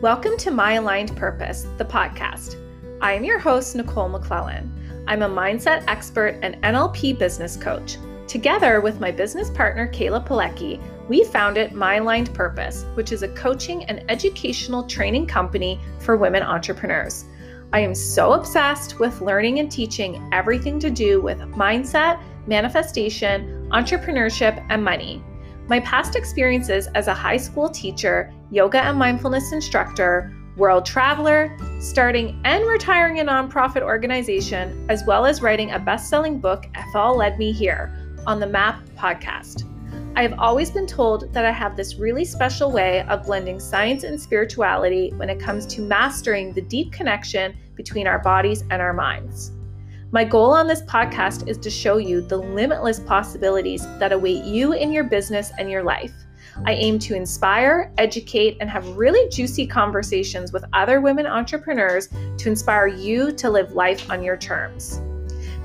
Welcome 0.00 0.36
to 0.36 0.52
My 0.52 0.74
Aligned 0.74 1.16
Purpose, 1.16 1.66
the 1.76 1.84
podcast. 1.84 2.54
I 3.00 3.14
am 3.14 3.24
your 3.24 3.40
host, 3.40 3.74
Nicole 3.74 4.08
McClellan. 4.08 5.04
I'm 5.08 5.22
a 5.22 5.28
mindset 5.28 5.82
expert 5.88 6.38
and 6.40 6.54
NLP 6.62 7.18
business 7.18 7.56
coach. 7.56 7.96
Together 8.28 8.80
with 8.80 9.00
my 9.00 9.10
business 9.10 9.50
partner, 9.50 9.88
Kayla 9.88 10.24
Pilecki, 10.24 10.80
we 11.08 11.24
founded 11.24 11.72
My 11.72 11.96
Aligned 11.96 12.32
Purpose, 12.32 12.84
which 12.94 13.10
is 13.10 13.24
a 13.24 13.34
coaching 13.34 13.86
and 13.86 14.08
educational 14.08 14.84
training 14.84 15.26
company 15.26 15.80
for 15.98 16.16
women 16.16 16.44
entrepreneurs. 16.44 17.24
I 17.72 17.80
am 17.80 17.92
so 17.92 18.34
obsessed 18.34 19.00
with 19.00 19.20
learning 19.20 19.58
and 19.58 19.68
teaching 19.68 20.30
everything 20.32 20.78
to 20.78 20.90
do 20.90 21.20
with 21.20 21.40
mindset, 21.40 22.22
manifestation, 22.46 23.68
entrepreneurship, 23.72 24.64
and 24.70 24.84
money. 24.84 25.24
My 25.68 25.80
past 25.80 26.16
experiences 26.16 26.86
as 26.94 27.08
a 27.08 27.14
high 27.14 27.36
school 27.36 27.68
teacher, 27.68 28.32
yoga 28.50 28.82
and 28.82 28.98
mindfulness 28.98 29.52
instructor, 29.52 30.34
world 30.56 30.86
traveler, 30.86 31.54
starting 31.78 32.40
and 32.46 32.66
retiring 32.66 33.20
a 33.20 33.24
nonprofit 33.24 33.82
organization, 33.82 34.86
as 34.88 35.04
well 35.04 35.26
as 35.26 35.42
writing 35.42 35.72
a 35.72 35.78
best 35.78 36.08
selling 36.08 36.40
book, 36.40 36.64
Ethel 36.74 37.18
Led 37.18 37.38
Me 37.38 37.52
Here, 37.52 37.92
on 38.26 38.40
the 38.40 38.46
MAP 38.46 38.82
podcast. 38.96 39.64
I 40.16 40.22
have 40.22 40.38
always 40.38 40.70
been 40.70 40.86
told 40.86 41.34
that 41.34 41.44
I 41.44 41.52
have 41.52 41.76
this 41.76 41.96
really 41.96 42.24
special 42.24 42.72
way 42.72 43.02
of 43.02 43.26
blending 43.26 43.60
science 43.60 44.04
and 44.04 44.18
spirituality 44.18 45.12
when 45.16 45.28
it 45.28 45.38
comes 45.38 45.66
to 45.66 45.82
mastering 45.82 46.54
the 46.54 46.62
deep 46.62 46.92
connection 46.92 47.54
between 47.74 48.06
our 48.06 48.20
bodies 48.20 48.62
and 48.70 48.80
our 48.80 48.94
minds. 48.94 49.52
My 50.10 50.24
goal 50.24 50.52
on 50.52 50.66
this 50.66 50.80
podcast 50.80 51.48
is 51.48 51.58
to 51.58 51.68
show 51.68 51.98
you 51.98 52.22
the 52.22 52.38
limitless 52.38 52.98
possibilities 52.98 53.86
that 53.98 54.10
await 54.10 54.42
you 54.42 54.72
in 54.72 54.90
your 54.90 55.04
business 55.04 55.52
and 55.58 55.70
your 55.70 55.82
life. 55.82 56.14
I 56.64 56.72
aim 56.72 56.98
to 57.00 57.14
inspire, 57.14 57.92
educate, 57.98 58.56
and 58.58 58.70
have 58.70 58.88
really 58.96 59.28
juicy 59.28 59.66
conversations 59.66 60.50
with 60.50 60.64
other 60.72 61.02
women 61.02 61.26
entrepreneurs 61.26 62.08
to 62.38 62.48
inspire 62.48 62.86
you 62.86 63.32
to 63.32 63.50
live 63.50 63.72
life 63.72 64.10
on 64.10 64.22
your 64.22 64.38
terms. 64.38 65.02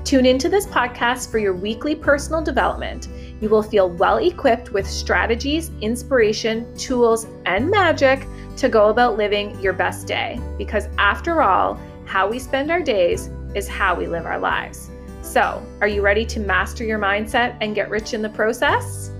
Tune 0.04 0.26
into 0.26 0.50
this 0.50 0.66
podcast 0.66 1.30
for 1.30 1.38
your 1.38 1.54
weekly 1.54 1.94
personal 1.94 2.42
development. 2.42 3.08
You 3.40 3.48
will 3.48 3.62
feel 3.62 3.88
well 3.88 4.18
equipped 4.18 4.72
with 4.72 4.86
strategies, 4.86 5.70
inspiration, 5.80 6.76
tools, 6.76 7.26
and 7.46 7.70
magic 7.70 8.26
to 8.58 8.68
go 8.68 8.90
about 8.90 9.16
living 9.16 9.58
your 9.60 9.72
best 9.72 10.06
day. 10.06 10.38
Because 10.58 10.88
after 10.98 11.40
all, 11.40 11.80
how 12.04 12.28
we 12.28 12.38
spend 12.38 12.70
our 12.70 12.82
days 12.82 13.30
is 13.54 13.68
how 13.68 13.94
we 13.94 14.06
live 14.06 14.26
our 14.26 14.38
lives. 14.38 14.90
So, 15.22 15.64
are 15.80 15.88
you 15.88 16.02
ready 16.02 16.24
to 16.26 16.40
master 16.40 16.84
your 16.84 16.98
mindset 16.98 17.56
and 17.60 17.74
get 17.74 17.90
rich 17.90 18.14
in 18.14 18.22
the 18.22 18.28
process? 18.28 19.10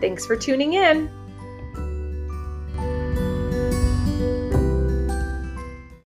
Thanks 0.00 0.26
for 0.26 0.36
tuning 0.36 0.74
in. 0.74 1.10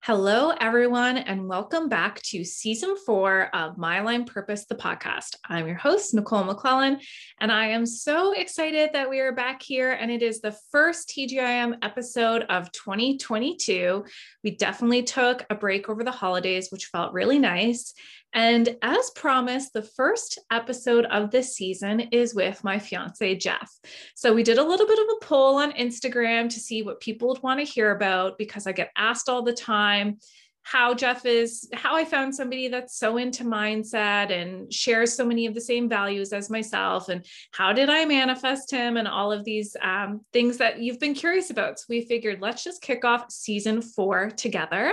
Hello, 0.04 0.52
everyone, 0.60 1.16
and 1.16 1.48
welcome 1.48 1.88
back 1.88 2.20
to 2.22 2.42
season 2.42 2.96
four 3.06 3.54
of 3.54 3.78
My 3.78 3.98
Aligned 3.98 4.26
Purpose, 4.26 4.64
the 4.64 4.74
podcast. 4.74 5.36
I'm 5.44 5.68
your 5.68 5.76
host, 5.76 6.12
Nicole 6.12 6.42
McClellan, 6.42 6.98
and 7.40 7.52
I 7.52 7.66
am 7.68 7.86
so 7.86 8.32
excited 8.32 8.90
that 8.94 9.08
we 9.08 9.20
are 9.20 9.30
back 9.30 9.62
here. 9.62 9.92
And 9.92 10.10
it 10.10 10.20
is 10.20 10.40
the 10.40 10.56
first 10.72 11.08
TGIM 11.16 11.76
episode 11.82 12.42
of 12.48 12.72
2022. 12.72 14.04
We 14.42 14.56
definitely 14.56 15.04
took 15.04 15.46
a 15.48 15.54
break 15.54 15.88
over 15.88 16.02
the 16.02 16.10
holidays, 16.10 16.72
which 16.72 16.86
felt 16.86 17.12
really 17.12 17.38
nice. 17.38 17.94
And 18.34 18.76
as 18.82 19.10
promised, 19.10 19.72
the 19.72 19.82
first 19.82 20.38
episode 20.50 21.04
of 21.06 21.30
this 21.30 21.54
season 21.54 22.00
is 22.12 22.34
with 22.34 22.64
my 22.64 22.78
fiance, 22.78 23.34
Jeff. 23.36 23.70
So 24.14 24.32
we 24.32 24.42
did 24.42 24.58
a 24.58 24.64
little 24.64 24.86
bit 24.86 24.98
of 24.98 25.06
a 25.16 25.24
poll 25.24 25.56
on 25.56 25.72
Instagram 25.72 26.48
to 26.48 26.60
see 26.60 26.82
what 26.82 27.00
people 27.00 27.28
would 27.28 27.42
want 27.42 27.60
to 27.60 27.66
hear 27.66 27.94
about 27.94 28.38
because 28.38 28.66
I 28.66 28.72
get 28.72 28.90
asked 28.96 29.28
all 29.28 29.42
the 29.42 29.52
time 29.52 30.18
how 30.62 30.94
Jeff 30.94 31.26
is, 31.26 31.68
how 31.72 31.94
I 31.94 32.04
found 32.04 32.34
somebody 32.34 32.68
that's 32.68 32.98
so 32.98 33.16
into 33.16 33.44
mindset 33.44 34.30
and 34.30 34.72
shares 34.72 35.14
so 35.14 35.24
many 35.24 35.46
of 35.46 35.54
the 35.54 35.60
same 35.60 35.88
values 35.88 36.32
as 36.32 36.50
myself, 36.50 37.08
and 37.08 37.26
how 37.52 37.72
did 37.72 37.90
I 37.90 38.04
manifest 38.04 38.70
him, 38.70 38.96
and 38.96 39.08
all 39.08 39.32
of 39.32 39.44
these 39.44 39.76
um, 39.82 40.20
things 40.32 40.58
that 40.58 40.78
you've 40.78 41.00
been 41.00 41.14
curious 41.14 41.50
about. 41.50 41.78
So 41.78 41.86
we 41.88 42.06
figured 42.06 42.40
let's 42.40 42.64
just 42.64 42.82
kick 42.82 43.04
off 43.04 43.30
season 43.30 43.82
four 43.82 44.30
together. 44.30 44.92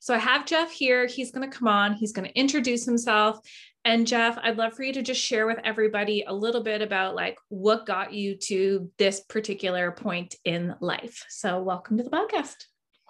So 0.00 0.14
I 0.14 0.18
have 0.18 0.46
Jeff 0.46 0.70
here. 0.70 1.06
He's 1.06 1.30
going 1.30 1.48
to 1.48 1.56
come 1.56 1.68
on, 1.68 1.94
he's 1.94 2.12
going 2.12 2.28
to 2.28 2.38
introduce 2.38 2.84
himself. 2.84 3.38
And 3.86 4.06
Jeff, 4.06 4.38
I'd 4.42 4.56
love 4.56 4.72
for 4.72 4.82
you 4.82 4.94
to 4.94 5.02
just 5.02 5.20
share 5.20 5.46
with 5.46 5.58
everybody 5.62 6.24
a 6.26 6.32
little 6.32 6.62
bit 6.62 6.80
about 6.80 7.14
like 7.14 7.36
what 7.48 7.84
got 7.84 8.14
you 8.14 8.34
to 8.44 8.90
this 8.96 9.20
particular 9.20 9.92
point 9.92 10.36
in 10.44 10.74
life. 10.80 11.22
So 11.28 11.62
welcome 11.62 11.98
to 11.98 12.02
the 12.02 12.10
podcast. 12.10 12.54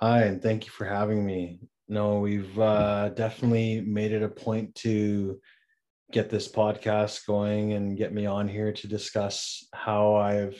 Hi, 0.00 0.22
and 0.22 0.42
thank 0.42 0.66
you 0.66 0.72
for 0.72 0.84
having 0.84 1.24
me 1.24 1.60
no, 1.88 2.18
we've 2.18 2.58
uh, 2.58 3.10
definitely 3.10 3.80
made 3.82 4.12
it 4.12 4.22
a 4.22 4.28
point 4.28 4.74
to 4.76 5.40
get 6.12 6.30
this 6.30 6.48
podcast 6.48 7.26
going 7.26 7.72
and 7.72 7.98
get 7.98 8.12
me 8.12 8.26
on 8.26 8.48
here 8.48 8.72
to 8.72 8.86
discuss 8.86 9.66
how 9.74 10.14
I've 10.14 10.56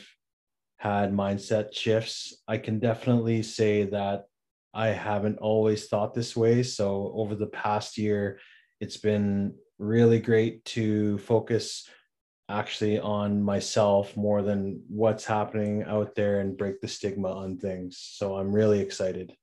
had 0.77 1.13
mindset 1.13 1.73
shifts. 1.73 2.41
I 2.47 2.57
can 2.57 2.79
definitely 2.79 3.41
say 3.41 3.85
that 3.85 4.25
I 4.73 4.87
haven't 4.87 5.39
always 5.39 5.87
thought 5.87 6.13
this 6.13 6.35
way. 6.35 6.61
So, 6.61 7.11
over 7.15 7.33
the 7.33 7.47
past 7.47 7.97
year, 7.97 8.39
it's 8.81 8.97
been 8.97 9.55
really 9.79 10.19
great 10.19 10.63
to 10.65 11.17
focus 11.19 11.87
actually 12.49 12.99
on 12.99 13.41
myself 13.41 14.15
more 14.15 14.43
than 14.43 14.83
what's 14.89 15.25
happening 15.25 15.83
out 15.83 16.13
there 16.13 16.41
and 16.41 16.57
break 16.57 16.81
the 16.81 16.87
stigma 16.87 17.31
on 17.31 17.57
things. 17.57 17.97
So, 17.97 18.35
I'm 18.35 18.53
really 18.53 18.81
excited. 18.81 19.35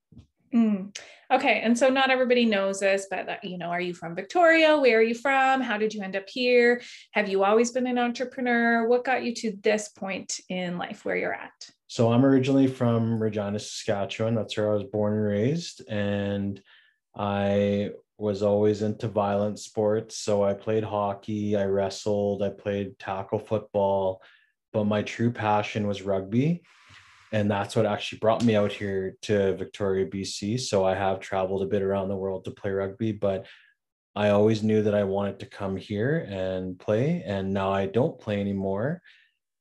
Mm. 0.55 0.97
Okay, 1.33 1.61
and 1.63 1.79
so 1.79 1.89
not 1.89 2.11
everybody 2.11 2.45
knows 2.45 2.81
this, 2.81 3.07
but 3.11 3.27
that, 3.27 3.43
you 3.43 3.57
know, 3.57 3.71
are 3.71 3.81
you 3.81 3.95
from 3.95 4.15
Victoria? 4.15 4.77
Where 4.77 4.99
are 4.99 5.03
you 5.03 5.15
from? 5.15 5.63
How 5.63 5.79
did 5.79 5.95
you 5.95 6.03
end 6.03 6.15
up 6.15 6.29
here? 6.29 6.83
Have 7.13 7.29
you 7.29 7.43
always 7.43 7.71
been 7.71 7.87
an 7.87 7.99
entrepreneur? 7.99 8.87
What 8.87 9.05
got 9.05 9.25
you 9.25 9.35
to 9.37 9.57
this 9.63 9.89
point 9.89 10.41
in 10.51 10.77
life 10.77 11.07
where 11.07 11.17
you're 11.17 11.33
at? 11.33 11.53
So 11.87 12.13
I'm 12.13 12.25
originally 12.25 12.67
from 12.67 13.23
Regina, 13.23 13.59
Saskatchewan. 13.59 14.35
That's 14.35 14.57
where 14.57 14.71
I 14.71 14.75
was 14.75 14.85
born 14.85 15.15
and 15.15 15.25
raised, 15.25 15.89
and 15.89 16.61
I 17.17 17.91
was 18.19 18.43
always 18.43 18.83
into 18.83 19.09
violent 19.09 19.59
sports. 19.59 20.19
So 20.19 20.45
I 20.45 20.53
played 20.53 20.85
hockey, 20.85 21.57
I 21.57 21.65
wrestled, 21.65 22.43
I 22.43 22.51
played 22.51 22.99
tackle 22.99 23.39
football, 23.39 24.23
but 24.73 24.85
my 24.85 25.03
true 25.03 25.33
passion 25.33 25.87
was 25.87 26.03
rugby 26.03 26.63
and 27.33 27.51
that's 27.51 27.75
what 27.75 27.87
actually 27.87 28.19
brought 28.19 28.45
me 28.45 28.55
out 28.55 28.71
here 28.71 29.17
to 29.23 29.57
Victoria, 29.57 30.07
BC. 30.07 30.61
So 30.61 30.85
I 30.85 30.95
have 30.95 31.19
traveled 31.19 31.63
a 31.63 31.67
bit 31.67 31.83
around 31.83 32.09
the 32.09 32.17
world 32.17 32.45
to 32.45 32.51
play 32.51 32.71
rugby, 32.71 33.13
but 33.13 33.47
I 34.15 34.29
always 34.29 34.63
knew 34.63 34.83
that 34.83 34.95
I 34.95 35.05
wanted 35.05 35.41
to 35.41 35.47
come 35.47 35.77
here 35.77 36.27
and 36.29 36.79
play. 36.79 37.23
And 37.25 37.55
now 37.55 37.73
I 37.73 37.87
don't 37.87 38.21
play 38.21 38.39
anymore. 38.39 39.01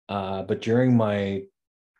Uh, 0.09 0.43
but 0.43 0.61
during 0.61 0.97
my 0.97 1.43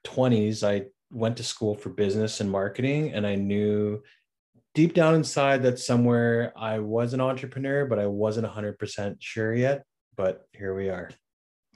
20s, 0.06 0.68
I 0.68 0.88
went 1.10 1.38
to 1.38 1.44
school 1.44 1.76
for 1.76 1.90
business 1.90 2.42
and 2.42 2.52
marketing, 2.52 3.14
and 3.14 3.26
I 3.26 3.36
knew 3.36 4.02
deep 4.74 4.94
down 4.94 5.16
inside 5.16 5.64
that 5.64 5.80
somewhere 5.80 6.52
I 6.58 6.80
was 6.80 7.14
an 7.14 7.22
entrepreneur, 7.22 7.86
but 7.86 8.00
I 8.00 8.08
wasn't 8.08 8.48
100% 8.48 9.16
sure 9.20 9.54
yet. 9.54 9.86
But 10.18 10.46
here 10.52 10.76
we 10.76 10.90
are. 10.90 11.12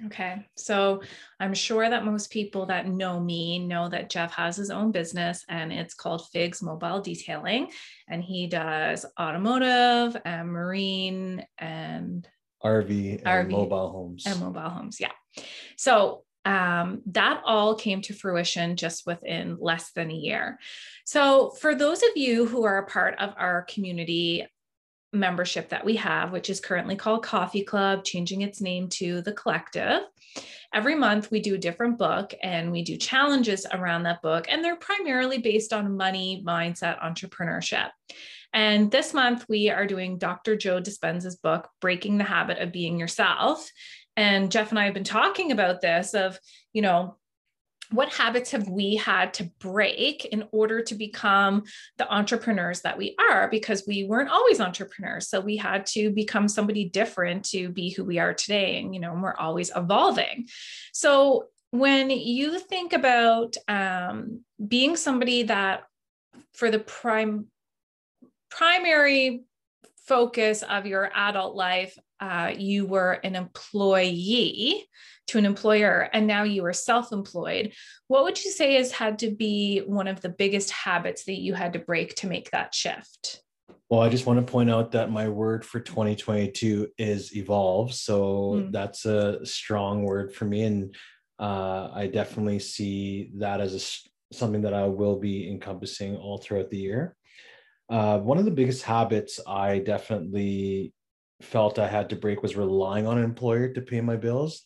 Okay. 0.08 0.46
So 0.56 1.02
I'm 1.40 1.54
sure 1.54 1.90
that 1.90 2.04
most 2.04 2.30
people 2.30 2.66
that 2.66 2.88
know 2.88 3.20
me 3.20 3.60
know 3.60 3.88
that 3.88 4.10
Jeff 4.10 4.34
has 4.34 4.58
his 4.58 4.70
own 4.70 4.92
business 4.92 5.46
and 5.48 5.72
it's 5.72 5.94
called 5.94 6.28
Figs 6.34 6.62
Mobile 6.62 7.00
Detailing. 7.00 7.70
And 8.10 8.22
he 8.22 8.48
does 8.48 9.06
automotive 9.20 10.22
and 10.26 10.50
marine 10.50 11.46
and 11.58 12.28
RV 12.64 13.24
and 13.26 13.50
RV 13.50 13.52
mobile 13.52 13.90
homes. 13.90 14.26
And 14.26 14.40
mobile 14.42 14.70
homes. 14.70 15.00
Yeah. 15.00 15.12
So 15.78 16.24
um, 16.44 17.02
that 17.08 17.42
all 17.46 17.76
came 17.76 18.02
to 18.02 18.14
fruition 18.14 18.76
just 18.76 19.08
within 19.08 19.58
less 19.60 19.92
than 19.92 20.12
a 20.12 20.16
year. 20.16 20.60
So, 21.04 21.50
for 21.60 21.74
those 21.74 22.04
of 22.04 22.10
you 22.16 22.46
who 22.46 22.66
are 22.66 22.78
a 22.78 22.86
part 22.86 23.16
of 23.20 23.34
our 23.36 23.64
community, 23.64 24.46
membership 25.16 25.70
that 25.70 25.86
we 25.86 25.96
have, 25.96 26.32
which 26.32 26.50
is 26.50 26.60
currently 26.60 26.96
called 26.96 27.24
Coffee 27.24 27.64
Club, 27.64 28.04
changing 28.04 28.42
its 28.42 28.62
name 28.62 28.90
to 28.90 29.22
The 29.22 29.34
Collective. 29.34 30.02
Every 30.74 30.96
month, 30.96 31.32
we 31.32 31.40
do 31.40 31.56
a 31.56 31.60
different 31.60 31.98
book 31.98 32.34
and 32.44 32.72
we 32.72 32.84
do 32.84 32.98
challenges 32.98 33.66
around 33.72 34.04
that 34.04 34.22
book, 34.22 34.46
and 34.50 34.64
they're 34.64 34.76
primarily 34.76 35.38
based 35.38 35.72
on 35.72 35.96
money, 35.96 36.44
mindset, 36.46 37.02
entrepreneurship. 37.02 37.90
And 38.52 38.92
this 38.92 39.14
month, 39.14 39.46
we 39.50 39.70
are 39.70 39.86
doing 39.86 40.18
Dr. 40.18 40.56
Joe 40.56 40.82
Dispenza's 40.82 41.36
book, 41.36 41.70
Breaking 41.82 42.18
the 42.18 42.24
Habit 42.24 42.60
of 42.60 42.72
Being 42.72 43.00
Yourself. 43.00 43.70
And 44.18 44.52
Jeff 44.52 44.70
and 44.70 44.80
I 44.80 44.86
have 44.86 44.94
been 44.94 45.04
talking 45.04 45.52
about 45.52 45.82
this 45.82 46.14
of, 46.14 46.40
you 46.72 46.82
know, 46.82 47.18
what 47.92 48.12
habits 48.12 48.52
have 48.52 48.68
we 48.68 48.96
had 48.96 49.34
to 49.36 49.50
break 49.60 50.26
in 50.26 50.46
order 50.52 50.82
to 50.82 50.96
become 50.96 51.64
the 51.98 52.12
entrepreneurs 52.12 52.82
that 52.82 52.98
we 52.98 53.16
are? 53.30 53.48
Because 53.50 53.84
we 53.88 54.06
weren't 54.06 54.30
always 54.30 54.60
entrepreneurs. 54.60 55.30
So 55.30 55.40
we 55.40 55.58
had 55.58 55.86
to 55.88 56.10
become 56.10 56.48
somebody 56.48 56.86
different 56.86 57.46
to 57.46 57.70
be 57.70 57.92
who 57.92 58.04
we 58.04 58.20
are 58.20 58.34
today 58.34 58.80
and 58.80 58.94
you 58.94 59.00
know 59.00 59.14
we're 59.14 59.36
always 59.36 59.72
evolving. 59.76 60.48
So 60.94 61.46
when 61.72 62.10
you 62.10 62.60
think 62.60 62.94
about 62.94 63.56
um, 63.68 64.42
being 64.66 64.96
somebody 64.96 65.44
that 65.44 65.84
for 66.54 66.72
the 66.72 66.80
prime 66.80 67.48
primary 68.50 69.44
focus 70.08 70.64
of 70.64 70.86
your 70.86 71.12
adult 71.14 71.56
life, 71.56 71.98
uh, 72.20 72.54
you 72.56 72.86
were 72.86 73.14
an 73.24 73.36
employee 73.36 74.88
to 75.28 75.38
an 75.38 75.46
employer 75.46 76.10
and 76.14 76.28
now 76.28 76.44
you 76.44 76.64
are 76.66 76.74
self 76.74 77.12
employed. 77.12 77.74
What 78.08 78.24
would 78.24 78.44
you 78.44 78.52
say 78.52 78.76
has 78.76 78.92
had 78.92 79.20
to 79.20 79.32
be 79.32 79.80
one 79.80 80.08
of 80.08 80.22
the 80.22 80.30
biggest 80.30 80.72
habits 80.72 81.26
that 81.26 81.40
you 81.40 81.54
had 81.54 81.74
to 81.74 81.80
break 81.80 82.16
to 82.16 82.28
make 82.28 82.52
that 82.52 82.74
shift? 82.74 83.42
Well, 83.90 84.02
I 84.02 84.10
just 84.10 84.26
want 84.26 84.46
to 84.46 84.52
point 84.52 84.72
out 84.72 84.92
that 84.94 85.12
my 85.12 85.30
word 85.30 85.64
for 85.64 85.80
2022 85.80 86.90
is 86.98 87.36
evolve. 87.36 87.94
So 87.94 88.54
mm. 88.56 88.72
that's 88.72 89.06
a 89.06 89.46
strong 89.46 90.04
word 90.04 90.34
for 90.34 90.46
me. 90.46 90.64
And 90.64 90.96
uh, 91.38 91.90
I 91.94 92.08
definitely 92.08 92.60
see 92.60 93.32
that 93.36 93.62
as 93.62 93.76
a, 93.76 94.36
something 94.36 94.62
that 94.64 94.74
I 94.74 94.88
will 94.88 95.20
be 95.20 95.50
encompassing 95.50 96.16
all 96.16 96.40
throughout 96.40 96.72
the 96.72 96.78
year. 96.78 97.16
Uh, 97.88 98.18
one 98.18 98.40
of 98.40 98.46
the 98.46 98.52
biggest 98.52 98.82
habits 98.82 99.40
I 99.46 99.78
definitely 99.80 100.95
felt 101.42 101.80
I 101.80 101.88
had 101.88 102.10
to 102.10 102.16
break 102.16 102.42
was 102.42 102.56
relying 102.56 103.08
on 103.08 103.18
an 103.18 103.24
employer 103.24 103.70
to 103.70 103.82
pay 103.82 104.02
my 104.02 104.16
bills. 104.16 104.64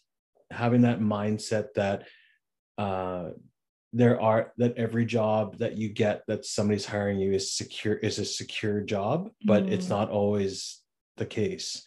Having 0.51 0.81
that 0.81 0.99
mindset 0.99 1.73
that 1.75 2.03
uh, 2.77 3.29
there 3.91 4.21
are 4.21 4.53
that 4.57 4.77
every 4.77 5.05
job 5.05 5.57
that 5.57 5.77
you 5.77 5.89
get 5.89 6.23
that 6.27 6.45
somebody's 6.45 6.85
hiring 6.85 7.19
you 7.19 7.33
is 7.33 7.53
secure 7.53 7.95
is 7.95 8.19
a 8.19 8.25
secure 8.25 8.81
job, 8.81 9.29
but 9.45 9.65
mm. 9.65 9.71
it's 9.71 9.89
not 9.89 10.09
always 10.09 10.79
the 11.17 11.25
case. 11.25 11.83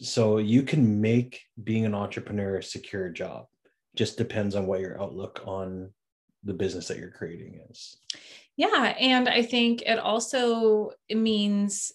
So 0.00 0.38
you 0.38 0.62
can 0.62 1.00
make 1.00 1.42
being 1.62 1.86
an 1.86 1.94
entrepreneur 1.94 2.56
a 2.56 2.62
secure 2.62 3.08
job. 3.08 3.46
Just 3.94 4.18
depends 4.18 4.54
on 4.54 4.66
what 4.66 4.80
your 4.80 5.00
outlook 5.00 5.42
on 5.46 5.90
the 6.44 6.52
business 6.52 6.88
that 6.88 6.98
you're 6.98 7.10
creating 7.10 7.60
is. 7.70 7.96
Yeah. 8.56 8.94
And 8.98 9.28
I 9.28 9.42
think 9.42 9.82
it 9.82 9.98
also 9.98 10.92
means 11.10 11.92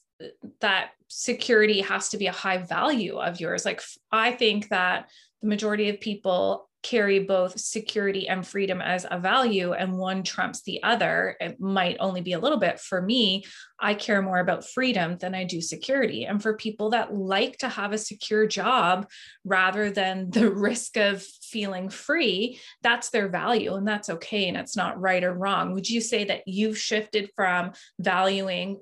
that 0.59 0.91
security 1.07 1.81
has 1.81 2.09
to 2.09 2.17
be 2.17 2.27
a 2.27 2.31
high 2.31 2.59
value 2.59 3.17
of 3.17 3.39
yours. 3.39 3.65
Like, 3.65 3.81
I 4.11 4.31
think 4.31 4.69
that 4.69 5.09
the 5.41 5.47
majority 5.47 5.89
of 5.89 5.99
people 5.99 6.69
carry 6.83 7.19
both 7.19 7.59
security 7.59 8.27
and 8.27 8.45
freedom 8.45 8.81
as 8.81 9.05
a 9.09 9.19
value 9.19 9.73
and 9.73 9.97
one 9.97 10.23
trumps 10.23 10.63
the 10.63 10.81
other. 10.81 11.35
It 11.39 11.59
might 11.59 11.97
only 11.99 12.21
be 12.21 12.33
a 12.33 12.39
little 12.39 12.57
bit. 12.57 12.79
For 12.79 13.01
me 13.01 13.45
i 13.79 13.95
care 13.95 14.21
more 14.21 14.39
about 14.39 14.67
freedom 14.67 15.17
than 15.17 15.33
i 15.33 15.43
do 15.43 15.61
security. 15.61 16.25
And 16.25 16.41
for 16.41 16.55
people 16.55 16.91
that 16.91 17.13
like 17.13 17.57
to 17.59 17.69
have 17.69 17.93
a 17.93 17.97
secure 17.97 18.47
job 18.47 19.07
rather 19.43 19.91
than 19.91 20.29
the 20.31 20.49
risk 20.49 20.97
of 20.97 21.23
feeling 21.23 21.89
free 21.89 22.59
that's 22.81 23.09
their 23.09 23.27
value 23.27 23.75
and 23.75 23.87
that's 23.87 24.09
okay 24.09 24.47
and 24.47 24.57
it's 24.57 24.75
not 24.75 24.99
right 24.99 25.23
or 25.23 25.33
wrong. 25.33 25.73
Would 25.73 25.89
you 25.89 26.01
say 26.01 26.23
that 26.25 26.47
you've 26.47 26.77
shifted 26.77 27.29
from 27.35 27.73
valuing 27.99 28.79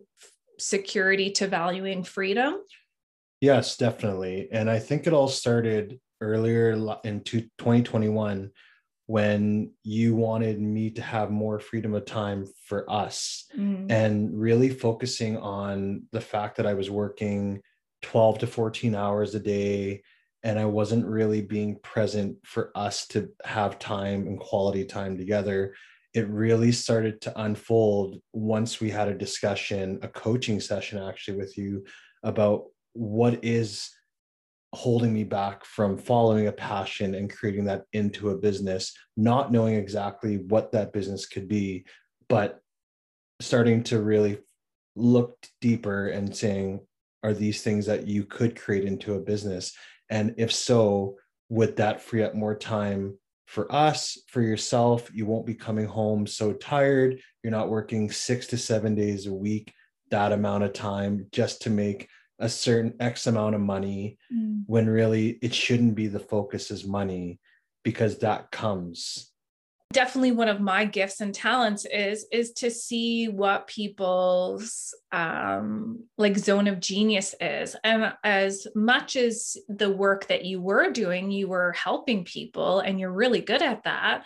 security 0.60 1.32
to 1.32 1.48
valuing 1.48 2.04
freedom 2.04 2.58
yes 3.42 3.78
definitely 3.78 4.48
and 4.52 4.70
i 4.70 4.78
think 4.78 5.08
it 5.08 5.14
all 5.14 5.28
started 5.28 6.00
earlier 6.22 6.72
in 7.04 7.22
2021 7.24 8.52
when 9.10 9.72
you 9.84 10.16
wanted 10.16 10.62
me 10.62 10.92
to 10.92 11.02
have 11.02 11.32
more 11.32 11.60
freedom 11.60 11.96
of 11.96 12.06
time 12.06 12.46
for 12.66 12.88
us 12.92 13.46
mm. 13.58 13.90
and 13.90 14.40
really 14.40 14.70
focusing 14.70 15.36
on 15.38 16.04
the 16.12 16.22
fact 16.22 16.58
that 16.58 16.68
I 16.68 16.76
was 16.76 16.92
working 16.92 17.60
12 18.04 18.38
to 18.38 18.46
14 18.46 18.94
hours 18.94 19.34
a 19.34 19.40
day 19.40 20.04
and 20.44 20.60
I 20.60 20.66
wasn't 20.66 21.08
really 21.08 21.42
being 21.42 21.80
present 21.80 22.38
for 22.46 22.72
us 22.76 23.08
to 23.08 23.30
have 23.44 23.80
time 23.80 24.28
and 24.28 24.40
quality 24.40 24.86
time 24.86 25.18
together. 25.18 25.74
It 26.14 26.28
really 26.30 26.72
started 26.72 27.22
to 27.22 27.42
unfold 27.42 28.22
once 28.34 28.80
we 28.80 28.90
had 28.90 29.08
a 29.08 29.18
discussion, 29.18 30.00
a 30.02 30.08
coaching 30.08 30.60
session 30.60 31.02
actually 31.02 31.38
with 31.38 31.58
you 31.58 31.86
about 32.24 32.66
what 32.94 33.44
is 33.44 33.92
holding 34.74 35.14
me 35.14 35.24
back 35.24 35.66
from 35.66 35.98
following 35.98 36.48
a 36.48 36.52
passion 36.52 37.16
and 37.16 37.32
creating 37.32 37.66
that 37.66 37.86
into 37.94 38.30
a 38.30 38.38
business, 38.38 38.94
not 39.18 39.52
knowing 39.52 39.76
exactly 39.76 40.38
what 40.38 40.72
that 40.72 40.94
business 40.94 41.26
could 41.26 41.48
be, 41.48 41.86
but 42.28 42.60
starting 43.40 43.84
to 43.84 44.02
really 44.02 44.40
look 44.96 45.38
deeper 45.62 46.10
and 46.10 46.36
saying, 46.36 46.80
are 47.24 47.34
these 47.34 47.62
things 47.62 47.86
that 47.86 48.08
you 48.08 48.24
could 48.24 48.60
create 48.60 48.86
into 48.86 49.16
a 49.16 49.20
business? 49.20 49.74
And 50.10 50.36
if 50.38 50.52
so, 50.52 51.16
would 51.50 51.78
that 51.78 52.02
free 52.02 52.24
up 52.24 52.36
more 52.36 52.56
time 52.56 53.18
for 53.50 53.72
us, 53.74 54.20
for 54.28 54.44
yourself? 54.44 55.10
You 55.12 55.26
won't 55.26 55.48
be 55.48 55.56
coming 55.56 55.88
home 55.88 56.28
so 56.28 56.54
tired. 56.54 57.20
You're 57.44 57.50
not 57.50 57.70
working 57.70 58.12
six 58.12 58.46
to 58.48 58.58
seven 58.58 58.94
days 58.94 59.26
a 59.26 59.34
week, 59.34 59.74
that 60.12 60.32
amount 60.32 60.66
of 60.66 60.74
time 60.74 61.26
just 61.32 61.64
to 61.64 61.72
make 61.72 62.08
a 62.38 62.48
certain 62.48 62.94
X 63.00 63.26
amount 63.26 63.56
of 63.56 63.62
money 63.62 64.20
mm. 64.32 64.62
when 64.68 64.88
really 64.88 65.40
it 65.42 65.54
shouldn't 65.54 65.96
be 65.96 66.06
the 66.06 66.20
focus 66.20 66.70
is 66.70 66.86
money 66.86 67.40
because 67.84 68.20
that 68.20 68.52
comes. 68.52 69.32
Definitely 69.92 70.34
one 70.34 70.50
of 70.50 70.62
my 70.62 70.86
gifts 70.86 71.20
and 71.20 71.34
talents 71.34 71.86
is 71.86 72.28
is 72.32 72.52
to 72.54 72.70
see 72.70 73.28
what 73.28 73.66
people's 73.66 74.94
um 75.12 76.04
like 76.18 76.38
zone 76.38 76.68
of 76.68 76.80
genius 76.80 77.34
is. 77.42 77.76
And 77.84 78.14
as 78.24 78.68
much 78.76 79.16
as 79.16 79.58
the 79.68 79.90
work 79.90 80.28
that 80.28 80.46
you 80.46 80.62
were 80.62 80.92
doing, 80.92 81.32
you 81.32 81.48
were 81.48 81.72
helping 81.72 82.24
people 82.24 82.82
and 82.82 83.00
you're 83.00 83.12
really 83.12 83.42
good 83.42 83.64
at 83.64 83.84
that 83.84 84.26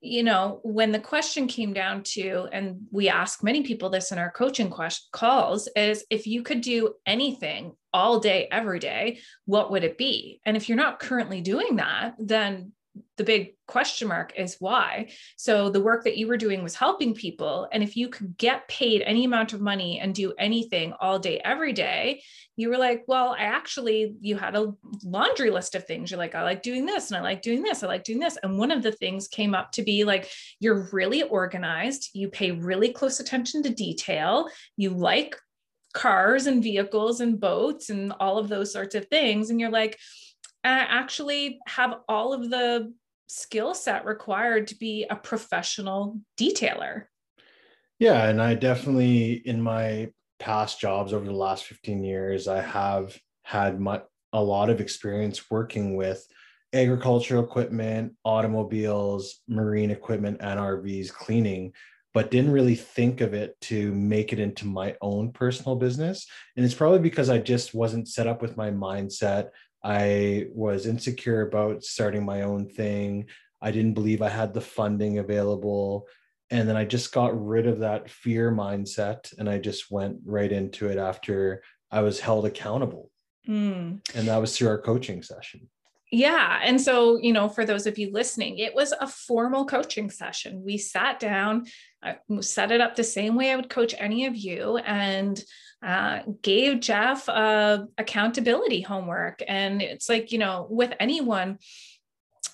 you 0.00 0.22
know, 0.22 0.60
when 0.62 0.92
the 0.92 1.00
question 1.00 1.48
came 1.48 1.72
down 1.72 2.02
to, 2.04 2.48
and 2.52 2.86
we 2.92 3.08
ask 3.08 3.42
many 3.42 3.62
people 3.62 3.90
this 3.90 4.12
in 4.12 4.18
our 4.18 4.30
coaching 4.30 4.70
question 4.70 5.08
calls, 5.12 5.68
is 5.74 6.04
if 6.08 6.26
you 6.26 6.42
could 6.42 6.60
do 6.60 6.94
anything 7.04 7.72
all 7.92 8.20
day, 8.20 8.46
every 8.52 8.78
day, 8.78 9.18
what 9.46 9.70
would 9.72 9.82
it 9.82 9.98
be? 9.98 10.40
And 10.44 10.56
if 10.56 10.68
you're 10.68 10.76
not 10.76 11.00
currently 11.00 11.40
doing 11.40 11.76
that, 11.76 12.14
then 12.18 12.72
the 13.16 13.24
big 13.24 13.54
question 13.66 14.08
mark 14.08 14.32
is 14.36 14.56
why. 14.58 15.10
So 15.36 15.70
the 15.70 15.80
work 15.80 16.04
that 16.04 16.16
you 16.16 16.26
were 16.26 16.36
doing 16.36 16.62
was 16.62 16.74
helping 16.74 17.14
people. 17.14 17.68
And 17.72 17.82
if 17.82 17.96
you 17.96 18.08
could 18.08 18.36
get 18.36 18.68
paid 18.68 19.02
any 19.02 19.24
amount 19.24 19.52
of 19.52 19.60
money 19.60 20.00
and 20.00 20.14
do 20.14 20.32
anything 20.38 20.94
all 21.00 21.18
day, 21.18 21.40
every 21.44 21.72
day, 21.72 22.22
you 22.56 22.70
were 22.70 22.78
like, 22.78 23.04
well, 23.06 23.36
I 23.38 23.42
actually, 23.42 24.16
you 24.20 24.36
had 24.36 24.56
a 24.56 24.72
laundry 25.04 25.50
list 25.50 25.74
of 25.74 25.86
things. 25.86 26.10
You're 26.10 26.18
like, 26.18 26.34
I 26.34 26.42
like 26.42 26.62
doing 26.62 26.86
this 26.86 27.10
and 27.10 27.18
I 27.18 27.22
like 27.22 27.42
doing 27.42 27.62
this. 27.62 27.82
I 27.82 27.86
like 27.86 28.04
doing 28.04 28.18
this. 28.18 28.38
And 28.42 28.58
one 28.58 28.70
of 28.70 28.82
the 28.82 28.92
things 28.92 29.28
came 29.28 29.54
up 29.54 29.72
to 29.72 29.82
be 29.82 30.04
like, 30.04 30.30
you're 30.58 30.88
really 30.92 31.22
organized. 31.22 32.10
You 32.14 32.28
pay 32.28 32.50
really 32.50 32.92
close 32.92 33.20
attention 33.20 33.62
to 33.62 33.70
detail. 33.70 34.48
You 34.76 34.90
like 34.90 35.36
cars 35.94 36.46
and 36.46 36.62
vehicles 36.62 37.20
and 37.20 37.40
boats 37.40 37.90
and 37.90 38.12
all 38.20 38.38
of 38.38 38.48
those 38.48 38.72
sorts 38.72 38.94
of 38.94 39.06
things. 39.06 39.50
And 39.50 39.60
you're 39.60 39.70
like, 39.70 39.98
actually 40.70 41.60
have 41.66 42.00
all 42.08 42.32
of 42.32 42.50
the 42.50 42.92
skill 43.28 43.74
set 43.74 44.04
required 44.04 44.68
to 44.68 44.76
be 44.76 45.06
a 45.08 45.16
professional 45.16 46.20
detailer. 46.38 47.04
Yeah, 47.98 48.28
and 48.28 48.40
I 48.40 48.54
definitely 48.54 49.32
in 49.32 49.60
my 49.60 50.08
past 50.38 50.80
jobs 50.80 51.12
over 51.12 51.24
the 51.24 51.32
last 51.32 51.64
15 51.64 52.04
years, 52.04 52.48
I 52.48 52.62
have 52.62 53.16
had 53.42 53.80
my, 53.80 54.02
a 54.32 54.42
lot 54.42 54.70
of 54.70 54.80
experience 54.80 55.50
working 55.50 55.96
with 55.96 56.24
agricultural 56.72 57.42
equipment, 57.42 58.14
automobiles, 58.24 59.40
marine 59.48 59.90
equipment, 59.90 60.38
and 60.40 60.60
RVs 60.60 61.12
cleaning, 61.12 61.72
but 62.14 62.30
didn't 62.30 62.52
really 62.52 62.74
think 62.74 63.20
of 63.20 63.34
it 63.34 63.58
to 63.62 63.92
make 63.94 64.32
it 64.32 64.38
into 64.38 64.66
my 64.66 64.94
own 65.00 65.32
personal 65.32 65.76
business. 65.76 66.26
And 66.56 66.64
it's 66.64 66.74
probably 66.74 67.00
because 67.00 67.30
I 67.30 67.38
just 67.38 67.74
wasn't 67.74 68.08
set 68.08 68.26
up 68.26 68.42
with 68.42 68.56
my 68.56 68.70
mindset 68.70 69.48
I 69.82 70.46
was 70.52 70.86
insecure 70.86 71.42
about 71.42 71.84
starting 71.84 72.24
my 72.24 72.42
own 72.42 72.68
thing. 72.68 73.26
I 73.60 73.70
didn't 73.70 73.94
believe 73.94 74.22
I 74.22 74.28
had 74.28 74.54
the 74.54 74.60
funding 74.60 75.18
available. 75.18 76.06
And 76.50 76.68
then 76.68 76.76
I 76.76 76.84
just 76.84 77.12
got 77.12 77.46
rid 77.46 77.66
of 77.66 77.80
that 77.80 78.08
fear 78.08 78.50
mindset 78.50 79.36
and 79.38 79.48
I 79.48 79.58
just 79.58 79.90
went 79.90 80.18
right 80.24 80.50
into 80.50 80.88
it 80.88 80.98
after 80.98 81.62
I 81.90 82.00
was 82.00 82.20
held 82.20 82.46
accountable. 82.46 83.10
Mm. 83.46 84.00
And 84.14 84.28
that 84.28 84.40
was 84.40 84.56
through 84.56 84.68
our 84.68 84.80
coaching 84.80 85.22
session. 85.22 85.68
Yeah. 86.10 86.60
And 86.62 86.80
so, 86.80 87.18
you 87.18 87.34
know, 87.34 87.50
for 87.50 87.66
those 87.66 87.86
of 87.86 87.98
you 87.98 88.10
listening, 88.10 88.58
it 88.58 88.74
was 88.74 88.92
a 88.92 89.06
formal 89.06 89.66
coaching 89.66 90.10
session. 90.10 90.62
We 90.64 90.78
sat 90.78 91.20
down, 91.20 91.66
I 92.02 92.16
set 92.40 92.72
it 92.72 92.80
up 92.80 92.96
the 92.96 93.04
same 93.04 93.34
way 93.34 93.52
I 93.52 93.56
would 93.56 93.68
coach 93.68 93.94
any 93.98 94.24
of 94.24 94.34
you. 94.34 94.78
And 94.78 95.42
uh, 95.82 96.20
gave 96.42 96.80
Jeff 96.80 97.28
uh, 97.28 97.84
accountability 97.96 98.80
homework. 98.80 99.42
And 99.46 99.80
it's 99.80 100.08
like, 100.08 100.32
you 100.32 100.38
know, 100.38 100.66
with 100.68 100.92
anyone, 100.98 101.58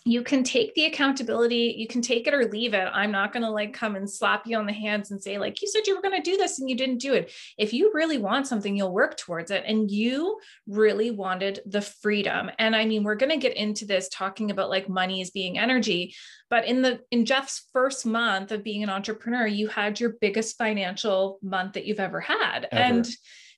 you 0.06 0.23
can 0.23 0.44
take 0.44 0.75
the 0.75 0.84
accountability 0.84 1.75
you 1.78 1.87
can 1.87 2.02
take 2.02 2.26
it 2.26 2.34
or 2.34 2.44
leave 2.44 2.75
it. 2.75 2.88
I'm 2.92 3.11
not 3.11 3.32
going 3.32 3.42
to 3.42 3.50
like 3.50 3.73
come 3.73 3.96
and 3.96 4.11
slap 4.11 4.46
you 4.46 4.58
on 4.58 4.66
the 4.66 4.73
hands 4.73 5.11
and 5.11 5.23
say 5.23 5.38
like 5.38 5.62
you 5.62 5.68
said 5.68 5.87
you 5.87 5.96
were 5.96 6.02
going 6.02 6.23
to 6.23 6.30
do 6.30 6.37
this 6.37 6.58
and 6.58 6.68
you 6.68 6.76
didn't 6.76 6.99
do 6.99 7.14
it. 7.14 7.32
If 7.56 7.73
you 7.73 7.90
really 7.94 8.18
want 8.18 8.46
something 8.46 8.76
you'll 8.76 8.92
work 8.92 9.16
towards 9.16 9.50
it. 9.50 9.64
And 9.66 9.90
you 9.90 10.38
really 10.66 11.11
wanted 11.11 11.61
the 11.66 11.80
freedom. 11.80 12.50
And 12.58 12.76
i 12.76 12.84
mean 12.84 13.02
we're 13.02 13.14
going 13.14 13.30
to 13.30 13.37
get 13.37 13.56
into 13.56 13.87
this 13.87 14.08
talking 14.08 14.50
about 14.50 14.70
like 14.70 14.88
money 14.88 15.20
is 15.20 15.30
being 15.30 15.58
energy 15.58 16.14
but 16.50 16.66
in 16.66 16.82
the 16.82 17.00
in 17.11 17.25
jeff's 17.25 17.68
first 17.73 18.04
month 18.04 18.52
of 18.52 18.62
being 18.62 18.82
an 18.82 18.90
entrepreneur 18.90 19.46
you 19.46 19.68
had 19.68 19.99
your 20.00 20.14
biggest 20.20 20.58
financial 20.58 21.38
month 21.42 21.75
that 21.75 21.87
you've 21.87 22.00
ever 22.00 22.20
had. 22.20 22.68
Ever. 22.70 22.82
and 22.82 23.08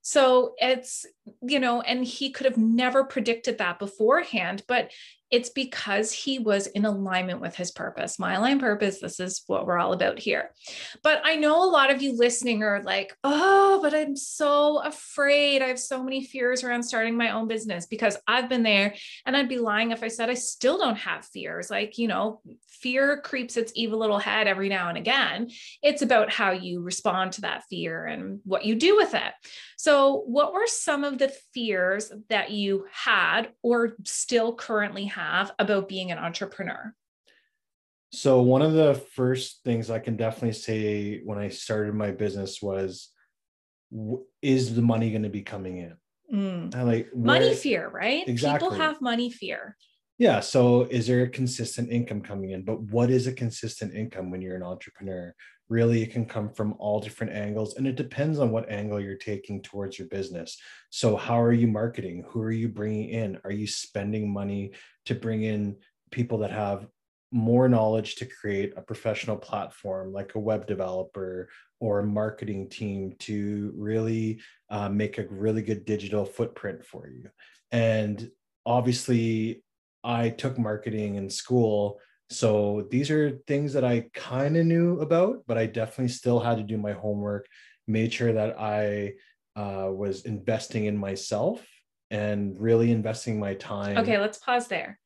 so 0.06 0.54
it's, 0.58 1.04
you 1.42 1.58
know, 1.58 1.80
and 1.80 2.04
he 2.04 2.30
could 2.30 2.44
have 2.46 2.56
never 2.56 3.02
predicted 3.02 3.58
that 3.58 3.80
beforehand, 3.80 4.62
but 4.68 4.92
it's 5.30 5.50
because 5.50 6.12
he 6.12 6.38
was 6.38 6.68
in 6.68 6.84
alignment 6.84 7.40
with 7.40 7.56
his 7.56 7.72
purpose. 7.72 8.18
My 8.18 8.34
aligned 8.34 8.60
purpose, 8.60 9.00
this 9.00 9.18
is 9.18 9.42
what 9.46 9.66
we're 9.66 9.78
all 9.78 9.92
about 9.92 10.18
here. 10.18 10.50
But 11.02 11.20
I 11.24 11.36
know 11.36 11.64
a 11.64 11.70
lot 11.70 11.90
of 11.90 12.00
you 12.00 12.16
listening 12.16 12.62
are 12.62 12.82
like, 12.82 13.16
oh, 13.24 13.80
but 13.82 13.92
I'm 13.92 14.14
so 14.14 14.80
afraid. 14.82 15.62
I 15.62 15.66
have 15.66 15.80
so 15.80 16.02
many 16.02 16.24
fears 16.24 16.62
around 16.62 16.84
starting 16.84 17.16
my 17.16 17.30
own 17.30 17.48
business 17.48 17.86
because 17.86 18.16
I've 18.28 18.48
been 18.48 18.62
there. 18.62 18.94
And 19.24 19.36
I'd 19.36 19.48
be 19.48 19.58
lying 19.58 19.90
if 19.90 20.02
I 20.02 20.08
said 20.08 20.30
I 20.30 20.34
still 20.34 20.78
don't 20.78 20.96
have 20.96 21.24
fears. 21.24 21.70
Like, 21.70 21.98
you 21.98 22.06
know, 22.06 22.40
fear 22.68 23.20
creeps 23.20 23.56
its 23.56 23.72
evil 23.74 23.98
little 23.98 24.18
head 24.18 24.46
every 24.46 24.68
now 24.68 24.88
and 24.88 24.98
again. 24.98 25.50
It's 25.82 26.02
about 26.02 26.30
how 26.32 26.52
you 26.52 26.82
respond 26.82 27.32
to 27.32 27.40
that 27.42 27.64
fear 27.68 28.04
and 28.04 28.40
what 28.44 28.64
you 28.64 28.76
do 28.76 28.96
with 28.96 29.14
it. 29.14 29.32
So, 29.86 30.24
what 30.26 30.52
were 30.52 30.66
some 30.66 31.04
of 31.04 31.18
the 31.18 31.28
fears 31.54 32.10
that 32.28 32.50
you 32.50 32.86
had 32.90 33.50
or 33.62 33.94
still 34.02 34.52
currently 34.52 35.04
have 35.04 35.52
about 35.60 35.88
being 35.88 36.10
an 36.10 36.18
entrepreneur? 36.18 36.92
So, 38.10 38.42
one 38.42 38.62
of 38.62 38.72
the 38.72 39.00
first 39.14 39.60
things 39.62 39.88
I 39.88 40.00
can 40.00 40.16
definitely 40.16 40.54
say 40.54 41.20
when 41.22 41.38
I 41.38 41.50
started 41.50 41.94
my 41.94 42.10
business 42.10 42.60
was 42.60 43.10
is 44.42 44.74
the 44.74 44.82
money 44.82 45.12
going 45.12 45.22
to 45.22 45.28
be 45.28 45.42
coming 45.42 45.76
in? 45.76 45.94
Mm. 46.34 46.84
like 46.84 47.14
money 47.14 47.54
fear, 47.54 47.88
right? 47.88 48.26
Exactly. 48.26 48.68
People 48.68 48.84
have 48.84 49.00
money 49.00 49.30
fear. 49.30 49.76
Yeah. 50.18 50.40
So, 50.40 50.82
is 50.84 51.06
there 51.06 51.22
a 51.22 51.28
consistent 51.28 51.90
income 51.90 52.22
coming 52.22 52.50
in? 52.50 52.62
But 52.64 52.80
what 52.80 53.10
is 53.10 53.26
a 53.26 53.32
consistent 53.32 53.94
income 53.94 54.30
when 54.30 54.40
you're 54.40 54.56
an 54.56 54.62
entrepreneur? 54.62 55.34
Really, 55.68 56.02
it 56.02 56.12
can 56.12 56.24
come 56.24 56.48
from 56.48 56.74
all 56.78 57.00
different 57.00 57.32
angles, 57.32 57.76
and 57.76 57.86
it 57.86 57.96
depends 57.96 58.38
on 58.38 58.50
what 58.50 58.70
angle 58.70 59.00
you're 59.00 59.16
taking 59.16 59.60
towards 59.60 59.98
your 59.98 60.08
business. 60.08 60.58
So, 60.88 61.16
how 61.16 61.40
are 61.40 61.52
you 61.52 61.66
marketing? 61.66 62.24
Who 62.28 62.40
are 62.40 62.52
you 62.52 62.68
bringing 62.68 63.10
in? 63.10 63.38
Are 63.44 63.50
you 63.50 63.66
spending 63.66 64.32
money 64.32 64.72
to 65.04 65.14
bring 65.14 65.42
in 65.42 65.76
people 66.10 66.38
that 66.38 66.50
have 66.50 66.86
more 67.32 67.68
knowledge 67.68 68.14
to 68.16 68.24
create 68.24 68.72
a 68.76 68.80
professional 68.80 69.36
platform 69.36 70.12
like 70.12 70.34
a 70.34 70.38
web 70.38 70.66
developer 70.66 71.48
or 71.80 71.98
a 71.98 72.06
marketing 72.06 72.68
team 72.68 73.12
to 73.18 73.72
really 73.76 74.40
uh, 74.70 74.88
make 74.88 75.18
a 75.18 75.26
really 75.28 75.60
good 75.60 75.84
digital 75.84 76.24
footprint 76.24 76.86
for 76.86 77.08
you 77.08 77.28
and 77.72 78.30
obviously 78.64 79.62
I 80.06 80.30
took 80.30 80.56
marketing 80.58 81.16
in 81.16 81.28
school. 81.28 82.00
So 82.30 82.86
these 82.90 83.10
are 83.10 83.38
things 83.46 83.72
that 83.72 83.84
I 83.84 84.08
kind 84.14 84.56
of 84.56 84.64
knew 84.64 85.00
about, 85.00 85.42
but 85.46 85.58
I 85.58 85.66
definitely 85.66 86.08
still 86.08 86.40
had 86.40 86.56
to 86.58 86.62
do 86.62 86.78
my 86.78 86.92
homework, 86.92 87.46
made 87.86 88.12
sure 88.12 88.32
that 88.32 88.58
I 88.58 89.14
uh, 89.56 89.90
was 89.90 90.24
investing 90.24 90.84
in 90.84 90.96
myself 90.96 91.66
and 92.10 92.56
really 92.58 92.92
investing 92.92 93.40
my 93.40 93.54
time. 93.54 93.98
Okay, 93.98 94.18
let's 94.18 94.38
pause 94.38 94.68
there 94.68 94.98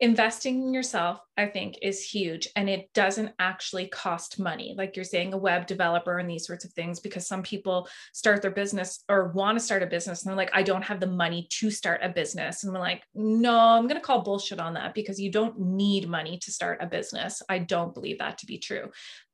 investing 0.00 0.62
in 0.62 0.72
yourself 0.72 1.20
i 1.36 1.44
think 1.44 1.76
is 1.82 2.02
huge 2.02 2.48
and 2.56 2.70
it 2.70 2.88
doesn't 2.94 3.32
actually 3.38 3.86
cost 3.86 4.38
money. 4.38 4.74
Like 4.76 4.96
you're 4.96 5.04
saying 5.04 5.32
a 5.32 5.38
web 5.38 5.66
developer 5.66 6.18
and 6.18 6.28
these 6.28 6.46
sorts 6.46 6.64
of 6.64 6.72
things 6.72 7.00
because 7.00 7.26
some 7.26 7.42
people 7.42 7.88
start 8.12 8.42
their 8.42 8.50
business 8.50 9.04
or 9.08 9.28
want 9.28 9.58
to 9.58 9.64
start 9.64 9.82
a 9.82 9.86
business 9.86 10.22
and 10.22 10.30
they're 10.30 10.36
like 10.36 10.54
i 10.54 10.62
don't 10.62 10.82
have 10.82 11.00
the 11.00 11.06
money 11.06 11.46
to 11.50 11.70
start 11.70 12.00
a 12.02 12.08
business. 12.08 12.64
And 12.64 12.72
we're 12.72 12.80
like 12.80 13.02
no 13.14 13.58
i'm 13.58 13.86
going 13.86 14.00
to 14.00 14.06
call 14.06 14.22
bullshit 14.22 14.60
on 14.60 14.74
that 14.74 14.94
because 14.94 15.20
you 15.20 15.30
don't 15.30 15.58
need 15.58 16.08
money 16.08 16.38
to 16.38 16.50
start 16.50 16.78
a 16.80 16.86
business. 16.86 17.42
I 17.48 17.58
don't 17.58 17.94
believe 17.94 18.18
that 18.18 18.38
to 18.38 18.46
be 18.46 18.58
true. 18.58 18.90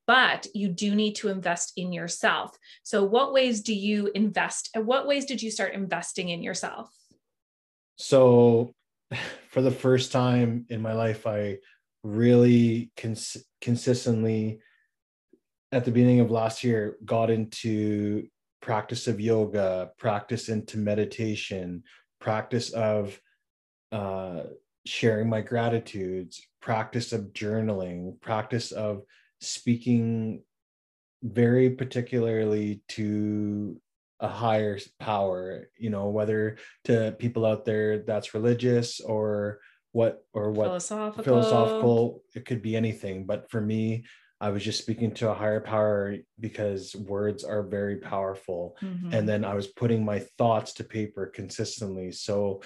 But 0.07 0.47
you 0.55 0.69
do 0.69 0.95
need 0.95 1.15
to 1.17 1.29
invest 1.29 1.73
in 1.77 1.93
yourself. 1.93 2.57
So 2.85 3.03
what 3.03 3.33
ways 3.33 3.61
do 3.63 3.75
you 3.75 4.11
invest 4.15 4.71
And 4.75 4.87
what 4.87 5.07
ways 5.07 5.25
did 5.25 5.43
you 5.43 5.51
start 5.51 5.75
investing 5.75 6.29
in 6.29 6.43
yourself? 6.43 6.89
So 7.97 8.73
for 9.51 9.63
the 9.63 9.71
first 9.71 10.13
time 10.13 10.67
in 10.69 10.81
my 10.81 10.93
life, 10.93 11.27
I 11.27 11.59
really 12.03 12.91
cons- 12.97 13.37
consistently 13.61 14.61
at 15.73 15.85
the 15.85 15.91
beginning 15.91 16.21
of 16.21 16.31
last 16.31 16.63
year 16.63 16.97
got 17.05 17.31
into 17.31 18.27
practice 18.63 19.07
of 19.07 19.21
yoga, 19.21 19.91
practice 19.99 20.49
into 20.49 20.79
meditation, 20.79 21.83
practice 22.21 22.71
of 22.71 23.21
uh, 23.93 24.43
sharing 24.85 25.29
my 25.29 25.41
gratitudes, 25.41 26.41
practice 26.61 27.13
of 27.13 27.33
journaling, 27.33 28.21
practice 28.21 28.73
of 28.73 29.03
speaking 29.41 30.43
very 31.23 31.71
particularly 31.71 32.81
to 32.89 33.81
a 34.21 34.29
higher 34.29 34.79
power 34.99 35.69
you 35.79 35.91
know 35.91 36.09
whether 36.09 36.57
to 36.85 37.15
people 37.19 37.45
out 37.45 37.65
there 37.65 37.99
that's 37.99 38.35
religious 38.35 39.01
or 39.01 39.61
what 39.93 40.25
or 40.33 40.51
what 40.51 40.67
philosophical. 40.67 41.25
philosophical 41.25 42.23
it 42.35 42.45
could 42.45 42.63
be 42.63 42.77
anything 42.77 43.27
but 43.27 43.51
for 43.51 43.61
me 43.61 44.05
i 44.41 44.49
was 44.49 44.63
just 44.63 44.81
speaking 44.81 45.13
to 45.13 45.31
a 45.31 45.35
higher 45.35 45.61
power 45.61 46.17
because 46.41 46.95
words 46.97 47.45
are 47.45 47.63
very 47.63 47.97
powerful 47.97 48.77
mm-hmm. 48.83 49.13
and 49.13 49.29
then 49.29 49.45
i 49.45 49.55
was 49.55 49.67
putting 49.67 50.05
my 50.05 50.19
thoughts 50.39 50.73
to 50.73 50.85
paper 50.85 51.27
consistently 51.27 52.11
so 52.11 52.63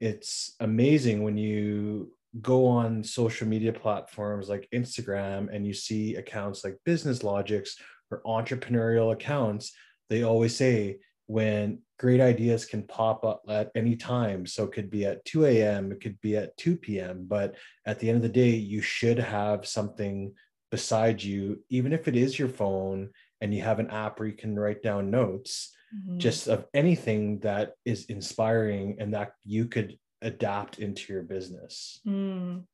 it's 0.00 0.54
amazing 0.60 1.22
when 1.22 1.36
you 1.36 2.10
go 2.40 2.66
on 2.66 3.04
social 3.04 3.46
media 3.46 3.72
platforms 3.72 4.48
like 4.48 4.68
instagram 4.74 5.54
and 5.54 5.66
you 5.66 5.72
see 5.72 6.16
accounts 6.16 6.64
like 6.64 6.76
business 6.84 7.22
logics 7.22 7.76
or 8.10 8.22
entrepreneurial 8.26 9.12
accounts 9.12 9.72
they 10.08 10.22
always 10.22 10.56
say 10.56 10.98
when 11.26 11.78
great 11.98 12.20
ideas 12.20 12.64
can 12.64 12.82
pop 12.82 13.24
up 13.24 13.42
at 13.48 13.70
any 13.74 13.96
time. 13.96 14.46
So 14.46 14.64
it 14.64 14.72
could 14.72 14.90
be 14.90 15.06
at 15.06 15.24
2 15.24 15.46
a.m., 15.46 15.92
it 15.92 16.00
could 16.00 16.20
be 16.20 16.36
at 16.36 16.56
2 16.56 16.76
p.m. 16.76 17.24
But 17.26 17.54
at 17.86 17.98
the 17.98 18.08
end 18.08 18.16
of 18.16 18.22
the 18.22 18.28
day, 18.28 18.50
you 18.50 18.82
should 18.82 19.18
have 19.18 19.66
something 19.66 20.34
beside 20.70 21.22
you, 21.22 21.62
even 21.70 21.92
if 21.92 22.08
it 22.08 22.16
is 22.16 22.38
your 22.38 22.48
phone 22.48 23.10
and 23.40 23.54
you 23.54 23.62
have 23.62 23.78
an 23.78 23.90
app 23.90 24.18
where 24.18 24.28
you 24.28 24.34
can 24.34 24.58
write 24.58 24.82
down 24.82 25.10
notes, 25.10 25.72
mm-hmm. 25.94 26.18
just 26.18 26.48
of 26.48 26.66
anything 26.74 27.38
that 27.40 27.74
is 27.84 28.06
inspiring 28.06 28.96
and 28.98 29.14
that 29.14 29.32
you 29.44 29.66
could 29.66 29.96
adapt 30.22 30.78
into 30.78 31.12
your 31.12 31.22
business. 31.22 32.00
Mm. 32.06 32.64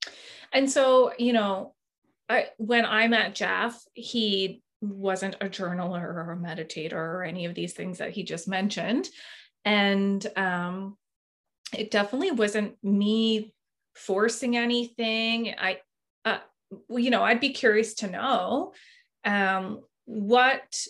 And 0.52 0.70
so, 0.70 1.12
you 1.18 1.32
know, 1.32 1.74
I, 2.28 2.48
when 2.58 2.86
I 2.86 3.08
met 3.08 3.34
Jeff, 3.34 3.82
he 3.92 4.62
wasn't 4.80 5.36
a 5.40 5.46
journaler 5.46 6.02
or 6.02 6.32
a 6.32 6.36
meditator 6.36 6.92
or 6.92 7.22
any 7.22 7.44
of 7.44 7.54
these 7.54 7.72
things 7.72 7.98
that 7.98 8.10
he 8.10 8.22
just 8.22 8.48
mentioned. 8.48 9.08
And 9.64 10.26
um, 10.36 10.96
it 11.76 11.90
definitely 11.90 12.30
wasn't 12.30 12.82
me 12.82 13.54
forcing 13.94 14.56
anything. 14.56 15.54
I, 15.58 15.80
uh, 16.24 16.38
you 16.88 17.10
know, 17.10 17.22
I'd 17.22 17.40
be 17.40 17.50
curious 17.50 17.94
to 17.94 18.10
know 18.10 18.72
um, 19.24 19.82
what 20.06 20.86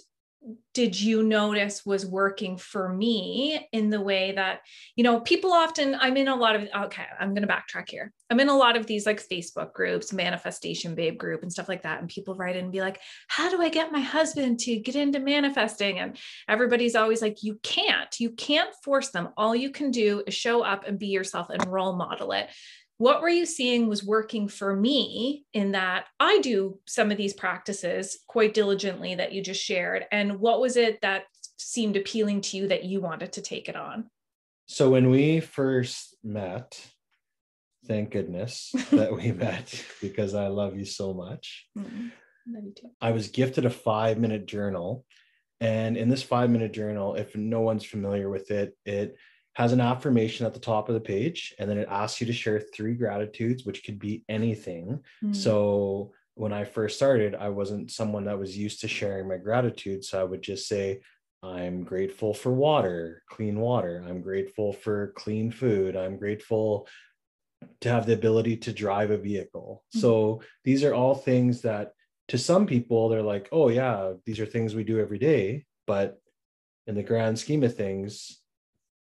did 0.73 0.99
you 0.99 1.23
notice 1.23 1.85
was 1.85 2.07
working 2.07 2.57
for 2.57 2.89
me 2.89 3.69
in 3.73 3.91
the 3.91 4.01
way 4.01 4.33
that 4.33 4.61
you 4.97 5.05
know 5.05 5.21
people 5.21 5.53
often 5.53 5.95
i'm 5.97 6.17
in 6.17 6.29
a 6.29 6.35
lot 6.35 6.57
of 6.57 6.63
okay 6.75 7.05
i'm 7.19 7.35
going 7.35 7.47
to 7.47 7.53
backtrack 7.53 7.91
here. 7.91 8.13
I'm 8.31 8.41
in 8.41 8.49
a 8.49 8.57
lot 8.57 8.77
of 8.77 8.87
these 8.87 9.05
like 9.05 9.27
facebook 9.27 9.73
groups 9.73 10.13
manifestation 10.13 10.95
babe 10.95 11.19
group 11.19 11.43
and 11.43 11.53
stuff 11.53 11.69
like 11.69 11.83
that 11.83 12.01
and 12.01 12.09
people 12.09 12.37
write 12.37 12.57
in 12.57 12.65
and 12.65 12.73
be 12.73 12.81
like 12.81 13.01
how 13.29 13.51
do 13.51 13.61
i 13.61 13.69
get 13.69 13.93
my 13.93 14.01
husband 14.01 14.61
to 14.61 14.77
get 14.77 14.97
into 14.97 15.21
manifesting? 15.21 15.99
And 15.99 16.17
everybody's 16.49 16.95
always 16.95 17.23
like 17.23 17.43
you 17.43 17.59
can't. 17.63 18.19
You 18.21 18.31
can't 18.31 18.71
force 18.85 19.11
them. 19.11 19.31
All 19.37 19.55
you 19.55 19.71
can 19.71 19.91
do 19.91 20.23
is 20.27 20.35
show 20.35 20.63
up 20.63 20.87
and 20.87 20.99
be 20.99 21.09
yourself 21.09 21.51
and 21.51 21.67
role 21.67 21.95
model 21.95 22.33
it 22.33 22.49
what 23.01 23.23
were 23.23 23.31
you 23.31 23.47
seeing 23.47 23.89
was 23.89 24.05
working 24.05 24.47
for 24.47 24.77
me 24.77 25.47
in 25.55 25.73
that 25.73 26.05
I 26.21 26.39
do 26.41 26.79
some 26.87 27.11
of 27.11 27.17
these 27.17 27.33
practices 27.33 28.19
quite 28.29 28.53
diligently 28.53 29.15
that 29.15 29.33
you 29.33 29.43
just 29.43 29.65
shared? 29.65 30.05
And 30.13 30.39
what 30.39 30.61
was 30.61 30.77
it 30.77 31.01
that 31.01 31.23
seemed 31.57 31.97
appealing 31.97 32.43
to 32.43 32.59
you 32.59 32.69
that 32.69 32.85
you 32.85 33.01
wanted 33.01 33.33
to 33.33 33.41
take 33.41 33.71
it 33.71 33.75
on? 33.75 34.11
So, 34.67 34.91
when 34.91 35.09
we 35.09 35.41
first 35.41 36.15
met, 36.23 36.79
thank 37.87 38.11
goodness 38.11 38.71
that 38.91 39.17
we 39.17 39.33
met 39.33 39.83
because 40.03 40.35
I 40.35 40.49
love 40.49 40.77
you 40.77 40.85
so 40.85 41.15
much. 41.15 41.69
Mm-hmm. 41.79 42.09
Love 42.55 42.65
you 42.65 42.75
too. 42.77 42.91
I 43.01 43.13
was 43.13 43.29
gifted 43.29 43.65
a 43.65 43.71
five 43.71 44.19
minute 44.19 44.45
journal. 44.45 45.07
And 45.63 45.97
in 45.97 46.11
this 46.11 46.23
five 46.23 46.51
minute 46.51 46.73
journal, 46.73 47.15
if 47.15 47.35
no 47.35 47.63
one's 47.63 47.85
familiar 47.85 48.29
with 48.29 48.51
it, 48.51 48.77
it 48.85 49.17
has 49.55 49.73
an 49.73 49.81
affirmation 49.81 50.47
at 50.47 50.55
the 50.55 50.61
top 50.61 50.89
of 50.89 50.95
the 50.95 51.01
page, 51.01 51.55
and 51.59 51.69
then 51.69 51.79
it 51.79 51.89
asks 51.91 52.21
you 52.21 52.27
to 52.27 52.33
share 52.33 52.61
three 52.61 52.95
gratitudes, 52.95 53.65
which 53.65 53.85
could 53.85 53.99
be 53.99 54.25
anything. 54.29 55.01
Mm. 55.25 55.35
So 55.35 56.13
when 56.35 56.53
I 56.53 56.65
first 56.65 56.97
started, 56.97 57.35
I 57.35 57.49
wasn't 57.49 57.91
someone 57.91 58.25
that 58.25 58.39
was 58.39 58.57
used 58.57 58.81
to 58.81 58.89
sharing 58.89 59.29
my 59.29 59.37
gratitude. 59.37 60.05
So 60.05 60.21
I 60.21 60.25
would 60.25 60.43
just 60.43 60.69
say, 60.69 61.01
I'm 61.43 61.85
grateful 61.85 62.33
for 62.33 62.53
water, 62.53 63.23
clean 63.29 63.59
water. 63.61 64.05
I'm 64.07 64.23
grateful 64.23 64.73
for 64.73 65.13
clean 65.17 65.51
food. 65.51 65.97
I'm 65.97 66.17
grateful 66.17 66.87
to 67.81 67.89
have 67.89 68.07
the 68.07 68.15
ability 68.15 68.59
to 68.59 68.73
drive 68.73 69.11
a 69.11 69.19
vehicle. 69.19 69.83
Mm-hmm. 69.89 70.01
So 70.01 70.43
these 70.65 70.85
are 70.85 70.95
all 70.95 71.15
things 71.15 71.63
that 71.63 71.93
to 72.29 72.39
some 72.39 72.67
people, 72.67 73.09
they're 73.09 73.23
like, 73.23 73.49
oh, 73.53 73.69
yeah, 73.69 74.13
these 74.25 74.39
are 74.39 74.47
things 74.47 74.75
we 74.75 74.85
do 74.85 75.01
every 75.01 75.19
day. 75.19 75.65
But 75.87 76.21
in 76.87 76.95
the 76.95 77.03
grand 77.03 77.39
scheme 77.39 77.65
of 77.65 77.77
things, 77.77 78.40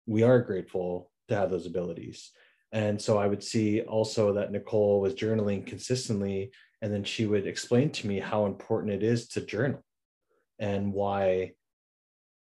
we 0.07 0.23
are 0.23 0.41
grateful 0.41 1.11
to 1.29 1.37
have 1.37 1.51
those 1.51 1.67
abilities. 1.67 2.31
And 2.73 3.01
so 3.01 3.19
I 3.19 3.27
would 3.27 3.43
see 3.43 3.83
also 3.83 4.33
that 4.35 4.51
Nicole 4.51 5.01
was 5.01 5.15
journaling 5.15 5.67
consistently. 5.67 6.53
And 6.81 6.93
then 6.93 7.05
she 7.05 7.27
would 7.27 7.47
explain 7.47 7.91
to 7.91 8.07
me 8.07 8.19
how 8.19 8.47
important 8.47 8.93
it 8.93 9.03
is 9.03 9.29
to 9.29 9.41
journal 9.41 9.85
and 10.59 10.93
why 10.93 11.53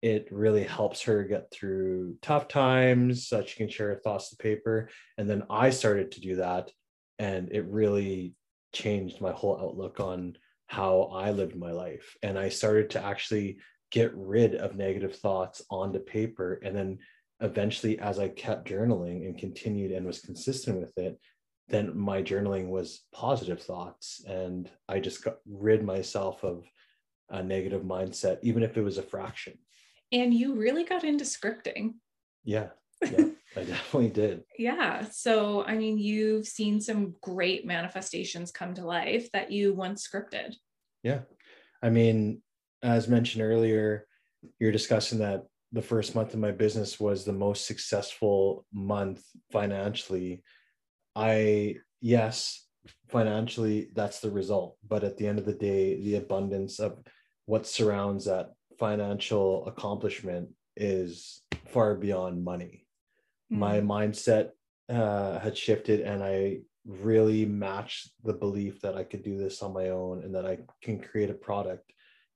it 0.03 0.29
really 0.31 0.65
helps 0.65 1.03
her 1.03 1.25
get 1.25 1.51
through 1.51 2.17
tough 2.23 2.49
times 2.49 3.29
so 3.29 3.45
she 3.45 3.57
can 3.57 3.69
share 3.69 3.89
her 3.89 4.01
thoughts 4.03 4.31
to 4.31 4.37
paper 4.37 4.89
and 5.19 5.29
then 5.29 5.43
i 5.51 5.69
started 5.69 6.11
to 6.11 6.21
do 6.21 6.37
that 6.37 6.71
and 7.19 7.53
it 7.53 7.67
really 7.67 8.35
changed 8.73 9.21
my 9.21 9.33
whole 9.33 9.59
outlook 9.61 10.01
on 10.01 10.37
how 10.69 11.03
i 11.15 11.31
lived 11.31 11.57
my 11.57 11.71
life 11.71 12.17
and 12.23 12.39
i 12.39 12.49
started 12.49 12.89
to 12.89 13.05
actually 13.05 13.59
get 13.91 14.13
rid 14.15 14.55
of 14.55 14.77
negative 14.77 15.17
thoughts 15.17 15.61
onto 15.71 15.99
paper 15.99 16.61
and 16.65 16.75
then 16.75 16.99
eventually 17.41 17.99
as 17.99 18.19
i 18.19 18.29
kept 18.29 18.69
journaling 18.69 19.27
and 19.27 19.39
continued 19.39 19.93
and 19.93 20.07
was 20.07 20.21
consistent 20.21 20.79
with 20.79 20.97
it 20.99 21.19
then 21.69 21.97
my 21.97 22.21
journaling 22.21 22.69
was 22.69 23.03
positive 23.13 23.63
thoughts 23.63 24.23
and 24.27 24.71
i 24.89 24.99
just 24.99 25.25
got 25.25 25.37
rid 25.47 25.83
myself 25.85 26.45
of 26.45 26.65
a 27.31 27.43
negative 27.43 27.83
mindset 27.83 28.39
even 28.43 28.63
if 28.63 28.77
it 28.77 28.83
was 28.83 28.99
a 28.99 29.03
fraction 29.03 29.57
and 30.13 30.35
you 30.35 30.55
really 30.55 30.85
got 30.85 31.05
into 31.05 31.25
scripting. 31.25 31.95
Yeah. 32.45 32.69
Yeah, 33.03 33.27
I 33.57 33.65
definitely 33.65 34.11
did. 34.11 34.43
Yeah. 34.59 35.07
So, 35.11 35.65
I 35.65 35.77
mean, 35.77 35.99
you've 35.99 36.47
seen 36.47 36.81
some 36.81 37.15
great 37.23 37.65
manifestations 37.65 38.51
come 38.51 38.75
to 38.75 38.85
life 38.85 39.31
that 39.33 39.51
you 39.51 39.73
once 39.73 40.07
scripted. 40.07 40.55
Yeah. 41.03 41.21
I 41.83 41.91
mean, 41.91 42.43
as 42.83 43.09
mentioned 43.09 43.43
earlier, 43.43 44.07
you're 44.59 44.73
discussing 44.73 45.21
that 45.21 45.47
the 45.73 45.83
first 45.83 46.15
month 46.15 46.35
of 46.35 46.41
my 46.41 46.51
business 46.51 46.99
was 46.99 47.25
the 47.25 47.33
most 47.33 47.67
successful 47.67 48.67
month 48.73 49.23
financially. 49.53 50.43
I, 51.15 51.77
yes, 52.01 52.67
financially, 53.09 53.91
that's 53.95 54.21
the 54.21 54.31
result. 54.31 54.77
But 54.87 55.05
at 55.05 55.17
the 55.17 55.27
end 55.27 55.39
of 55.39 55.45
the 55.45 55.55
day, 55.55 56.01
the 56.03 56.17
abundance 56.17 56.81
of 56.81 56.99
what 57.47 57.67
surrounds 57.67 58.25
that 58.25 58.53
financial 58.79 59.67
accomplishment 59.67 60.49
is 60.77 61.43
far 61.67 61.95
beyond 61.95 62.43
money. 62.45 62.87
Mm-hmm. 63.53 63.61
My 63.61 63.81
mindset 63.81 64.51
uh, 64.89 65.39
had 65.39 65.57
shifted, 65.57 66.01
and 66.01 66.23
I 66.23 66.61
really 66.87 67.45
matched 67.45 68.11
the 68.25 68.33
belief 68.33 68.81
that 68.81 68.97
I 68.97 69.05
could 69.05 69.23
do 69.23 69.37
this 69.39 69.63
on 69.63 69.73
my 69.73 69.91
own 69.91 70.25
and 70.25 70.35
that 70.35 70.47
I 70.47 70.59
can 70.83 71.01
create 71.01 71.31
a 71.31 71.35
product 71.35 71.93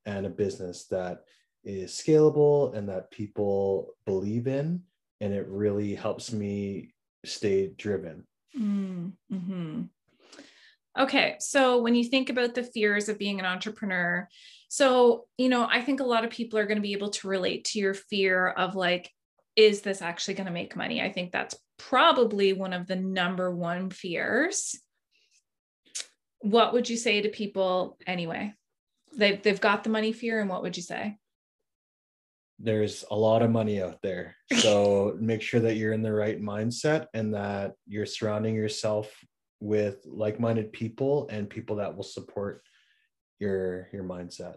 and 0.06 0.26
a 0.26 0.30
business 0.30 0.86
that 0.90 1.20
is 1.64 1.92
scalable 1.92 2.74
and 2.74 2.88
that 2.88 3.10
people 3.10 3.94
believe 4.06 4.46
in. 4.46 4.82
And 5.20 5.32
it 5.32 5.46
really 5.48 5.94
helps 5.94 6.32
me 6.32 6.94
stay 7.24 7.68
driven. 7.68 8.26
Mm-hmm. 8.58 9.82
Okay. 10.98 11.36
So 11.40 11.80
when 11.80 11.94
you 11.94 12.04
think 12.04 12.30
about 12.30 12.54
the 12.54 12.62
fears 12.62 13.08
of 13.08 13.18
being 13.18 13.40
an 13.40 13.46
entrepreneur, 13.46 14.28
so, 14.68 15.26
you 15.38 15.48
know, 15.48 15.66
I 15.70 15.80
think 15.82 16.00
a 16.00 16.04
lot 16.04 16.24
of 16.24 16.30
people 16.30 16.58
are 16.58 16.66
going 16.66 16.78
to 16.78 16.82
be 16.82 16.92
able 16.92 17.10
to 17.10 17.28
relate 17.28 17.64
to 17.66 17.78
your 17.78 17.94
fear 17.94 18.48
of 18.48 18.74
like, 18.74 19.10
is 19.56 19.82
this 19.82 20.02
actually 20.02 20.34
going 20.34 20.46
to 20.46 20.52
make 20.52 20.76
money? 20.76 21.00
I 21.00 21.12
think 21.12 21.30
that's 21.30 21.54
probably 21.78 22.52
one 22.52 22.72
of 22.72 22.86
the 22.86 22.96
number 22.96 23.54
one 23.54 23.90
fears. 23.90 24.76
What 26.40 26.72
would 26.72 26.88
you 26.88 26.96
say 26.96 27.22
to 27.22 27.28
people 27.28 27.98
anyway? 28.06 28.52
They've, 29.16 29.40
they've 29.40 29.60
got 29.60 29.84
the 29.84 29.90
money 29.90 30.12
fear, 30.12 30.40
and 30.40 30.50
what 30.50 30.62
would 30.62 30.76
you 30.76 30.82
say? 30.82 31.18
There's 32.58 33.04
a 33.10 33.16
lot 33.16 33.42
of 33.42 33.50
money 33.50 33.82
out 33.82 34.00
there. 34.02 34.36
So 34.58 35.16
make 35.20 35.42
sure 35.42 35.60
that 35.60 35.76
you're 35.76 35.92
in 35.92 36.02
the 36.02 36.12
right 36.12 36.40
mindset 36.40 37.06
and 37.12 37.34
that 37.34 37.74
you're 37.86 38.06
surrounding 38.06 38.54
yourself 38.54 39.12
with 39.60 39.98
like 40.06 40.40
minded 40.40 40.72
people 40.72 41.26
and 41.30 41.50
people 41.50 41.76
that 41.76 41.94
will 41.94 42.04
support 42.04 42.62
your 43.40 43.88
your 43.92 44.04
mindset. 44.04 44.56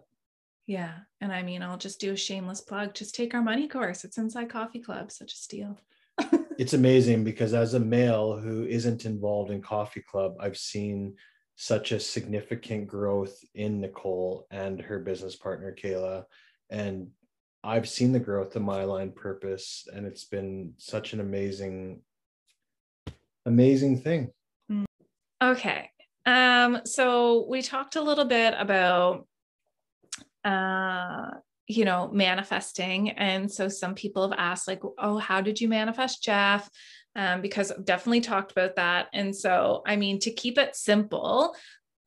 Yeah. 0.65 0.93
And 1.21 1.31
i 1.31 1.41
mean 1.41 1.61
i'll 1.61 1.77
just 1.77 1.99
do 1.99 2.13
a 2.13 2.17
shameless 2.17 2.61
plug. 2.61 2.93
Just 2.93 3.15
take 3.15 3.33
our 3.33 3.41
money 3.41 3.67
course. 3.67 4.03
It's 4.03 4.17
inside 4.17 4.49
coffee 4.49 4.79
club 4.79 5.11
such 5.11 5.33
a 5.33 5.37
steal. 5.37 5.79
It's 6.57 6.73
amazing 6.73 7.23
because 7.23 7.53
as 7.53 7.75
a 7.75 7.79
male 7.79 8.35
who 8.35 8.65
isn't 8.65 9.05
involved 9.05 9.51
in 9.51 9.61
coffee 9.61 10.01
club 10.01 10.37
i've 10.39 10.57
seen 10.57 11.15
such 11.55 11.91
a 11.91 11.99
significant 11.99 12.87
growth 12.87 13.37
in 13.53 13.79
nicole 13.79 14.47
and 14.49 14.81
her 14.81 14.97
business 14.97 15.35
partner 15.35 15.75
kayla 15.79 16.23
and 16.71 17.09
i've 17.67 17.87
seen 17.87 18.11
the 18.11 18.19
growth 18.19 18.55
of 18.55 18.61
My 18.61 18.81
Aligned 18.81 19.15
Purpose 19.15 19.87
and 19.93 20.05
it's 20.05 20.23
been 20.23 20.73
such 20.77 21.13
an 21.13 21.19
amazing 21.19 22.01
amazing 23.45 24.01
thing 24.01 24.31
okay 25.43 25.91
um, 26.27 26.81
so 26.83 27.45
we 27.47 27.61
talked 27.61 27.95
a 27.95 28.01
little 28.01 28.25
bit 28.25 28.53
about, 28.57 29.25
uh, 30.43 31.29
you 31.67 31.85
know, 31.85 32.09
manifesting. 32.11 33.11
And 33.11 33.49
so 33.49 33.69
some 33.69 33.95
people 33.95 34.29
have 34.29 34.37
asked, 34.37 34.67
like, 34.67 34.81
oh, 34.97 35.17
how 35.19 35.39
did 35.39 35.61
you 35.61 35.69
manifest 35.69 36.21
Jeff? 36.21 36.69
Um, 37.15 37.39
because 37.41 37.71
I've 37.71 37.85
definitely 37.85 38.21
talked 38.21 38.51
about 38.51 38.75
that. 38.75 39.07
And 39.13 39.33
so, 39.33 39.83
I 39.87 39.95
mean, 39.95 40.19
to 40.19 40.31
keep 40.31 40.57
it 40.57 40.75
simple, 40.75 41.55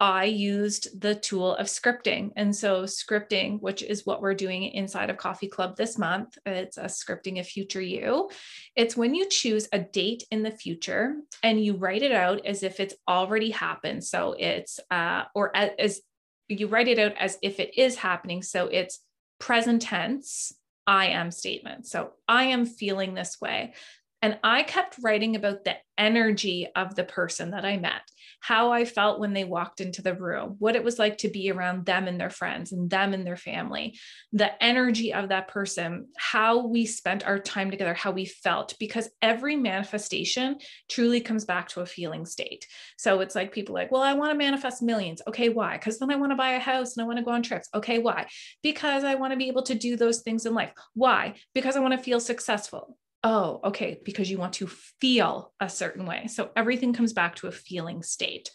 I 0.00 0.24
used 0.24 0.98
the 0.98 1.14
tool 1.14 1.54
of 1.56 1.66
scripting. 1.66 2.30
And 2.34 2.56
so, 2.56 2.84
scripting, 2.84 3.60
which 3.60 3.82
is 3.82 4.06
what 4.06 4.22
we're 4.22 4.34
doing 4.34 4.62
inside 4.62 5.10
of 5.10 5.18
Coffee 5.18 5.46
Club 5.46 5.76
this 5.76 5.98
month, 5.98 6.38
it's 6.46 6.78
a 6.78 6.84
scripting 6.84 7.38
of 7.38 7.46
future 7.46 7.82
you. 7.82 8.30
It's 8.74 8.96
when 8.96 9.14
you 9.14 9.28
choose 9.28 9.68
a 9.72 9.78
date 9.78 10.24
in 10.30 10.42
the 10.42 10.50
future 10.50 11.16
and 11.42 11.62
you 11.62 11.76
write 11.76 12.02
it 12.02 12.12
out 12.12 12.46
as 12.46 12.62
if 12.62 12.80
it's 12.80 12.94
already 13.06 13.50
happened. 13.50 14.02
So, 14.02 14.34
it's, 14.38 14.80
uh, 14.90 15.24
or 15.34 15.54
as, 15.54 15.70
as 15.78 16.00
you 16.48 16.66
write 16.66 16.88
it 16.88 16.98
out 16.98 17.12
as 17.18 17.36
if 17.42 17.60
it 17.60 17.78
is 17.78 17.96
happening. 17.96 18.42
So, 18.42 18.68
it's 18.68 19.00
present 19.38 19.82
tense 19.82 20.54
I 20.86 21.08
am 21.08 21.30
statement. 21.30 21.86
So, 21.86 22.12
I 22.26 22.44
am 22.44 22.64
feeling 22.64 23.12
this 23.12 23.36
way. 23.38 23.74
And 24.22 24.38
I 24.42 24.62
kept 24.62 24.98
writing 25.02 25.36
about 25.36 25.64
the 25.64 25.76
energy 25.96 26.68
of 26.76 26.94
the 26.94 27.04
person 27.04 27.52
that 27.52 27.64
I 27.64 27.78
met, 27.78 28.02
how 28.40 28.72
I 28.72 28.84
felt 28.84 29.20
when 29.20 29.34
they 29.34 29.44
walked 29.44 29.80
into 29.80 30.02
the 30.02 30.14
room, 30.14 30.56
what 30.58 30.74
it 30.74 30.82
was 30.82 30.98
like 30.98 31.18
to 31.18 31.28
be 31.28 31.50
around 31.50 31.86
them 31.86 32.08
and 32.08 32.18
their 32.18 32.30
friends 32.30 32.72
and 32.72 32.88
them 32.88 33.12
and 33.12 33.26
their 33.26 33.36
family, 33.36 33.98
the 34.32 34.62
energy 34.62 35.12
of 35.12 35.28
that 35.28 35.48
person, 35.48 36.08
how 36.16 36.66
we 36.66 36.86
spent 36.86 37.26
our 37.26 37.38
time 37.38 37.70
together, 37.70 37.94
how 37.94 38.10
we 38.10 38.24
felt, 38.24 38.74
because 38.80 39.08
every 39.20 39.56
manifestation 39.56 40.56
truly 40.88 41.20
comes 41.20 41.44
back 41.44 41.68
to 41.68 41.80
a 41.80 41.86
feeling 41.86 42.24
state. 42.24 42.66
So 42.96 43.20
it's 43.20 43.34
like 43.34 43.52
people 43.52 43.74
like, 43.74 43.92
well, 43.92 44.02
I 44.02 44.14
want 44.14 44.32
to 44.32 44.38
manifest 44.38 44.82
millions. 44.82 45.20
Okay, 45.28 45.50
why? 45.50 45.76
Because 45.76 45.98
then 45.98 46.10
I 46.10 46.16
want 46.16 46.32
to 46.32 46.36
buy 46.36 46.52
a 46.52 46.58
house 46.58 46.96
and 46.96 47.04
I 47.04 47.06
want 47.06 47.18
to 47.18 47.24
go 47.24 47.32
on 47.32 47.42
trips. 47.42 47.68
Okay, 47.74 47.98
why? 47.98 48.26
Because 48.62 49.04
I 49.04 49.16
want 49.16 49.32
to 49.32 49.38
be 49.38 49.48
able 49.48 49.62
to 49.64 49.74
do 49.74 49.96
those 49.96 50.22
things 50.22 50.46
in 50.46 50.54
life. 50.54 50.72
Why? 50.94 51.34
Because 51.54 51.76
I 51.76 51.80
want 51.80 51.92
to 51.92 52.02
feel 52.02 52.20
successful 52.20 52.96
oh, 53.22 53.60
okay, 53.64 54.00
because 54.04 54.30
you 54.30 54.38
want 54.38 54.54
to 54.54 54.66
feel 54.66 55.52
a 55.60 55.68
certain 55.68 56.06
way. 56.06 56.26
So 56.26 56.50
everything 56.56 56.92
comes 56.92 57.12
back 57.12 57.36
to 57.36 57.48
a 57.48 57.52
feeling 57.52 58.02
state. 58.02 58.50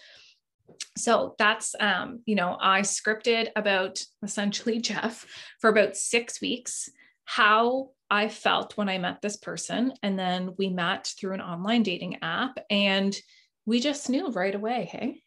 So 0.98 1.36
that's, 1.38 1.76
um, 1.80 2.22
you 2.26 2.36
know, 2.36 2.58
I 2.60 2.82
scripted 2.82 3.50
about 3.56 4.02
essentially 4.24 4.80
Jeff 4.82 5.26
for 5.60 5.70
about 5.70 5.96
six 5.96 6.42
weeks, 6.42 6.90
how 7.26 7.92
I 8.10 8.30
felt 8.30 8.78
when 8.78 8.90
I 8.90 8.98
met 8.98 9.22
this 9.22 9.38
person. 9.38 9.94
And 10.04 10.18
then 10.18 10.54
we 10.58 10.70
met 10.70 11.12
through 11.20 11.34
an 11.34 11.42
online 11.42 11.84
dating 11.84 12.18
app 12.22 12.60
and 12.70 13.16
we 13.66 13.80
just 13.80 14.10
knew 14.10 14.30
right 14.30 14.54
away. 14.54 14.90
Hey, 14.92 15.24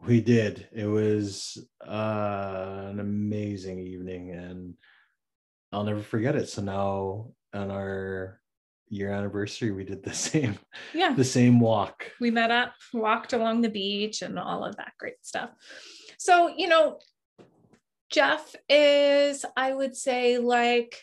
we 0.00 0.20
did. 0.20 0.68
It 0.72 0.86
was 0.86 1.58
uh, 1.86 2.86
an 2.90 3.00
amazing 3.00 3.80
evening 3.80 4.30
and 4.30 4.74
I'll 5.72 5.84
never 5.84 6.02
forget 6.02 6.36
it. 6.36 6.48
So 6.48 6.62
now 6.62 7.32
on 7.52 7.70
our 7.70 8.40
year 8.92 9.10
anniversary 9.10 9.70
we 9.70 9.84
did 9.84 10.04
the 10.04 10.14
same 10.14 10.58
yeah. 10.92 11.14
the 11.14 11.24
same 11.24 11.58
walk. 11.60 12.10
We 12.20 12.30
met 12.30 12.50
up 12.50 12.74
walked 12.92 13.32
along 13.32 13.62
the 13.62 13.70
beach 13.70 14.22
and 14.22 14.38
all 14.38 14.64
of 14.64 14.76
that 14.76 14.92
great 14.98 15.24
stuff. 15.24 15.50
So 16.18 16.54
you 16.56 16.68
know 16.68 16.98
jeff 18.10 18.54
is 18.68 19.46
i 19.56 19.72
would 19.72 19.96
say 19.96 20.36
like 20.36 21.02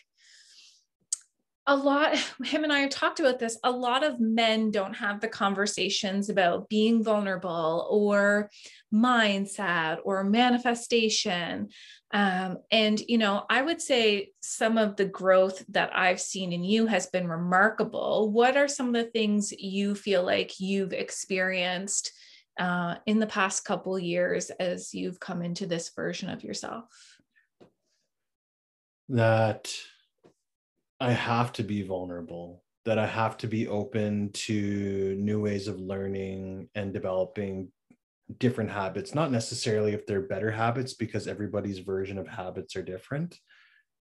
a 1.70 1.76
lot 1.76 2.16
him 2.44 2.64
and 2.64 2.72
i 2.72 2.80
have 2.80 2.90
talked 2.90 3.20
about 3.20 3.38
this 3.38 3.56
a 3.64 3.70
lot 3.70 4.02
of 4.02 4.20
men 4.20 4.70
don't 4.70 4.94
have 4.94 5.20
the 5.20 5.28
conversations 5.28 6.28
about 6.28 6.68
being 6.68 7.02
vulnerable 7.02 7.86
or 7.90 8.50
mindset 8.92 9.98
or 10.04 10.24
manifestation. 10.24 11.68
Um, 12.12 12.58
and 12.72 13.00
you 13.00 13.18
know 13.18 13.44
i 13.48 13.62
would 13.62 13.80
say 13.80 14.32
some 14.40 14.76
of 14.78 14.96
the 14.96 15.04
growth 15.04 15.64
that 15.68 15.96
i've 15.96 16.20
seen 16.20 16.52
in 16.52 16.64
you 16.64 16.86
has 16.86 17.06
been 17.06 17.28
remarkable. 17.28 18.32
What 18.32 18.56
are 18.56 18.68
some 18.68 18.88
of 18.88 18.94
the 18.94 19.10
things 19.10 19.52
you 19.52 19.94
feel 19.94 20.24
like 20.24 20.58
you've 20.58 20.92
experienced 20.92 22.12
uh, 22.58 22.96
in 23.06 23.20
the 23.20 23.28
past 23.28 23.64
couple 23.64 23.96
years 23.96 24.50
as 24.50 24.92
you've 24.92 25.20
come 25.20 25.40
into 25.40 25.66
this 25.66 25.90
version 25.94 26.28
of 26.28 26.42
yourself? 26.42 26.84
That 29.08 29.72
I 31.00 31.12
have 31.12 31.52
to 31.54 31.62
be 31.62 31.82
vulnerable, 31.82 32.62
that 32.84 32.98
I 32.98 33.06
have 33.06 33.36
to 33.38 33.46
be 33.46 33.68
open 33.68 34.30
to 34.32 35.16
new 35.18 35.40
ways 35.42 35.66
of 35.68 35.80
learning 35.80 36.68
and 36.74 36.92
developing 36.92 37.68
different 38.38 38.70
habits, 38.70 39.14
not 39.14 39.32
necessarily 39.32 39.92
if 39.92 40.06
they're 40.06 40.20
better 40.20 40.50
habits, 40.50 40.94
because 40.94 41.26
everybody's 41.26 41.78
version 41.78 42.18
of 42.18 42.28
habits 42.28 42.76
are 42.76 42.82
different. 42.82 43.38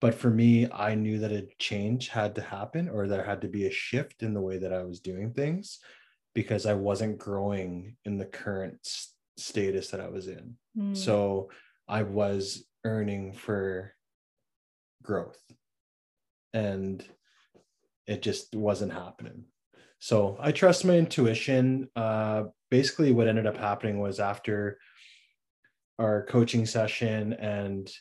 But 0.02 0.16
for 0.16 0.30
me, 0.30 0.70
I 0.72 0.96
knew 0.96 1.20
that 1.20 1.32
a 1.32 1.48
change 1.60 2.10
had 2.10 2.36
to 2.36 2.42
happen 2.42 2.90
or 2.90 3.08
there 3.08 3.24
had 3.24 3.42
to 3.42 3.48
be 3.48 3.66
a 3.66 3.72
shift 3.72 4.24
in 4.24 4.34
the 4.34 4.42
way 4.42 4.58
that 4.58 4.74
I 4.74 4.84
was 4.84 5.00
doing 5.00 5.34
things 5.34 5.80
because 6.34 6.66
I 6.66 6.74
wasn't 6.74 7.18
growing 7.18 7.96
in 8.04 8.18
the 8.18 8.26
current 8.26 8.80
status 9.38 9.90
that 9.90 10.02
I 10.02 10.10
was 10.10 10.28
in. 10.28 10.56
Mm. 10.78 10.98
So 10.98 11.50
I 11.88 12.04
was 12.04 12.66
earning 12.84 13.34
for 13.34 13.94
growth 15.02 15.42
and 16.56 17.04
it 18.08 18.22
just 18.22 18.56
wasn't 18.56 18.94
happening. 18.94 19.44
So 20.00 20.38
I 20.40 20.52
trust 20.52 20.86
my 20.86 20.98
intuition. 20.98 21.90
Uh, 21.96 22.46
basically, 22.72 23.12
what 23.12 23.28
ended 23.28 23.46
up 23.46 23.58
happening 23.58 24.00
was 24.00 24.20
after 24.20 24.80
our 26.00 26.26
coaching 26.26 26.66
session 26.66 27.34
and 27.34 27.92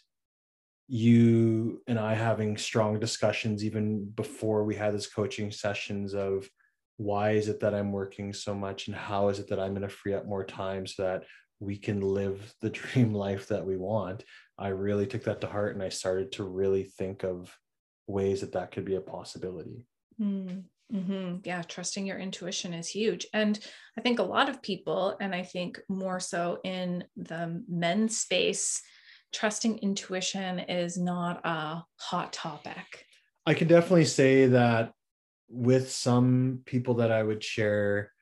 you 0.86 1.82
and 1.86 1.98
I 1.98 2.14
having 2.14 2.56
strong 2.56 3.00
discussions 3.00 3.64
even 3.64 4.04
before 4.10 4.64
we 4.64 4.74
had 4.74 4.94
this 4.94 5.06
coaching 5.06 5.50
sessions 5.50 6.14
of 6.14 6.48
why 6.96 7.30
is 7.30 7.48
it 7.48 7.60
that 7.60 7.74
I'm 7.74 7.92
working 7.92 8.32
so 8.32 8.54
much 8.54 8.86
and 8.86 8.96
how 8.96 9.28
is 9.28 9.38
it 9.38 9.48
that 9.48 9.58
I'm 9.58 9.72
going 9.72 9.82
to 9.82 9.88
free 9.88 10.14
up 10.14 10.26
more 10.26 10.44
time 10.44 10.86
so 10.86 11.02
that 11.04 11.24
we 11.60 11.76
can 11.76 12.00
live 12.00 12.54
the 12.60 12.70
dream 12.78 13.14
life 13.14 13.48
that 13.48 13.64
we 13.64 13.76
want. 13.76 14.24
I 14.58 14.68
really 14.68 15.06
took 15.06 15.24
that 15.24 15.40
to 15.40 15.46
heart 15.46 15.74
and 15.74 15.82
I 15.82 15.88
started 15.88 16.32
to 16.32 16.44
really 16.44 16.84
think 16.84 17.24
of 17.24 17.56
ways 18.06 18.40
that 18.40 18.52
that 18.52 18.70
could 18.72 18.84
be 18.84 18.96
a 18.96 19.00
possibility. 19.00 19.86
Mm-hmm. 20.20 21.36
Yeah, 21.44 21.62
trusting 21.62 22.06
your 22.06 22.18
intuition 22.18 22.74
is 22.74 22.88
huge. 22.88 23.26
And 23.32 23.58
I 23.98 24.02
think 24.02 24.18
a 24.18 24.24
lot 24.24 24.48
of 24.48 24.62
people, 24.62 25.16
and 25.20 25.34
I 25.34 25.42
think 25.42 25.80
more 25.88 26.20
so 26.20 26.58
in 26.62 27.04
the 27.16 27.62
men's 27.68 28.18
space, 28.18 28.82
trusting 29.32 29.78
intuition 29.78 30.60
is 30.60 30.96
not 30.98 31.40
a 31.44 31.82
hot 31.96 32.32
topic. 32.32 33.06
I 33.46 33.54
can 33.54 33.66
definitely 33.66 34.04
say 34.04 34.46
that 34.46 34.92
with 35.48 35.90
some 35.90 36.60
people 36.66 36.94
that 36.94 37.10
I 37.10 37.22
would 37.22 37.42
share 37.42 38.12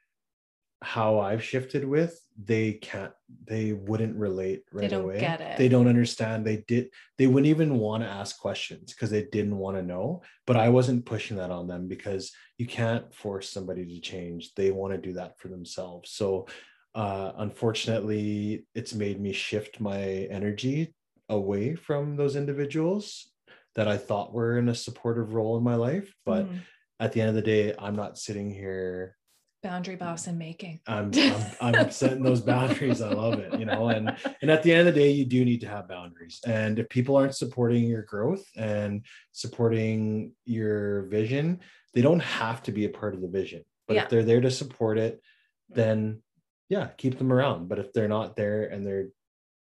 how 0.83 1.19
I've 1.19 1.45
shifted 1.45 1.85
with, 1.85 2.19
they 2.43 2.75
can't, 2.75 3.13
they 3.45 3.73
wouldn't 3.73 4.17
relate 4.17 4.63
right 4.73 4.83
they 4.83 4.89
don't 4.89 5.05
away. 5.05 5.21
Get 5.21 5.41
it. 5.41 5.59
They 5.59 5.69
don't 5.69 5.89
understand. 5.89 6.45
They 6.45 6.65
did, 6.69 6.89
they 7.19 7.27
wouldn't 7.27 7.49
even 7.49 7.79
want 7.79 8.03
to 8.03 8.09
ask 8.09 8.39
questions 8.39 8.93
because 8.93 9.11
they 9.11 9.25
didn't 9.25 9.59
want 9.59 9.77
to 9.77 9.83
know. 9.83 10.23
But 10.47 10.57
I 10.57 10.69
wasn't 10.69 11.07
pushing 11.07 11.37
that 11.37 11.51
on 11.51 11.67
them 11.67 11.89
because 11.89 12.33
you 12.59 12.67
can't 12.67 13.13
force 13.15 13.49
somebody 13.49 13.85
to 13.85 14.01
change. 14.01 14.55
They 14.55 14.71
want 14.71 14.93
to 14.93 14.99
do 14.99 15.15
that 15.15 15.39
for 15.39 15.49
themselves. 15.49 16.11
So, 16.11 16.47
uh, 16.95 17.33
unfortunately, 17.37 18.67
it's 18.75 18.95
made 18.95 19.21
me 19.21 19.33
shift 19.33 19.81
my 19.81 20.01
energy 20.31 20.95
away 21.29 21.75
from 21.75 22.17
those 22.17 22.37
individuals 22.37 23.29
that 23.75 23.89
I 23.89 23.97
thought 23.97 24.35
were 24.35 24.59
in 24.59 24.69
a 24.69 24.75
supportive 24.75 25.35
role 25.35 25.57
in 25.57 25.65
my 25.65 25.77
life. 25.77 26.15
But 26.27 26.47
mm. 26.47 26.59
at 27.01 27.13
the 27.13 27.21
end 27.21 27.31
of 27.31 27.35
the 27.35 27.43
day, 27.43 27.75
I'm 27.79 27.97
not 27.97 28.19
sitting 28.19 28.51
here 28.51 29.17
boundary 29.63 29.97
boss 29.97 30.27
in 30.27 30.37
making. 30.39 30.81
I'm, 30.87 31.11
I'm, 31.61 31.75
I'm 31.75 31.91
setting 31.91 32.23
those 32.23 32.41
boundaries. 32.41 33.01
I 33.01 33.11
love 33.11 33.39
it 33.39 33.59
you 33.59 33.65
know 33.65 33.89
and 33.89 34.15
and 34.41 34.51
at 34.51 34.63
the 34.63 34.73
end 34.73 34.89
of 34.89 34.95
the 34.95 35.01
day 35.01 35.11
you 35.11 35.25
do 35.25 35.45
need 35.45 35.61
to 35.63 35.69
have 35.69 35.89
boundaries. 35.89 36.41
And 36.47 36.79
if 36.79 36.89
people 36.89 37.17
aren't 37.17 37.35
supporting 37.35 37.85
your 37.85 38.03
growth 38.03 38.45
and 38.57 39.05
supporting 39.33 40.33
your 40.45 41.03
vision 41.03 41.61
they 41.95 42.03
don't 42.03 42.21
have 42.21 42.63
to 42.65 42.73
be 42.73 42.85
a 42.87 42.89
part 42.89 43.15
of 43.15 43.21
the 43.21 43.29
vision. 43.29 43.65
But 43.87 43.95
yeah. 43.95 44.03
if 44.05 44.09
they're 44.09 44.25
there 44.25 44.41
to 44.41 44.51
support 44.51 44.99
it 44.99 45.23
then 45.69 46.23
yeah 46.69 46.89
keep 46.99 47.19
them 47.19 47.33
around. 47.33 47.69
But 47.69 47.79
if 47.79 47.93
they're 47.93 48.09
not 48.09 48.37
there 48.37 48.65
and 48.65 48.87
they're 48.87 49.09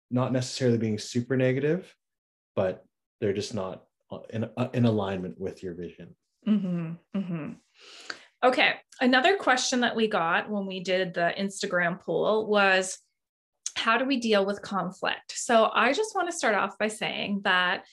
not 0.09 0.33
necessarily 0.33 0.77
being 0.77 0.97
super 0.97 1.37
negative 1.37 1.93
but 2.55 2.85
they're 3.19 3.33
just 3.33 3.53
not 3.53 3.83
in, 4.31 4.49
in 4.73 4.85
alignment 4.85 5.39
with 5.39 5.63
your 5.63 5.73
vision. 5.73 6.15
Mm-hmm, 6.47 6.91
mm-hmm. 7.15 7.51
Okay. 8.43 8.73
Another 8.99 9.36
question 9.36 9.82
that 9.82 9.95
we 9.95 10.08
got 10.08 10.49
when 10.49 10.65
we 10.65 10.80
did 10.80 11.13
the 11.13 11.34
Instagram 11.38 11.99
poll 11.99 12.47
was 12.47 12.97
how 13.75 13.97
do 13.97 14.06
we 14.06 14.19
deal 14.19 14.45
with 14.45 14.62
conflict? 14.62 15.34
So 15.36 15.69
I 15.73 15.93
just 15.93 16.15
want 16.15 16.30
to 16.30 16.36
start 16.36 16.56
off 16.56 16.77
by 16.77 16.88
saying 16.88 17.41
that 17.43 17.86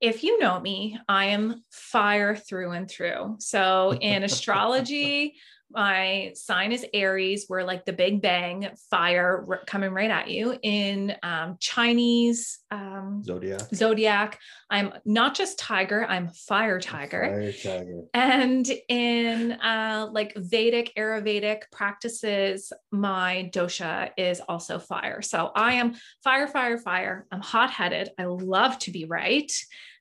if 0.00 0.22
you 0.22 0.38
know 0.38 0.60
me, 0.60 0.98
I 1.08 1.26
am 1.26 1.64
fire 1.70 2.36
through 2.36 2.72
and 2.72 2.88
through. 2.88 3.36
So 3.38 3.94
in 3.94 4.22
astrology, 4.22 5.36
my 5.70 6.32
sign 6.34 6.72
is 6.72 6.86
Aries, 6.94 7.44
where 7.48 7.64
like 7.64 7.84
the 7.84 7.92
big 7.92 8.22
bang 8.22 8.68
fire 8.90 9.44
r- 9.48 9.62
coming 9.66 9.90
right 9.90 10.10
at 10.10 10.28
you. 10.28 10.56
In 10.62 11.14
um, 11.22 11.56
Chinese 11.60 12.58
um, 12.70 13.22
zodiac, 13.24 13.60
zodiac, 13.74 14.40
I'm 14.70 14.92
not 15.04 15.34
just 15.34 15.58
tiger, 15.58 16.04
I'm 16.04 16.28
fire 16.28 16.80
tiger. 16.80 17.28
Fire 17.28 17.52
tiger. 17.52 18.02
And 18.14 18.70
in 18.88 19.52
uh, 19.52 20.08
like 20.10 20.32
Vedic, 20.36 20.92
Ayurvedic 20.96 21.62
practices, 21.72 22.72
my 22.90 23.50
dosha 23.52 24.10
is 24.16 24.40
also 24.48 24.78
fire. 24.78 25.22
So 25.22 25.50
I 25.54 25.74
am 25.74 25.94
fire, 26.22 26.46
fire, 26.46 26.78
fire. 26.78 27.26
I'm 27.30 27.40
hot 27.40 27.70
headed. 27.70 28.10
I 28.18 28.24
love 28.24 28.78
to 28.80 28.90
be 28.90 29.04
right. 29.04 29.52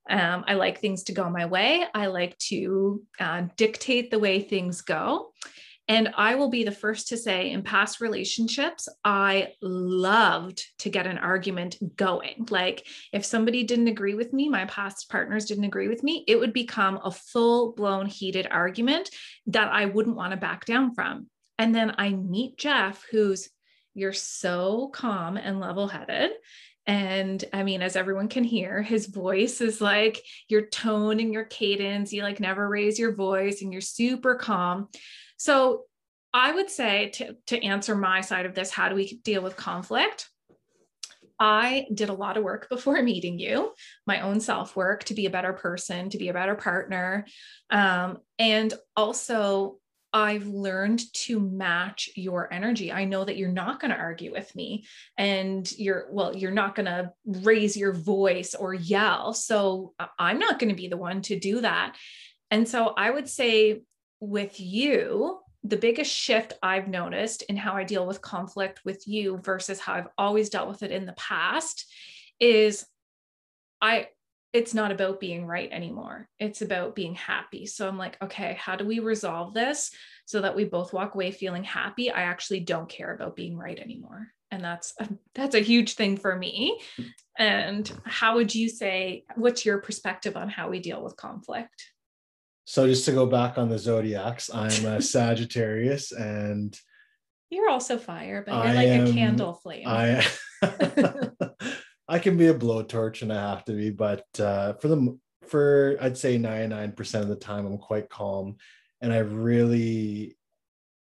Um, 0.09 0.43
I 0.47 0.53
like 0.53 0.79
things 0.79 1.03
to 1.03 1.13
go 1.13 1.29
my 1.29 1.45
way. 1.45 1.85
I 1.93 2.07
like 2.07 2.37
to 2.49 3.03
uh, 3.19 3.43
dictate 3.57 4.11
the 4.11 4.19
way 4.19 4.41
things 4.41 4.81
go. 4.81 5.31
And 5.87 6.09
I 6.17 6.33
will 6.33 6.49
be 6.49 6.63
the 6.63 6.71
first 6.71 7.09
to 7.09 7.17
say 7.17 7.51
in 7.51 7.61
past 7.61 8.01
relationships, 8.01 8.89
I 9.03 9.49
loved 9.61 10.63
to 10.79 10.89
get 10.89 11.05
an 11.05 11.19
argument 11.19 11.77
going. 11.95 12.47
Like 12.49 12.87
if 13.13 13.23
somebody 13.23 13.63
didn't 13.63 13.87
agree 13.87 14.15
with 14.15 14.33
me, 14.33 14.49
my 14.49 14.65
past 14.65 15.09
partners 15.09 15.45
didn't 15.45 15.65
agree 15.65 15.87
with 15.87 16.01
me, 16.01 16.23
it 16.27 16.37
would 16.37 16.53
become 16.53 16.99
a 17.03 17.11
full 17.11 17.73
blown 17.73 18.07
heated 18.07 18.47
argument 18.49 19.11
that 19.47 19.71
I 19.71 19.85
wouldn't 19.85 20.15
want 20.15 20.31
to 20.31 20.37
back 20.37 20.65
down 20.65 20.95
from. 20.95 21.27
And 21.59 21.73
then 21.73 21.93
I 21.97 22.09
meet 22.09 22.57
Jeff, 22.57 23.05
who's 23.11 23.49
you're 23.93 24.13
so 24.13 24.89
calm 24.91 25.37
and 25.37 25.59
level 25.59 25.87
headed. 25.87 26.31
And 26.87 27.43
I 27.51 27.63
mean, 27.63 27.81
as 27.81 27.95
everyone 27.95 28.27
can 28.27 28.43
hear, 28.43 28.81
his 28.81 29.07
voice 29.07 29.59
is 29.59 29.81
like 29.81 30.21
your 30.47 30.67
tone 30.67 31.19
and 31.19 31.33
your 31.33 31.45
cadence. 31.45 32.13
You 32.13 32.21
like 32.21 32.39
never 32.39 32.67
raise 32.67 32.99
your 32.99 33.13
voice 33.13 33.61
and 33.61 33.71
you're 33.71 33.81
super 33.81 34.35
calm. 34.35 34.89
So 35.37 35.83
I 36.33 36.51
would 36.51 36.69
say 36.69 37.09
to, 37.15 37.35
to 37.47 37.63
answer 37.63 37.95
my 37.95 38.21
side 38.21 38.45
of 38.45 38.53
this, 38.53 38.69
how 38.69 38.89
do 38.89 38.95
we 38.95 39.19
deal 39.23 39.41
with 39.41 39.55
conflict? 39.55 40.29
I 41.39 41.87
did 41.93 42.09
a 42.09 42.13
lot 42.13 42.37
of 42.37 42.43
work 42.43 42.67
before 42.69 43.01
meeting 43.01 43.39
you, 43.39 43.73
my 44.05 44.21
own 44.21 44.39
self 44.39 44.75
work 44.75 45.05
to 45.05 45.13
be 45.13 45.25
a 45.25 45.31
better 45.31 45.53
person, 45.53 46.09
to 46.09 46.17
be 46.17 46.29
a 46.29 46.33
better 46.33 46.55
partner. 46.55 47.25
Um, 47.69 48.19
and 48.37 48.73
also, 48.95 49.77
I've 50.15 50.47
learned 50.47 51.01
to 51.25 51.41
match 51.41 52.10
your 52.15 52.51
energy. 52.51 52.89
I 52.89 53.04
know 53.04 53.25
that 53.25 53.36
you're 53.36 53.49
not 53.49 53.82
going 53.82 53.91
to 53.91 53.97
argue 53.97 54.32
with 54.32 54.56
me 54.56 54.86
and 55.17 55.69
you're, 55.73 56.08
well, 56.10 56.34
you're 56.34 56.51
not 56.51 56.73
going 56.73 56.86
to 56.86 57.12
raise 57.25 57.75
your 57.75 57.91
voice 57.91 58.56
or 58.56 58.73
yell. 58.73 59.34
So 59.34 59.93
I'm 60.17 60.39
not 60.39 60.58
going 60.58 60.69
to 60.69 60.75
be 60.75 60.88
the 60.88 60.95
one 60.95 61.21
to 61.23 61.38
do 61.38 61.60
that. 61.60 61.97
And 62.49 62.65
so 62.65 62.93
I 62.95 63.12
would 63.12 63.28
say 63.28 63.82
with 64.21 64.58
you, 64.58 65.39
the 65.65 65.75
biggest 65.75 66.15
shift 66.15 66.54
I've 66.63 66.88
noticed 66.88 67.41
in 67.41 67.58
how 67.58 67.73
I 67.73 67.84
deal 67.84 68.08
with 68.08 68.21
conflict 68.21 68.86
with 68.86 69.06
you 69.10 69.39
versus 69.39 69.82
how 69.82 69.95
I've 69.95 70.08
always 70.17 70.49
dealt 70.49 70.69
with 70.69 70.82
it 70.82 70.91
in 70.91 71.06
the 71.06 71.13
past 71.13 71.91
is 72.39 72.86
I 73.82 74.08
it's 74.55 74.73
not 74.73 74.89
about 74.89 75.19
being 75.19 75.45
right 75.45 75.69
anymore. 75.69 76.29
It's 76.39 76.61
about 76.61 76.95
being 76.95 77.13
happy. 77.13 77.65
So 77.65 77.89
I'm 77.89 77.97
like, 77.97 78.17
okay, 78.23 78.57
how 78.57 78.77
do 78.77 78.85
we 78.85 78.99
resolve 78.99 79.53
this 79.53 79.91
so 80.25 80.39
that 80.39 80.55
we 80.55 80.63
both 80.63 80.93
walk 80.93 81.13
away 81.13 81.31
feeling 81.31 81.65
happy? 81.65 82.09
I 82.09 82.21
actually 82.21 82.61
don't 82.61 82.87
care 82.87 83.13
about 83.13 83.35
being 83.35 83.57
right 83.57 83.77
anymore. 83.77 84.27
And 84.51 84.63
that's 84.63 84.93
a, 85.01 85.09
that's 85.35 85.55
a 85.55 85.59
huge 85.59 85.95
thing 85.95 86.15
for 86.15 86.37
me. 86.37 86.79
And 87.37 87.91
how 88.05 88.35
would 88.35 88.55
you 88.55 88.69
say 88.69 89.25
what's 89.35 89.65
your 89.65 89.79
perspective 89.79 90.37
on 90.37 90.47
how 90.47 90.69
we 90.69 90.79
deal 90.79 91.03
with 91.03 91.17
conflict? 91.17 91.91
So 92.63 92.87
just 92.87 93.03
to 93.05 93.11
go 93.11 93.25
back 93.25 93.57
on 93.57 93.67
the 93.67 93.77
zodiacs, 93.77 94.49
I'm 94.53 94.85
a 94.85 95.01
Sagittarius 95.01 96.13
and 96.13 96.79
you're 97.49 97.69
also 97.69 97.97
fire, 97.97 98.41
but 98.45 98.53
you're 98.53 98.63
I 98.63 98.73
like 98.73 98.87
am, 98.87 99.07
a 99.07 99.11
candle 99.11 99.53
flame. 99.55 99.83
I 99.85 100.25
I 102.07 102.19
can 102.19 102.37
be 102.37 102.47
a 102.47 102.53
blowtorch 102.53 103.21
and 103.21 103.33
I 103.33 103.49
have 103.49 103.65
to 103.65 103.73
be, 103.73 103.89
but 103.89 104.25
uh, 104.39 104.73
for 104.73 104.87
the 104.87 105.17
for 105.47 105.97
I'd 106.01 106.17
say 106.17 106.37
99% 106.37 107.21
of 107.21 107.27
the 107.27 107.35
time 107.35 107.65
I'm 107.65 107.77
quite 107.77 108.09
calm 108.09 108.57
and 109.01 109.13
I 109.13 109.19
really 109.19 110.37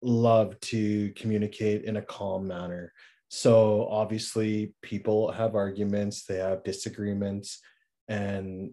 love 0.02 0.58
to 0.60 1.12
communicate 1.12 1.84
in 1.84 1.96
a 1.96 2.02
calm 2.02 2.48
manner. 2.48 2.92
So 3.28 3.86
obviously 3.88 4.74
people 4.82 5.30
have 5.32 5.54
arguments, 5.54 6.24
they 6.24 6.38
have 6.38 6.64
disagreements 6.64 7.60
and 8.08 8.72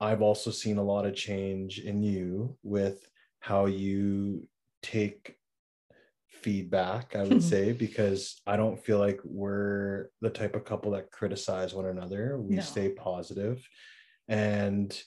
I've 0.00 0.22
also 0.22 0.50
seen 0.50 0.78
a 0.78 0.82
lot 0.82 1.06
of 1.06 1.16
change 1.16 1.80
in 1.80 2.02
you 2.02 2.56
with 2.62 3.08
how 3.40 3.66
you 3.66 4.46
take 4.82 5.37
feedback, 6.42 7.14
I 7.14 7.22
would 7.22 7.32
hmm. 7.34 7.38
say, 7.40 7.72
because 7.72 8.40
I 8.46 8.56
don't 8.56 8.82
feel 8.82 8.98
like 8.98 9.20
we're 9.24 10.08
the 10.20 10.30
type 10.30 10.54
of 10.54 10.64
couple 10.64 10.92
that 10.92 11.10
criticize 11.10 11.74
one 11.74 11.86
another. 11.86 12.38
We 12.38 12.56
no. 12.56 12.62
stay 12.62 12.90
positive 12.90 13.66
and 14.28 15.00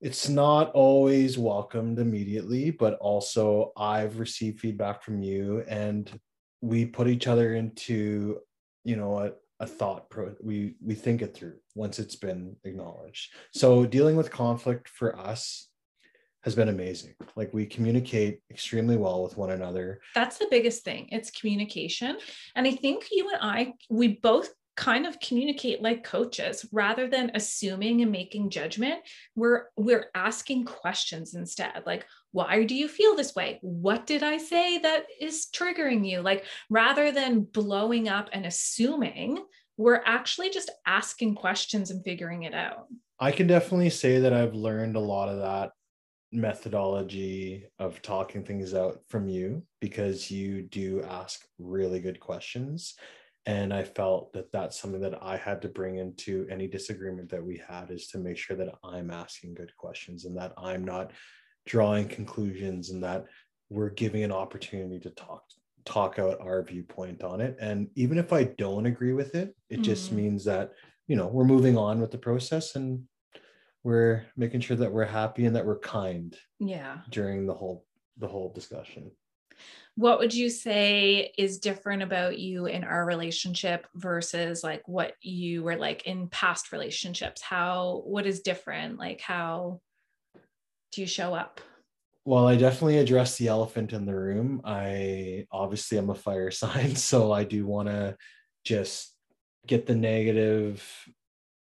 it's 0.00 0.28
not 0.28 0.70
always 0.72 1.38
welcomed 1.38 1.98
immediately, 1.98 2.70
but 2.70 2.94
also 2.94 3.72
I've 3.76 4.20
received 4.20 4.60
feedback 4.60 5.02
from 5.02 5.22
you 5.22 5.64
and 5.68 6.08
we 6.60 6.86
put 6.86 7.08
each 7.08 7.26
other 7.26 7.54
into, 7.54 8.38
you 8.84 8.96
know, 8.96 9.18
a, 9.18 9.32
a 9.60 9.66
thought 9.66 10.08
pro 10.08 10.34
we 10.40 10.76
we 10.80 10.94
think 10.94 11.20
it 11.20 11.34
through 11.34 11.56
once 11.74 11.98
it's 11.98 12.14
been 12.14 12.54
acknowledged 12.62 13.32
so 13.52 13.84
dealing 13.84 14.14
with 14.14 14.30
conflict 14.30 14.88
for 14.88 15.18
us 15.18 15.68
has 16.48 16.54
been 16.54 16.70
amazing. 16.70 17.14
Like 17.36 17.52
we 17.52 17.66
communicate 17.66 18.40
extremely 18.50 18.96
well 18.96 19.22
with 19.22 19.36
one 19.36 19.50
another. 19.50 20.00
That's 20.14 20.38
the 20.38 20.48
biggest 20.50 20.82
thing. 20.82 21.08
It's 21.12 21.30
communication. 21.30 22.16
And 22.56 22.66
i 22.66 22.72
think 22.72 23.08
you 23.12 23.28
and 23.28 23.38
i 23.42 23.74
we 23.90 24.08
both 24.22 24.48
kind 24.76 25.06
of 25.06 25.20
communicate 25.20 25.82
like 25.82 26.04
coaches. 26.04 26.64
Rather 26.72 27.06
than 27.06 27.32
assuming 27.34 28.00
and 28.00 28.10
making 28.10 28.48
judgment 28.48 29.00
we're 29.36 29.64
we're 29.76 30.06
asking 30.14 30.64
questions 30.64 31.34
instead. 31.34 31.82
Like 31.84 32.06
why 32.32 32.64
do 32.64 32.74
you 32.74 32.88
feel 32.88 33.14
this 33.14 33.34
way? 33.34 33.58
What 33.60 34.06
did 34.06 34.22
i 34.22 34.38
say 34.38 34.78
that 34.78 35.04
is 35.20 35.48
triggering 35.54 36.08
you? 36.08 36.22
Like 36.22 36.46
rather 36.70 37.12
than 37.12 37.42
blowing 37.42 38.08
up 38.08 38.30
and 38.32 38.46
assuming 38.46 39.44
we're 39.76 40.02
actually 40.06 40.48
just 40.48 40.70
asking 40.86 41.34
questions 41.34 41.90
and 41.90 42.02
figuring 42.02 42.44
it 42.44 42.54
out. 42.54 42.86
I 43.20 43.32
can 43.32 43.46
definitely 43.46 43.90
say 43.90 44.20
that 44.20 44.32
i've 44.32 44.54
learned 44.54 44.96
a 44.96 45.00
lot 45.14 45.28
of 45.28 45.38
that 45.40 45.72
methodology 46.32 47.64
of 47.78 48.02
talking 48.02 48.44
things 48.44 48.74
out 48.74 49.00
from 49.08 49.28
you 49.28 49.62
because 49.80 50.30
you 50.30 50.62
do 50.62 51.02
ask 51.02 51.40
really 51.58 52.00
good 52.00 52.20
questions 52.20 52.94
and 53.46 53.72
i 53.72 53.82
felt 53.82 54.30
that 54.34 54.52
that's 54.52 54.78
something 54.78 55.00
that 55.00 55.22
i 55.22 55.38
had 55.38 55.62
to 55.62 55.68
bring 55.68 55.96
into 55.96 56.46
any 56.50 56.66
disagreement 56.66 57.30
that 57.30 57.42
we 57.42 57.60
had 57.66 57.90
is 57.90 58.08
to 58.08 58.18
make 58.18 58.36
sure 58.36 58.56
that 58.56 58.74
i'm 58.84 59.10
asking 59.10 59.54
good 59.54 59.74
questions 59.78 60.26
and 60.26 60.36
that 60.36 60.52
i'm 60.58 60.84
not 60.84 61.12
drawing 61.66 62.06
conclusions 62.06 62.90
and 62.90 63.02
that 63.02 63.24
we're 63.70 63.90
giving 63.90 64.22
an 64.22 64.32
opportunity 64.32 65.00
to 65.00 65.10
talk 65.10 65.42
talk 65.86 66.18
out 66.18 66.38
our 66.40 66.62
viewpoint 66.62 67.22
on 67.22 67.40
it 67.40 67.56
and 67.58 67.88
even 67.94 68.18
if 68.18 68.34
i 68.34 68.44
don't 68.44 68.84
agree 68.84 69.14
with 69.14 69.34
it 69.34 69.56
it 69.70 69.74
mm-hmm. 69.76 69.82
just 69.82 70.12
means 70.12 70.44
that 70.44 70.72
you 71.06 71.16
know 71.16 71.26
we're 71.26 71.44
moving 71.44 71.78
on 71.78 72.00
with 72.00 72.10
the 72.10 72.18
process 72.18 72.76
and 72.76 73.02
we're 73.84 74.24
making 74.36 74.60
sure 74.60 74.76
that 74.76 74.92
we're 74.92 75.04
happy 75.04 75.46
and 75.46 75.56
that 75.56 75.66
we're 75.66 75.78
kind 75.78 76.36
yeah. 76.58 76.98
during 77.10 77.46
the 77.46 77.54
whole 77.54 77.86
the 78.16 78.28
whole 78.28 78.52
discussion. 78.52 79.10
What 79.96 80.18
would 80.20 80.32
you 80.32 80.48
say 80.48 81.32
is 81.36 81.58
different 81.58 82.02
about 82.02 82.38
you 82.38 82.66
in 82.66 82.84
our 82.84 83.04
relationship 83.04 83.86
versus 83.94 84.62
like 84.62 84.86
what 84.86 85.14
you 85.20 85.64
were 85.64 85.76
like 85.76 86.06
in 86.06 86.28
past 86.28 86.72
relationships? 86.72 87.42
How 87.42 88.02
what 88.04 88.26
is 88.26 88.40
different? 88.40 88.98
Like 88.98 89.20
how 89.20 89.80
do 90.92 91.00
you 91.00 91.06
show 91.06 91.34
up? 91.34 91.60
Well 92.24 92.46
i 92.46 92.56
definitely 92.56 92.98
address 92.98 93.38
the 93.38 93.48
elephant 93.48 93.92
in 93.92 94.04
the 94.04 94.14
room. 94.14 94.60
I 94.64 95.46
obviously 95.50 95.98
i'm 95.98 96.10
a 96.10 96.14
fire 96.14 96.50
sign 96.62 96.94
so 96.94 97.32
i 97.32 97.44
do 97.44 97.66
want 97.66 97.88
to 97.88 98.16
just 98.64 99.14
get 99.66 99.86
the 99.86 99.94
negative 99.94 100.84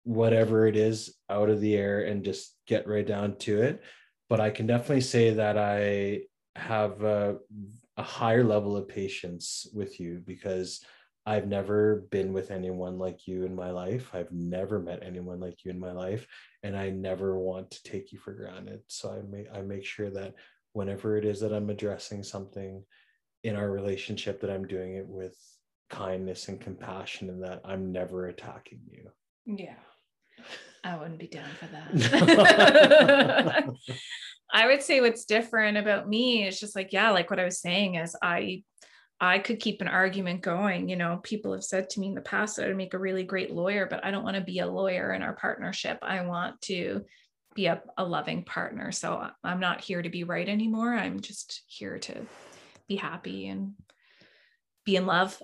whatever 0.04 0.66
it 0.66 0.76
is 0.76 1.14
out 1.30 1.48
of 1.48 1.60
the 1.60 1.76
air 1.76 2.04
and 2.04 2.24
just 2.24 2.56
get 2.66 2.88
right 2.88 3.06
down 3.06 3.36
to 3.36 3.62
it 3.62 3.82
but 4.28 4.40
i 4.40 4.50
can 4.50 4.66
definitely 4.66 5.00
say 5.00 5.30
that 5.30 5.56
i 5.56 6.20
have 6.56 7.02
a 7.02 7.36
a 7.98 8.02
higher 8.02 8.42
level 8.42 8.76
of 8.76 8.88
patience 8.88 9.66
with 9.74 10.00
you 10.00 10.22
because 10.26 10.84
I've 11.24 11.46
never 11.46 12.06
been 12.10 12.32
with 12.32 12.50
anyone 12.50 12.98
like 12.98 13.28
you 13.28 13.44
in 13.44 13.54
my 13.54 13.70
life. 13.70 14.10
I've 14.12 14.32
never 14.32 14.80
met 14.80 15.02
anyone 15.02 15.38
like 15.38 15.64
you 15.64 15.70
in 15.70 15.78
my 15.78 15.92
life, 15.92 16.26
and 16.62 16.76
I 16.76 16.90
never 16.90 17.38
want 17.38 17.70
to 17.70 17.82
take 17.84 18.12
you 18.12 18.18
for 18.18 18.32
granted. 18.32 18.80
So 18.88 19.12
I 19.12 19.22
make 19.30 19.46
I 19.54 19.62
make 19.62 19.84
sure 19.84 20.10
that 20.10 20.34
whenever 20.72 21.16
it 21.16 21.24
is 21.24 21.38
that 21.40 21.52
I'm 21.52 21.70
addressing 21.70 22.24
something 22.24 22.82
in 23.44 23.54
our 23.54 23.70
relationship, 23.70 24.40
that 24.40 24.50
I'm 24.50 24.66
doing 24.66 24.94
it 24.94 25.06
with 25.06 25.36
kindness 25.90 26.48
and 26.48 26.60
compassion, 26.60 27.30
and 27.30 27.44
that 27.44 27.60
I'm 27.64 27.92
never 27.92 28.26
attacking 28.26 28.80
you. 28.90 29.08
Yeah, 29.46 29.76
I 30.84 30.96
wouldn't 30.96 31.18
be 31.18 31.28
down 31.28 31.48
for 31.60 31.66
that. 31.66 33.74
I 34.52 34.66
would 34.66 34.82
say 34.82 35.00
what's 35.00 35.24
different 35.24 35.78
about 35.78 36.08
me 36.08 36.46
is 36.46 36.58
just 36.58 36.74
like, 36.74 36.92
yeah, 36.92 37.10
like 37.10 37.30
what 37.30 37.40
I 37.40 37.44
was 37.44 37.60
saying 37.60 37.94
is 37.94 38.16
I 38.22 38.64
I 39.20 39.38
could 39.38 39.60
keep 39.60 39.80
an 39.80 39.88
argument 39.88 40.42
going. 40.42 40.88
You 40.88 40.96
know, 40.96 41.20
people 41.22 41.52
have 41.52 41.62
said 41.62 41.88
to 41.90 42.00
me 42.00 42.08
in 42.08 42.14
the 42.14 42.20
past 42.20 42.56
that 42.56 42.68
I'd 42.68 42.76
make 42.76 42.94
a 42.94 42.98
really 42.98 43.22
great 43.22 43.52
lawyer, 43.52 43.86
but 43.86 44.04
I 44.04 44.10
don't 44.10 44.24
want 44.24 44.36
to 44.36 44.42
be 44.42 44.58
a 44.58 44.66
lawyer 44.66 45.12
in 45.12 45.22
our 45.22 45.34
partnership. 45.34 45.98
I 46.02 46.26
want 46.26 46.60
to 46.62 47.04
be 47.54 47.66
a, 47.66 47.80
a 47.96 48.04
loving 48.04 48.44
partner. 48.44 48.90
So 48.90 49.28
I'm 49.44 49.60
not 49.60 49.80
here 49.80 50.02
to 50.02 50.08
be 50.08 50.24
right 50.24 50.48
anymore. 50.48 50.92
I'm 50.92 51.20
just 51.20 51.62
here 51.68 52.00
to 52.00 52.26
be 52.88 52.96
happy 52.96 53.46
and 53.46 53.74
be 54.84 54.96
in 54.96 55.06
love. 55.06 55.40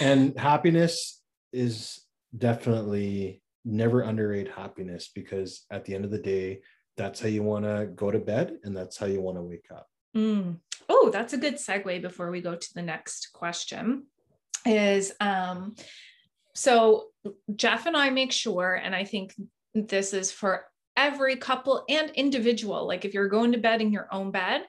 and 0.00 0.38
happiness 0.38 1.20
is 1.52 2.00
definitely 2.36 3.41
never 3.64 4.02
underrate 4.02 4.50
happiness 4.50 5.10
because 5.14 5.64
at 5.70 5.84
the 5.84 5.94
end 5.94 6.04
of 6.04 6.10
the 6.10 6.18
day, 6.18 6.60
that's 6.96 7.20
how 7.20 7.28
you 7.28 7.42
want 7.42 7.64
to 7.64 7.88
go 7.94 8.10
to 8.10 8.18
bed 8.18 8.58
and 8.64 8.76
that's 8.76 8.96
how 8.96 9.06
you 9.06 9.20
want 9.20 9.36
to 9.36 9.42
wake 9.42 9.66
up. 9.70 9.88
Mm. 10.16 10.58
Oh, 10.88 11.10
that's 11.12 11.32
a 11.32 11.38
good 11.38 11.54
segue 11.54 12.02
before 12.02 12.30
we 12.30 12.40
go 12.40 12.54
to 12.54 12.74
the 12.74 12.82
next 12.82 13.30
question. 13.32 14.04
Is 14.64 15.12
um, 15.20 15.74
so 16.54 17.06
Jeff 17.54 17.86
and 17.86 17.96
I 17.96 18.10
make 18.10 18.32
sure, 18.32 18.74
and 18.74 18.94
I 18.94 19.04
think 19.04 19.34
this 19.74 20.12
is 20.12 20.30
for 20.30 20.66
every 20.96 21.36
couple 21.36 21.84
and 21.88 22.10
individual, 22.10 22.86
like 22.86 23.04
if 23.04 23.14
you're 23.14 23.28
going 23.28 23.52
to 23.52 23.58
bed 23.58 23.80
in 23.80 23.92
your 23.92 24.08
own 24.12 24.30
bed, 24.30 24.62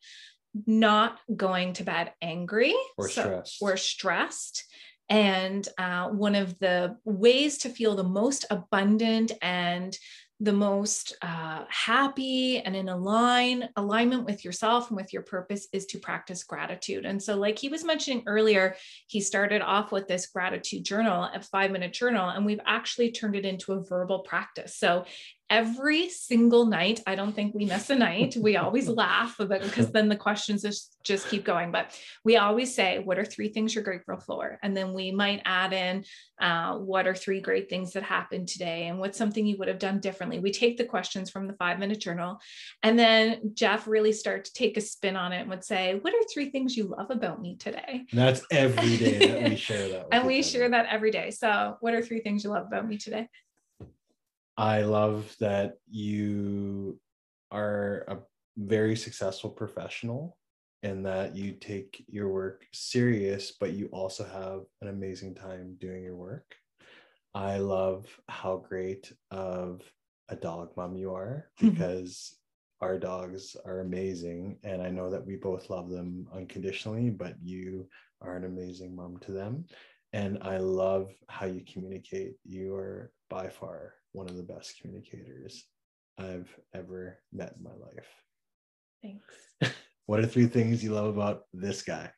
not 0.66 1.20
going 1.36 1.74
to 1.74 1.84
bed 1.84 2.14
angry 2.22 2.76
or 2.98 3.10
so, 3.10 3.22
stressed. 3.24 3.58
Or 3.62 3.78
stressed. 3.78 4.64
And 5.10 5.68
uh, 5.78 6.10
one 6.10 6.36
of 6.36 6.58
the 6.60 6.98
ways 7.04 7.60
to 7.60 7.70
feel 7.70 7.96
the 7.96 8.04
most 8.04 8.46
abundant 8.50 9.32
and 9.42 9.98
the 10.44 10.52
most 10.52 11.16
uh, 11.22 11.64
happy 11.70 12.60
and 12.60 12.76
in 12.76 12.90
align 12.90 13.70
alignment 13.78 14.26
with 14.26 14.44
yourself 14.44 14.90
and 14.90 14.98
with 14.98 15.14
your 15.14 15.22
purpose 15.22 15.70
is 15.72 15.86
to 15.86 16.00
practice 16.00 16.44
gratitude. 16.44 17.06
And 17.06 17.22
so 17.22 17.36
like 17.38 17.58
he 17.58 17.70
was 17.70 17.86
mentioning 17.86 18.24
earlier 18.26 18.76
he 19.08 19.22
started 19.22 19.62
off 19.62 19.94
with 19.94 20.08
this 20.10 20.26
gratitude 20.26 20.84
journal 20.84 21.30
a 21.34 21.42
five 21.42 21.72
minute 21.72 21.94
journal 21.94 22.28
and 22.28 22.46
we've 22.46 22.60
actually 22.66 23.12
turned 23.12 23.38
it 23.38 23.46
into 23.46 23.72
a 23.72 23.84
verbal 23.84 24.20
practice. 24.20 24.76
So 24.76 25.06
every 25.50 26.10
single 26.10 26.66
night. 26.66 27.02
I 27.06 27.16
don't 27.16 27.34
think 27.34 27.54
we 27.54 27.66
miss 27.66 27.90
a 27.90 27.96
night. 27.96 28.36
We 28.36 28.58
always 28.64 28.88
laugh 28.88 29.40
about 29.40 29.62
because 29.62 29.92
then 29.92 30.10
the 30.10 30.16
questions 30.16 30.64
just, 30.64 30.98
just 31.04 31.28
keep 31.30 31.44
going. 31.44 31.72
But 31.72 32.00
we 32.24 32.38
always 32.38 32.74
say, 32.74 33.00
what 33.00 33.20
are 33.20 33.26
three 33.26 33.50
things 33.50 33.76
you're 33.76 33.84
grateful 33.84 34.18
for? 34.18 34.58
And 34.64 34.76
then 34.76 34.94
we 34.94 35.12
might 35.12 35.42
add 35.46 35.74
in, 35.74 36.06
uh, 36.42 36.78
what 36.78 37.08
are 37.08 37.14
three 37.14 37.40
great 37.40 37.70
things 37.70 37.94
that 37.94 38.04
happened 38.04 38.48
today? 38.48 38.88
And 38.88 39.00
what's 39.00 39.18
something 39.18 39.46
you 39.46 39.58
would 39.58 39.68
have 39.68 39.80
done 39.80 40.00
differently? 40.00 40.40
We 40.40 40.52
take 40.52 40.78
the 40.78 40.86
questions 40.86 41.30
from 41.30 41.48
the 41.48 41.54
five 41.54 41.78
minute 41.78 42.00
journal. 42.00 42.40
And 42.82 42.98
then 42.98 43.52
Jeff 43.54 43.88
really 43.88 44.12
started 44.12 44.46
to 44.46 44.54
take 44.54 44.78
a 44.78 44.82
spin 44.82 45.16
on 45.16 45.34
it 45.34 45.42
and 45.42 45.50
would 45.50 45.64
say, 45.64 46.00
what 46.02 46.14
are 46.14 46.28
three 46.34 46.50
things 46.50 46.76
you 46.76 46.86
love 46.86 47.12
about 47.12 47.42
me 47.42 47.58
today? 47.58 48.06
And 48.10 48.20
that's 48.20 48.42
every 48.50 48.98
day 48.98 49.28
that 49.28 49.50
we 49.50 49.56
share 49.56 49.88
that. 49.90 50.08
and 50.12 50.26
we 50.26 50.42
share 50.42 50.70
that 50.70 50.88
every 50.90 51.12
day. 51.12 51.32
So 51.32 51.78
what 51.80 51.94
are 51.94 52.02
three 52.02 52.22
things 52.22 52.44
you 52.44 52.50
love 52.50 52.66
about 52.66 52.88
me 52.88 52.98
today? 52.98 53.28
I 54.58 54.82
love 54.84 55.36
that 55.40 55.78
you 55.90 57.00
are 57.52 58.06
a 58.08 58.18
very 58.58 58.96
successful 58.96 59.50
professional 59.50 60.38
and 60.84 61.06
that 61.06 61.36
you 61.36 61.54
take 61.54 62.04
your 62.08 62.30
work 62.30 62.66
serious, 62.72 63.54
but 63.60 63.74
you 63.74 63.88
also 63.88 64.24
have 64.24 64.62
an 64.82 64.90
amazing 64.90 65.34
time 65.34 65.76
doing 65.80 66.04
your 66.04 66.16
work. 66.16 66.56
I 67.34 67.58
love 67.58 68.06
how 68.30 68.58
great 68.58 69.12
of 69.32 69.82
a 70.30 70.36
dog 70.36 70.70
mom 70.78 70.96
you 70.98 71.14
are 71.14 71.50
because 71.60 72.38
our 72.82 73.00
dogs 73.00 73.56
are 73.66 73.80
amazing. 73.80 74.60
And 74.64 74.82
I 74.82 74.90
know 74.90 75.10
that 75.10 75.26
we 75.26 75.36
both 75.38 75.70
love 75.70 75.90
them 75.90 76.28
unconditionally, 76.34 77.10
but 77.10 77.36
you 77.42 77.88
are 78.22 78.36
an 78.36 78.44
amazing 78.44 78.96
mom 78.96 79.18
to 79.22 79.32
them. 79.32 79.66
And 80.12 80.38
I 80.42 80.58
love 80.58 81.12
how 81.28 81.48
you 81.48 81.64
communicate. 81.66 82.36
You 82.46 82.76
are 82.76 83.12
by 83.30 83.50
far 83.50 83.94
one 84.14 84.30
of 84.30 84.38
the 84.38 84.44
best 84.44 84.80
communicators 84.80 85.66
I've 86.18 86.50
ever 86.74 87.20
met 87.32 87.56
in 87.58 87.64
my 87.64 87.72
life. 87.72 88.08
Thanks. 89.02 89.76
what 90.06 90.20
are 90.20 90.26
three 90.26 90.48
things 90.48 90.84
you 90.84 90.94
love 90.94 91.08
about 91.08 91.44
this 91.54 91.82
guy? 91.82 92.12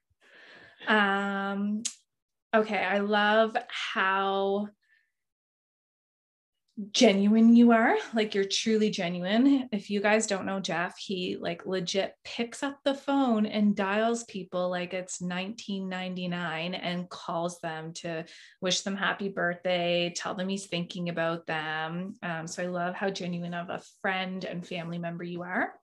Um, 0.88 1.84
okay, 2.54 2.84
I 2.84 3.00
love 3.00 3.56
how 3.70 4.68
genuine 6.92 7.56
you 7.56 7.72
are 7.72 7.96
like 8.14 8.36
you're 8.36 8.44
truly 8.44 8.90
genuine. 8.90 9.70
If 9.72 9.90
you 9.90 10.02
guys 10.02 10.28
don't 10.28 10.46
know 10.46 10.60
jeff 10.60 10.98
he 10.98 11.38
like 11.40 11.66
legit 11.66 12.16
picks 12.26 12.64
up 12.64 12.80
the 12.84 12.94
phone 12.94 13.46
and 13.46 13.76
dials 13.76 14.26
people 14.26 14.70
like 14.70 14.94
it's 14.94 15.22
1999 15.22 16.74
and 16.74 17.10
calls 17.10 17.60
them 17.62 17.94
to 17.94 18.26
wish 18.60 18.82
them 18.82 18.98
happy 18.98 19.30
birthday 19.30 20.14
tell 20.14 20.36
them 20.36 20.50
he's 20.50 20.66
thinking 20.66 21.08
about 21.08 21.48
them. 21.48 22.16
Um, 22.22 22.46
so 22.46 22.64
i 22.64 22.68
love 22.68 22.94
how 22.94 23.10
genuine 23.10 23.54
of 23.54 23.70
a 23.70 23.82
friend 24.02 24.44
and 24.44 24.68
family 24.68 24.98
member 24.98 25.24
you 25.24 25.44
are. 25.44 25.74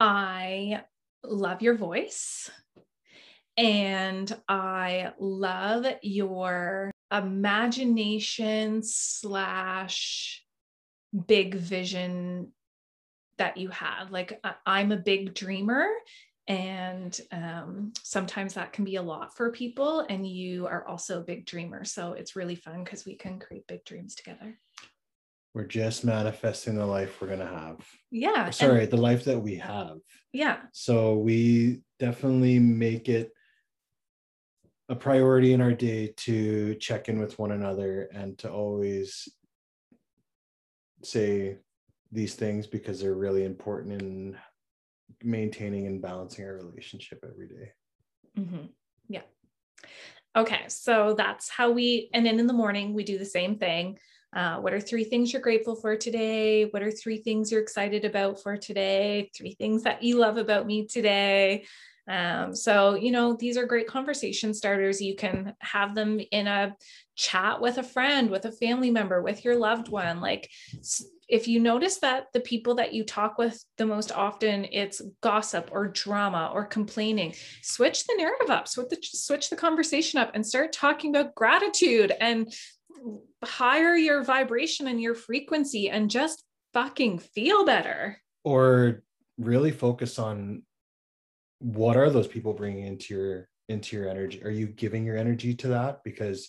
I 0.00 0.82
love 1.22 1.62
your 1.62 1.76
voice 1.76 2.50
and 3.58 4.34
i 4.48 5.12
love 5.18 5.86
your 6.00 6.91
imagination 7.12 8.82
slash 8.82 10.42
big 11.26 11.54
vision 11.54 12.52
that 13.38 13.56
you 13.56 13.68
have. 13.68 14.10
Like 14.10 14.40
I'm 14.66 14.92
a 14.92 14.96
big 14.96 15.34
dreamer 15.34 15.86
and 16.48 17.18
um, 17.30 17.92
sometimes 18.02 18.54
that 18.54 18.72
can 18.72 18.84
be 18.84 18.96
a 18.96 19.02
lot 19.02 19.36
for 19.36 19.52
people 19.52 20.00
and 20.08 20.26
you 20.26 20.66
are 20.66 20.86
also 20.86 21.20
a 21.20 21.24
big 21.24 21.44
dreamer. 21.44 21.84
So 21.84 22.12
it's 22.12 22.36
really 22.36 22.56
fun 22.56 22.82
because 22.82 23.04
we 23.04 23.14
can 23.16 23.38
create 23.38 23.66
big 23.66 23.84
dreams 23.84 24.14
together. 24.14 24.58
We're 25.54 25.66
just 25.66 26.04
manifesting 26.04 26.76
the 26.76 26.86
life 26.86 27.20
we're 27.20 27.28
going 27.28 27.40
to 27.40 27.46
have. 27.46 27.86
Yeah 28.10 28.50
sorry 28.50 28.84
and, 28.84 28.90
the 28.90 28.96
life 28.96 29.24
that 29.24 29.38
we 29.38 29.56
have. 29.56 29.98
Yeah. 30.32 30.58
So 30.72 31.18
we 31.18 31.82
definitely 31.98 32.58
make 32.58 33.08
it 33.08 33.32
a 34.92 34.94
priority 34.94 35.54
in 35.54 35.62
our 35.62 35.72
day 35.72 36.12
to 36.18 36.74
check 36.74 37.08
in 37.08 37.18
with 37.18 37.38
one 37.38 37.52
another 37.52 38.10
and 38.12 38.36
to 38.36 38.52
always 38.52 39.26
say 41.02 41.56
these 42.12 42.34
things 42.34 42.66
because 42.66 43.00
they're 43.00 43.14
really 43.14 43.44
important 43.44 44.02
in 44.02 44.36
maintaining 45.22 45.86
and 45.86 46.02
balancing 46.02 46.44
our 46.44 46.56
relationship 46.56 47.24
every 47.26 47.48
day. 47.48 47.72
Mm-hmm. 48.38 48.66
Yeah. 49.08 49.22
Okay. 50.36 50.64
So 50.68 51.14
that's 51.16 51.48
how 51.48 51.70
we, 51.70 52.10
and 52.12 52.26
then 52.26 52.38
in 52.38 52.46
the 52.46 52.52
morning, 52.52 52.92
we 52.92 53.02
do 53.02 53.16
the 53.16 53.24
same 53.24 53.56
thing. 53.56 53.98
Uh, 54.36 54.58
what 54.58 54.74
are 54.74 54.80
three 54.80 55.04
things 55.04 55.32
you're 55.32 55.40
grateful 55.40 55.74
for 55.74 55.96
today? 55.96 56.64
What 56.66 56.82
are 56.82 56.90
three 56.90 57.22
things 57.22 57.50
you're 57.50 57.62
excited 57.62 58.04
about 58.04 58.42
for 58.42 58.58
today? 58.58 59.30
Three 59.34 59.54
things 59.54 59.84
that 59.84 60.02
you 60.02 60.18
love 60.18 60.36
about 60.36 60.66
me 60.66 60.86
today. 60.86 61.64
Um, 62.08 62.54
so, 62.54 62.94
you 62.94 63.12
know, 63.12 63.34
these 63.34 63.56
are 63.56 63.64
great 63.64 63.86
conversation 63.86 64.54
starters. 64.54 65.00
You 65.00 65.14
can 65.14 65.54
have 65.60 65.94
them 65.94 66.20
in 66.30 66.46
a 66.46 66.76
chat 67.14 67.60
with 67.60 67.78
a 67.78 67.82
friend, 67.82 68.28
with 68.30 68.44
a 68.44 68.52
family 68.52 68.90
member, 68.90 69.22
with 69.22 69.44
your 69.44 69.56
loved 69.56 69.88
one. 69.88 70.20
Like, 70.20 70.50
if 71.28 71.46
you 71.46 71.60
notice 71.60 71.98
that 72.00 72.26
the 72.32 72.40
people 72.40 72.74
that 72.74 72.92
you 72.92 73.04
talk 73.04 73.38
with 73.38 73.64
the 73.78 73.86
most 73.86 74.10
often, 74.10 74.66
it's 74.72 75.00
gossip 75.20 75.70
or 75.72 75.88
drama 75.88 76.50
or 76.52 76.64
complaining, 76.64 77.34
switch 77.62 78.04
the 78.06 78.14
narrative 78.16 78.50
up, 78.50 78.66
switch 78.66 78.90
the, 78.90 78.98
switch 79.00 79.48
the 79.48 79.56
conversation 79.56 80.18
up 80.18 80.32
and 80.34 80.44
start 80.44 80.72
talking 80.72 81.14
about 81.14 81.34
gratitude 81.34 82.12
and 82.20 82.52
higher 83.44 83.94
your 83.94 84.24
vibration 84.24 84.88
and 84.88 85.00
your 85.00 85.14
frequency 85.14 85.88
and 85.88 86.10
just 86.10 86.44
fucking 86.72 87.18
feel 87.18 87.64
better. 87.64 88.20
Or 88.44 89.02
really 89.38 89.70
focus 89.70 90.18
on 90.18 90.62
what 91.62 91.96
are 91.96 92.10
those 92.10 92.26
people 92.26 92.52
bringing 92.52 92.86
into 92.86 93.14
your 93.14 93.48
into 93.68 93.96
your 93.96 94.08
energy? 94.08 94.42
Are 94.44 94.50
you 94.50 94.66
giving 94.66 95.04
your 95.04 95.16
energy 95.16 95.54
to 95.54 95.68
that? 95.68 96.02
Because 96.04 96.48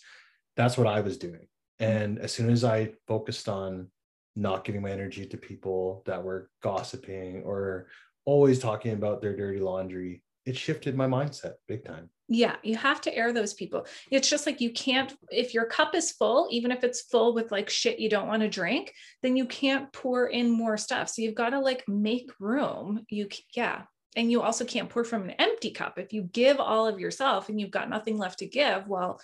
that's 0.56 0.78
what 0.78 0.88
i 0.88 1.02
was 1.02 1.18
doing. 1.18 1.48
Mm-hmm. 1.82 1.86
And 1.86 2.20
as 2.20 2.32
soon 2.32 2.50
as 2.50 2.64
i 2.64 2.92
focused 3.08 3.50
on 3.50 3.90
not 4.36 4.64
giving 4.64 4.82
my 4.82 4.92
energy 4.92 5.26
to 5.28 5.38
people 5.38 6.02
that 6.06 6.24
were 6.24 6.50
gossiping 6.62 7.44
or 7.44 7.88
always 8.26 8.58
talking 8.58 8.94
about 8.94 9.22
their 9.22 9.36
dirty 9.36 9.60
laundry 9.60 10.24
it 10.46 10.58
shifted 10.58 10.94
my 10.94 11.08
mindset 11.08 11.54
big 11.70 11.86
time. 11.86 12.10
Yeah 12.28 12.56
you 12.64 12.76
have 12.76 13.00
to 13.02 13.16
air 13.16 13.32
those 13.32 13.54
people. 13.54 13.86
It's 14.12 14.30
just 14.30 14.46
like 14.46 14.60
you 14.60 14.72
can't 14.72 15.14
if 15.30 15.54
your 15.54 15.66
cup 15.66 15.96
is 15.96 16.12
full 16.12 16.50
even 16.52 16.72
if 16.72 16.84
it's 16.84 17.04
full 17.04 17.34
with 17.34 17.52
like 17.52 17.70
shit 17.70 18.00
you 18.00 18.10
don't 18.10 18.28
want 18.28 18.42
to 18.42 18.50
drink 18.50 18.94
then 19.22 19.38
you 19.38 19.46
can't 19.46 19.92
pour 19.94 20.28
in 20.28 20.50
more 20.50 20.78
stuff. 20.78 21.10
So 21.10 21.22
you've 21.22 21.36
got 21.36 21.52
to 21.52 21.60
like 21.60 21.88
make 21.88 22.30
room. 22.40 23.06
You 23.10 23.30
yeah 23.56 23.84
and 24.16 24.32
you 24.32 24.42
also 24.42 24.66
can't 24.66 24.90
pour 24.90 25.04
from 25.04 25.24
an 25.24 25.32
empty 25.32 25.72
cup 25.72 25.98
if 25.98 26.14
you 26.14 26.24
give 26.24 26.60
all 26.60 26.88
of 26.88 27.00
yourself 27.00 27.50
and 27.50 27.60
you've 27.60 27.72
got 27.72 27.90
nothing 27.90 28.18
left 28.18 28.40
to 28.40 28.46
give 28.46 28.88
well 28.88 29.20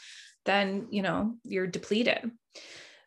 then 0.45 0.87
you 0.89 1.01
know 1.01 1.35
you're 1.43 1.67
depleted 1.67 2.31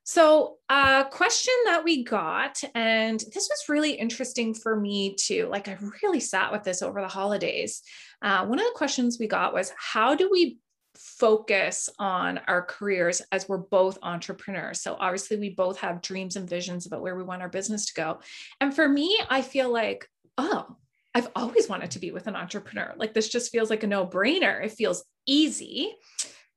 so 0.04 0.56
a 0.68 1.06
question 1.10 1.54
that 1.66 1.84
we 1.84 2.02
got 2.04 2.60
and 2.74 3.20
this 3.20 3.48
was 3.48 3.68
really 3.68 3.92
interesting 3.92 4.52
for 4.54 4.78
me 4.78 5.14
too 5.14 5.48
like 5.50 5.68
i 5.68 5.76
really 6.02 6.20
sat 6.20 6.50
with 6.52 6.64
this 6.64 6.82
over 6.82 7.00
the 7.00 7.08
holidays 7.08 7.82
uh, 8.22 8.44
one 8.46 8.58
of 8.58 8.64
the 8.64 8.74
questions 8.76 9.18
we 9.18 9.26
got 9.26 9.52
was 9.52 9.72
how 9.76 10.14
do 10.14 10.28
we 10.30 10.58
focus 10.94 11.88
on 11.98 12.38
our 12.48 12.62
careers 12.62 13.22
as 13.32 13.48
we're 13.48 13.58
both 13.58 13.98
entrepreneurs. 14.02 14.80
So 14.80 14.96
obviously 14.98 15.36
we 15.36 15.50
both 15.50 15.78
have 15.80 16.02
dreams 16.02 16.36
and 16.36 16.48
visions 16.48 16.86
about 16.86 17.02
where 17.02 17.16
we 17.16 17.22
want 17.22 17.42
our 17.42 17.48
business 17.48 17.86
to 17.86 17.94
go. 17.94 18.20
And 18.60 18.74
for 18.74 18.88
me, 18.88 19.18
I 19.28 19.42
feel 19.42 19.72
like, 19.72 20.08
oh, 20.38 20.76
I've 21.14 21.30
always 21.36 21.68
wanted 21.68 21.90
to 21.92 21.98
be 21.98 22.10
with 22.10 22.26
an 22.26 22.36
entrepreneur. 22.36 22.94
Like 22.96 23.14
this 23.14 23.28
just 23.28 23.52
feels 23.52 23.70
like 23.70 23.82
a 23.82 23.86
no 23.86 24.06
brainer. 24.06 24.64
It 24.64 24.72
feels 24.72 25.04
easy. 25.26 25.94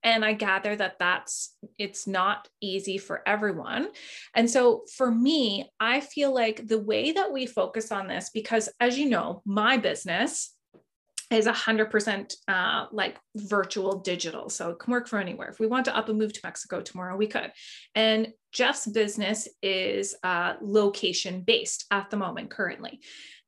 And 0.03 0.23
I 0.23 0.33
gather 0.33 0.75
that 0.75 0.99
that's, 0.99 1.55
it's 1.79 2.05
not 2.05 2.47
easy 2.61 2.99
for 2.99 3.27
everyone. 3.27 3.89
And 4.35 4.49
so 4.49 4.83
for 4.95 5.09
me, 5.09 5.71
I 5.79 5.99
feel 5.99 6.33
like 6.33 6.67
the 6.67 6.79
way 6.79 7.11
that 7.11 7.33
we 7.33 7.47
focus 7.47 7.91
on 7.91 8.07
this, 8.07 8.29
because 8.31 8.69
as 8.79 8.99
you 8.99 9.09
know, 9.09 9.41
my 9.45 9.77
business 9.77 10.55
is 11.31 11.47
100% 11.47 12.35
uh, 12.47 12.85
like 12.91 13.17
virtual 13.35 13.99
digital. 13.99 14.49
So 14.49 14.69
it 14.69 14.79
can 14.79 14.91
work 14.91 15.07
from 15.07 15.21
anywhere. 15.21 15.49
If 15.49 15.59
we 15.59 15.65
want 15.65 15.85
to 15.85 15.97
up 15.97 16.07
and 16.07 16.19
move 16.19 16.33
to 16.33 16.39
Mexico 16.43 16.81
tomorrow, 16.81 17.17
we 17.17 17.25
could. 17.25 17.51
And 17.95 18.31
Jeff's 18.53 18.85
business 18.85 19.47
is 19.63 20.15
uh, 20.23 20.53
location 20.61 21.41
based 21.41 21.85
at 21.89 22.11
the 22.11 22.17
moment 22.17 22.51
currently. 22.51 23.01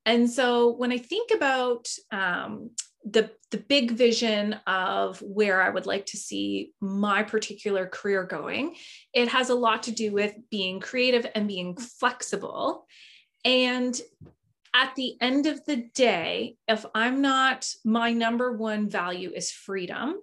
And 0.07 0.29
so 0.29 0.71
when 0.71 0.93
I 0.93 0.97
think 0.97 1.31
about 1.35 1.89
um, 2.11 2.71
the, 3.03 3.29
the 3.51 3.57
big 3.57 3.91
vision 3.91 4.53
of 4.65 5.21
where 5.21 5.61
I 5.61 5.69
would 5.69 5.85
like 5.85 6.05
to 6.07 6.17
see 6.17 6.71
my 6.79 7.23
particular 7.23 7.87
career 7.87 8.23
going, 8.23 8.75
it 9.13 9.27
has 9.27 9.49
a 9.49 9.55
lot 9.55 9.83
to 9.83 9.91
do 9.91 10.13
with 10.13 10.33
being 10.49 10.79
creative 10.79 11.27
and 11.35 11.45
being 11.45 11.75
flexible. 11.75 12.87
And 13.43 13.99
at 14.73 14.95
the 14.95 15.17
end 15.19 15.45
of 15.45 15.65
the 15.65 15.89
day, 15.93 16.55
if 16.69 16.85
I'm 16.95 17.21
not, 17.21 17.69
my 17.83 18.13
number 18.13 18.53
one 18.53 18.89
value 18.89 19.31
is 19.35 19.51
freedom. 19.51 20.15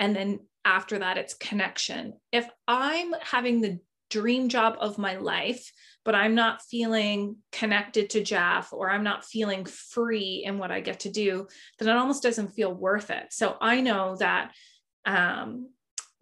And 0.00 0.16
then 0.16 0.40
after 0.64 0.98
that, 0.98 1.16
it's 1.16 1.34
connection. 1.34 2.14
If 2.32 2.48
I'm 2.66 3.14
having 3.22 3.60
the 3.60 3.78
dream 4.10 4.48
job 4.48 4.78
of 4.80 4.98
my 4.98 5.16
life, 5.16 5.72
but 6.08 6.14
I'm 6.14 6.34
not 6.34 6.62
feeling 6.62 7.36
connected 7.52 8.08
to 8.08 8.24
Jeff 8.24 8.72
or 8.72 8.90
I'm 8.90 9.04
not 9.04 9.26
feeling 9.26 9.66
free 9.66 10.42
in 10.42 10.56
what 10.56 10.70
I 10.70 10.80
get 10.80 11.00
to 11.00 11.10
do, 11.10 11.46
then 11.78 11.90
it 11.90 11.98
almost 11.98 12.22
doesn't 12.22 12.54
feel 12.54 12.72
worth 12.72 13.10
it. 13.10 13.26
So 13.28 13.58
I 13.60 13.82
know 13.82 14.16
that 14.16 14.52
um, 15.04 15.68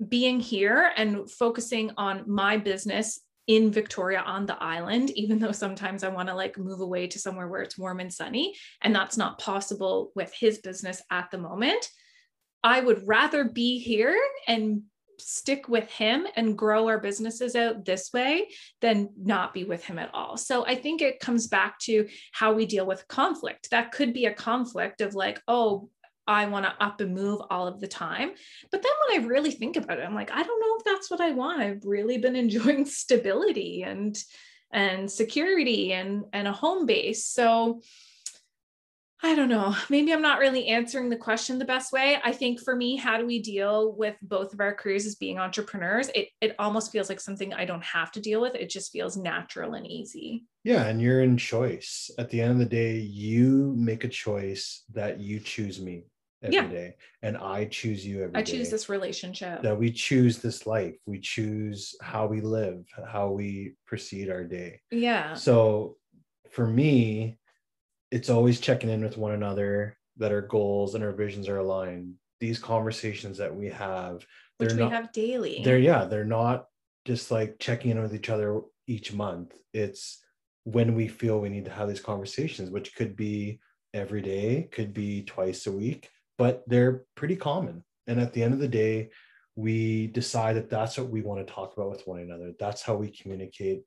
being 0.09 0.41
here 0.41 0.91
and 0.97 1.31
focusing 1.31 1.93
on 1.97 2.25
my 2.27 2.57
business 2.57 3.21
in 3.47 3.71
Victoria 3.71 4.25
on 4.27 4.45
the 4.45 4.61
island, 4.61 5.11
even 5.11 5.39
though 5.39 5.53
sometimes 5.53 6.03
I 6.03 6.09
want 6.09 6.31
to 6.31 6.35
like 6.35 6.59
move 6.59 6.81
away 6.81 7.07
to 7.07 7.21
somewhere 7.21 7.47
where 7.47 7.63
it's 7.63 7.79
warm 7.79 8.01
and 8.01 8.13
sunny, 8.13 8.57
and 8.83 8.93
that's 8.93 9.17
not 9.17 9.39
possible 9.39 10.11
with 10.17 10.35
his 10.35 10.59
business 10.59 11.01
at 11.13 11.31
the 11.31 11.39
moment. 11.39 11.89
I 12.65 12.81
would 12.81 13.07
rather 13.07 13.45
be 13.45 13.79
here 13.79 14.21
and 14.49 14.83
stick 15.19 15.69
with 15.69 15.91
him 15.91 16.27
and 16.37 16.57
grow 16.57 16.89
our 16.89 16.99
businesses 16.99 17.55
out 17.57 17.85
this 17.85 18.13
way 18.13 18.49
than 18.81 19.11
not 19.17 19.55
be 19.55 19.65
with 19.65 19.85
him 19.85 19.99
at 19.99 20.15
all. 20.15 20.37
So 20.37 20.67
I 20.67 20.75
think 20.75 21.03
it 21.03 21.21
comes 21.21 21.47
back 21.47 21.79
to 21.81 22.09
how 22.33 22.53
we 22.53 22.67
deal 22.67 22.87
with 22.87 23.09
conflict. 23.09 23.71
That 23.71 23.93
could 23.93 24.13
be 24.13 24.27
a 24.27 24.35
conflict 24.35 25.01
of 25.01 25.15
like, 25.15 25.41
oh, 25.49 25.89
I 26.27 26.47
want 26.47 26.67
to 26.67 26.85
up 26.85 27.01
and 27.01 27.15
move 27.15 27.41
all 27.51 27.69
of 27.69 27.81
the 27.81 27.87
time. 27.87 28.33
But 28.71 28.83
then 28.83 28.93
when 29.09 29.23
I 29.23 29.27
really 29.27 29.53
think 29.53 29.77
about 29.77 29.99
it, 29.99 30.05
I'm 30.05 30.15
like, 30.15 30.33
I 30.33 30.43
don't 30.43 30.61
know 30.61 30.77
if 30.79 30.85
that's 30.85 31.11
what 31.11 31.21
I 31.21 31.31
want. 31.33 31.63
I've 31.63 31.85
really 31.85 32.19
been 32.19 32.37
enjoying 32.45 32.85
stability 32.87 33.83
and 33.83 34.17
and 34.73 35.11
security 35.11 35.93
and 35.93 36.25
and 36.33 36.49
a 36.49 36.53
home 36.53 36.87
base 36.87 37.25
so 37.25 37.81
I 39.23 39.35
don't 39.35 39.49
know. 39.49 39.75
Maybe 39.89 40.13
I'm 40.13 40.23
not 40.23 40.39
really 40.39 40.67
answering 40.69 41.09
the 41.09 41.17
question 41.17 41.59
the 41.59 41.65
best 41.65 41.91
way. 41.91 42.19
I 42.23 42.33
think 42.33 42.61
for 42.61 42.77
me, 42.77 42.97
how 42.97 43.17
do 43.17 43.27
we 43.27 43.41
deal 43.41 43.93
with 43.93 44.15
both 44.21 44.53
of 44.53 44.61
our 44.61 44.75
careers 44.75 45.07
as 45.07 45.15
being 45.15 45.39
entrepreneurs? 45.39 46.11
It 46.15 46.29
it 46.41 46.55
almost 46.59 46.93
feels 46.93 47.09
like 47.09 47.21
something 47.21 47.55
I 47.55 47.65
don't 47.65 47.85
have 47.85 48.13
to 48.13 48.21
deal 48.21 48.41
with. 48.43 48.55
It 48.55 48.69
just 48.69 48.93
feels 48.93 49.17
natural 49.17 49.75
and 49.75 49.87
easy. 49.87 50.45
Yeah, 50.65 50.87
and 50.87 51.01
you're 51.01 51.23
in 51.23 51.39
choice. 51.39 52.11
At 52.19 52.29
the 52.29 52.41
end 52.43 52.53
of 52.53 52.59
the 52.59 52.67
day, 52.67 52.99
you 52.99 53.75
make 53.77 54.05
a 54.05 54.09
choice 54.09 54.85
that 54.93 55.19
you 55.19 55.41
choose 55.41 55.81
me 55.81 56.05
every 56.43 56.55
Yeah. 56.57 56.69
day, 56.69 56.97
and 57.23 57.39
I 57.39 57.65
choose 57.65 58.07
you 58.07 58.23
every 58.23 58.35
day. 58.35 58.39
I 58.41 58.43
choose 58.43 58.71
this 58.71 58.89
relationship. 58.91 59.63
That 59.63 59.79
we 59.79 59.91
choose 59.93 60.39
this 60.39 60.67
life. 60.67 60.97
We 61.07 61.21
choose 61.21 61.95
how 62.03 62.27
we 62.27 62.43
live, 62.43 62.85
how 63.09 63.31
we 63.31 63.77
proceed 63.87 64.29
our 64.29 64.45
day. 64.45 64.81
Yeah. 64.91 65.35
So 65.35 65.97
for 66.51 66.67
me, 66.67 67.39
it's 68.11 68.31
always 68.31 68.61
checking 68.61 68.91
in 68.91 69.03
with 69.03 69.17
one 69.17 69.33
another 69.33 69.97
that 70.19 70.33
our 70.33 70.43
goals 70.43 70.95
and 70.95 71.05
our 71.05 71.13
visions 71.13 71.49
are 71.49 71.59
aligned. 71.59 72.15
These 72.41 72.59
conversations 72.59 73.39
that 73.39 73.55
we 73.55 73.69
have, 73.69 74.25
Which 74.59 74.73
we 74.73 74.79
not 74.81 74.93
have 74.93 75.13
daily. 75.13 75.63
they're 75.65 75.79
yeah, 75.79 76.05
they're 76.05 76.25
not 76.25 76.67
just 77.05 77.31
like 77.31 77.57
checking 77.59 77.91
in 77.93 78.03
with 78.03 78.15
each 78.15 78.31
other 78.31 78.61
each 78.87 79.13
month. 79.13 79.55
It's 79.73 80.23
when 80.65 80.95
we 80.95 81.09
feel 81.09 81.41
we 81.41 81.49
need 81.49 81.65
to 81.67 81.71
have 81.71 81.89
these 81.89 82.01
conversations, 82.01 82.71
which 82.71 82.95
could 82.95 83.17
be 83.17 83.61
every 83.95 84.21
day, 84.21 84.69
could 84.73 84.93
be 84.93 85.23
twice 85.23 85.67
a 85.67 85.73
week, 85.73 86.09
but 86.39 86.63
they're 86.67 87.05
pretty 87.15 87.37
common. 87.37 87.85
And 88.07 88.21
at 88.21 88.33
the 88.33 88.43
end 88.43 88.53
of 88.55 88.61
the 88.61 88.69
day, 88.69 89.11
we 89.55 90.09
decide 90.09 90.57
that 90.57 90.69
that's 90.69 90.99
what 90.99 91.09
we 91.09 91.23
want 91.23 91.45
to 91.47 91.53
talk 91.53 91.73
about 91.77 91.91
with 91.91 92.07
one 92.07 92.21
another. 92.21 92.53
That's 92.59 92.83
how 92.83 92.95
we 92.97 93.11
communicate 93.11 93.83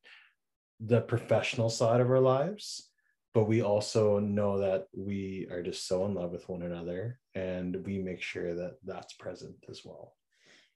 the 0.80 1.02
professional 1.02 1.70
side 1.70 2.02
of 2.02 2.10
our 2.10 2.20
lives. 2.20 2.89
But 3.34 3.44
we 3.44 3.62
also 3.62 4.20
know 4.20 4.58
that 4.60 4.88
we 4.96 5.48
are 5.52 5.62
just 5.62 5.88
so 5.88 6.06
in 6.06 6.16
love 6.16 6.32
with 6.32 6.50
one 6.50 6.64
another 6.64 7.20
and 7.36 7.86
we 7.86 8.00
make 8.00 8.22
sure 8.22 8.56
that 8.56 8.78
that's 8.84 9.14
present 9.14 9.56
as 9.70 9.86
well. 9.86 10.16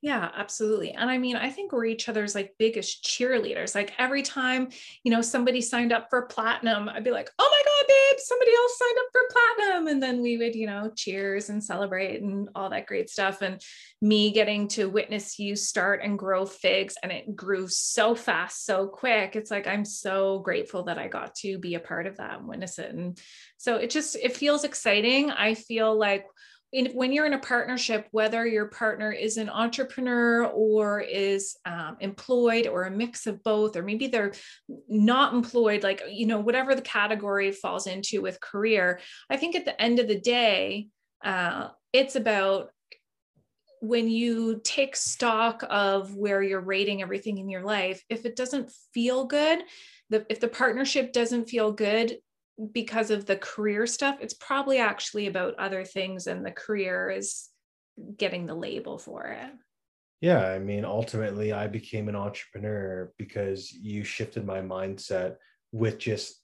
Yeah, 0.03 0.29
absolutely. 0.35 0.91
And 0.91 1.09
I 1.09 1.17
mean, 1.17 1.37
I 1.37 1.49
think 1.49 1.71
we're 1.71 1.85
each 1.85 2.09
other's 2.09 2.35
like 2.35 2.55
biggest 2.59 3.05
cheerleaders. 3.05 3.73
Like 3.73 3.93
every 3.97 4.21
time, 4.21 4.67
you 5.03 5.11
know, 5.11 5.21
somebody 5.21 5.61
signed 5.61 5.93
up 5.93 6.09
for 6.09 6.23
platinum, 6.23 6.89
I'd 6.89 7.05
be 7.05 7.11
like, 7.11 7.31
oh 7.39 7.49
my 7.49 7.62
babe, 7.87 8.19
somebody 8.19 8.51
else 8.51 8.77
signed 8.77 8.97
up 8.99 9.05
for 9.11 9.21
platinum. 9.31 9.87
And 9.87 10.03
then 10.03 10.21
we 10.21 10.37
would, 10.37 10.55
you 10.55 10.67
know, 10.67 10.91
cheers 10.95 11.49
and 11.49 11.63
celebrate 11.63 12.21
and 12.21 12.49
all 12.55 12.69
that 12.69 12.87
great 12.87 13.09
stuff. 13.09 13.41
And 13.41 13.61
me 14.01 14.31
getting 14.31 14.67
to 14.69 14.89
witness 14.89 15.39
you 15.39 15.55
start 15.55 16.01
and 16.03 16.19
grow 16.19 16.45
figs 16.45 16.95
and 17.01 17.11
it 17.11 17.35
grew 17.35 17.67
so 17.67 18.15
fast, 18.15 18.65
so 18.65 18.87
quick. 18.87 19.35
It's 19.35 19.51
like, 19.51 19.67
I'm 19.67 19.85
so 19.85 20.39
grateful 20.39 20.83
that 20.83 20.97
I 20.97 21.07
got 21.07 21.35
to 21.35 21.57
be 21.57 21.75
a 21.75 21.79
part 21.79 22.07
of 22.07 22.17
that 22.17 22.39
and 22.39 22.47
witness 22.47 22.79
it. 22.79 22.93
And 22.93 23.19
so 23.57 23.77
it 23.77 23.89
just, 23.89 24.15
it 24.15 24.35
feels 24.35 24.63
exciting. 24.63 25.31
I 25.31 25.53
feel 25.53 25.97
like 25.97 26.25
in, 26.73 26.87
when 26.87 27.13
you're 27.13 27.27
in 27.27 27.33
a 27.33 27.39
partnership, 27.39 28.07
whether 28.09 28.45
your 28.47 28.65
partner 28.65 29.11
is 29.11 29.37
an 29.37 29.47
entrepreneur 29.47 30.47
or 30.47 30.99
is 30.99 31.55
um, 31.65 31.97
employed 31.99 32.65
or 32.65 32.83
a 32.83 32.91
mix 32.91 33.27
of 33.27 33.43
both, 33.43 33.77
or 33.77 33.83
maybe 33.83 34.07
they're 34.07 34.33
not 34.89 35.33
employed, 35.35 35.83
like, 35.83 36.01
you 36.09 36.25
know, 36.25 36.39
whatever 36.39 36.73
the 36.73 36.81
category 36.81 37.51
falls 37.51 37.85
into 37.85 38.23
with 38.23 38.41
career, 38.41 38.99
I 39.29 39.37
think 39.37 39.55
at 39.55 39.65
the 39.65 39.79
end 39.79 39.99
of 39.99 40.07
the 40.07 40.19
day, 40.19 40.87
uh, 41.23 41.69
it's 41.93 42.15
about 42.15 42.71
when 43.79 44.09
you 44.09 44.59
take 44.63 44.95
stock 44.95 45.63
of 45.69 46.15
where 46.15 46.41
you're 46.41 46.59
rating 46.59 47.03
everything 47.03 47.37
in 47.37 47.49
your 47.49 47.63
life, 47.63 48.03
if 48.09 48.25
it 48.25 48.35
doesn't 48.35 48.71
feel 48.93 49.25
good, 49.25 49.59
the, 50.09 50.25
if 50.27 50.39
the 50.39 50.47
partnership 50.47 51.13
doesn't 51.13 51.49
feel 51.49 51.71
good, 51.71 52.17
because 52.71 53.09
of 53.09 53.25
the 53.25 53.37
career 53.37 53.87
stuff, 53.87 54.17
it's 54.21 54.35
probably 54.35 54.77
actually 54.77 55.27
about 55.27 55.55
other 55.55 55.83
things, 55.83 56.27
and 56.27 56.45
the 56.45 56.51
career 56.51 57.09
is 57.09 57.49
getting 58.17 58.45
the 58.45 58.55
label 58.55 58.97
for 58.97 59.25
it. 59.25 59.51
Yeah, 60.21 60.47
I 60.47 60.59
mean, 60.59 60.85
ultimately, 60.85 61.51
I 61.51 61.67
became 61.67 62.07
an 62.07 62.15
entrepreneur 62.15 63.11
because 63.17 63.71
you 63.71 64.03
shifted 64.03 64.45
my 64.45 64.61
mindset 64.61 65.35
with 65.71 65.97
just 65.97 66.39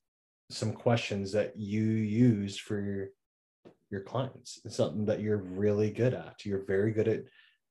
some 0.49 0.73
questions 0.73 1.31
that 1.31 1.57
you 1.57 1.83
use 1.83 2.57
for 2.57 2.81
your, 2.81 3.07
your 3.89 4.01
clients. 4.01 4.59
It's 4.65 4.75
something 4.75 5.05
that 5.05 5.21
you're 5.21 5.37
really 5.37 5.91
good 5.91 6.13
at. 6.13 6.43
You're 6.43 6.65
very 6.65 6.91
good 6.91 7.07
at 7.07 7.23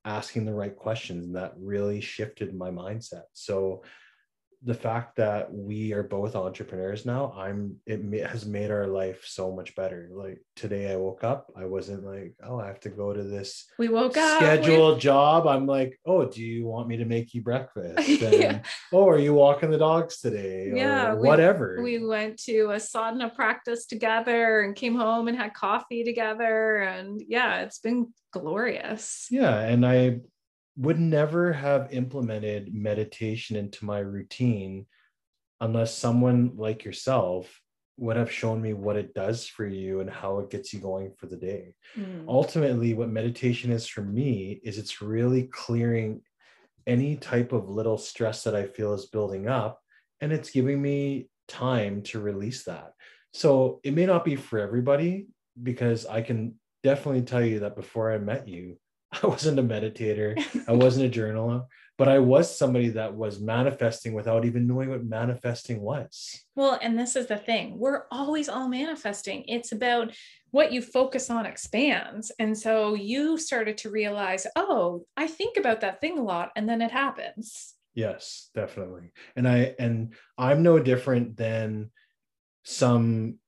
asking 0.04 0.46
the 0.46 0.54
right 0.54 0.74
questions, 0.74 1.26
and 1.26 1.36
that 1.36 1.52
really 1.58 2.00
shifted 2.00 2.54
my 2.54 2.70
mindset. 2.70 3.24
So, 3.34 3.82
the 4.64 4.74
fact 4.74 5.14
that 5.16 5.52
we 5.54 5.92
are 5.92 6.02
both 6.02 6.34
entrepreneurs 6.34 7.06
now 7.06 7.32
i'm 7.36 7.76
it 7.86 8.02
ma- 8.02 8.26
has 8.26 8.44
made 8.44 8.72
our 8.72 8.88
life 8.88 9.22
so 9.24 9.52
much 9.54 9.74
better. 9.76 10.08
Like 10.12 10.40
today 10.56 10.90
i 10.92 10.96
woke 10.96 11.22
up 11.22 11.52
i 11.56 11.64
wasn't 11.64 12.04
like 12.04 12.34
oh 12.42 12.58
i 12.58 12.66
have 12.66 12.80
to 12.80 12.88
go 12.88 13.12
to 13.12 13.22
this 13.22 13.66
We 13.78 13.88
woke 13.88 14.16
up. 14.16 14.40
we- 14.40 14.46
scheduled 14.46 15.00
job. 15.00 15.46
I'm 15.46 15.66
like 15.66 16.00
oh 16.04 16.24
do 16.26 16.42
you 16.42 16.66
want 16.66 16.88
me 16.88 16.96
to 16.96 17.04
make 17.04 17.34
you 17.34 17.42
breakfast? 17.42 18.08
And, 18.22 18.32
Yeah. 18.42 18.58
oh 18.92 19.08
are 19.08 19.18
you 19.18 19.32
walking 19.32 19.70
the 19.70 19.78
dogs 19.78 20.18
today? 20.20 20.72
Yeah, 20.74 21.14
we- 21.14 21.28
whatever. 21.28 21.80
we 21.82 22.04
went 22.04 22.38
to 22.44 22.70
a 22.72 22.80
sadhana 22.80 23.30
practice 23.30 23.86
together 23.86 24.62
and 24.62 24.74
came 24.74 24.96
home 24.96 25.28
and 25.28 25.36
had 25.36 25.54
coffee 25.54 26.02
together 26.02 26.78
and 26.78 27.22
yeah 27.28 27.60
it's 27.60 27.78
been 27.78 28.12
glorious. 28.32 29.28
Yeah 29.30 29.56
and 29.60 29.86
i 29.86 30.18
would 30.78 30.98
never 30.98 31.52
have 31.52 31.92
implemented 31.92 32.72
meditation 32.72 33.56
into 33.56 33.84
my 33.84 33.98
routine 33.98 34.86
unless 35.60 35.92
someone 35.96 36.52
like 36.56 36.84
yourself 36.84 37.60
would 37.96 38.16
have 38.16 38.30
shown 38.30 38.62
me 38.62 38.72
what 38.74 38.94
it 38.94 39.12
does 39.12 39.44
for 39.46 39.66
you 39.66 39.98
and 40.00 40.08
how 40.08 40.38
it 40.38 40.50
gets 40.50 40.72
you 40.72 40.78
going 40.78 41.12
for 41.18 41.26
the 41.26 41.36
day 41.36 41.74
Mm. 41.96 42.24
ultimately 42.28 42.94
what 42.94 43.08
meditation 43.10 43.72
is 43.72 43.86
for 43.86 44.02
me 44.02 44.60
is 44.62 44.78
it's 44.78 45.02
really 45.02 45.44
clearing 45.44 46.22
any 46.86 47.16
type 47.16 47.52
of 47.52 47.68
little 47.68 47.98
stress 47.98 48.44
that 48.44 48.54
i 48.54 48.64
feel 48.66 48.94
is 48.94 49.06
building 49.06 49.48
up 49.48 49.80
and 50.20 50.32
it's 50.32 50.50
giving 50.50 50.80
me 50.80 51.28
time 51.48 52.02
to 52.02 52.20
release 52.20 52.64
that 52.64 52.92
so 53.32 53.80
it 53.82 53.94
may 53.94 54.06
not 54.06 54.24
be 54.24 54.36
for 54.36 54.58
everybody 54.60 55.26
because 55.62 56.06
i 56.06 56.20
can 56.22 56.54
definitely 56.84 57.22
tell 57.22 57.44
you 57.44 57.58
that 57.60 57.74
before 57.74 58.12
i 58.12 58.18
met 58.18 58.46
you 58.46 58.78
i 59.22 59.26
wasn't 59.26 59.58
a 59.58 59.62
meditator 59.62 60.36
i 60.68 60.72
wasn't 60.84 61.04
a 61.04 61.18
journaler 61.20 61.64
but 61.96 62.08
i 62.08 62.18
was 62.18 62.56
somebody 62.56 62.90
that 62.90 63.14
was 63.14 63.40
manifesting 63.40 64.12
without 64.12 64.44
even 64.44 64.66
knowing 64.66 64.90
what 64.90 65.04
manifesting 65.04 65.80
was 65.80 66.44
Well, 66.54 66.78
and 66.82 66.98
this 66.98 67.16
is 67.16 67.26
the 67.26 67.36
thing 67.36 67.78
we're 67.78 68.04
always 68.10 68.48
all 68.48 68.68
manifesting. 68.68 69.44
It's 69.46 69.72
about 69.72 70.12
what 70.50 70.72
you 70.72 70.80
focus 70.80 71.28
on 71.28 71.44
expands. 71.44 72.32
And 72.38 72.56
so 72.56 72.94
you 72.94 73.36
started 73.36 73.76
to 73.78 73.90
realize, 73.90 74.46
oh, 74.56 75.04
I 75.14 75.26
think 75.26 75.58
about 75.58 75.82
that 75.82 76.00
thing 76.00 76.16
a 76.18 76.22
lot 76.22 76.52
and 76.56 76.66
then 76.66 76.80
it 76.80 76.90
happens. 76.90 77.74
Yes, 77.94 78.48
definitely. 78.54 79.12
And 79.36 79.46
I 79.46 79.74
and 79.78 80.14
I'm 80.38 80.62
no 80.62 80.78
different 80.78 81.36
than 81.36 81.90
some 82.64 83.38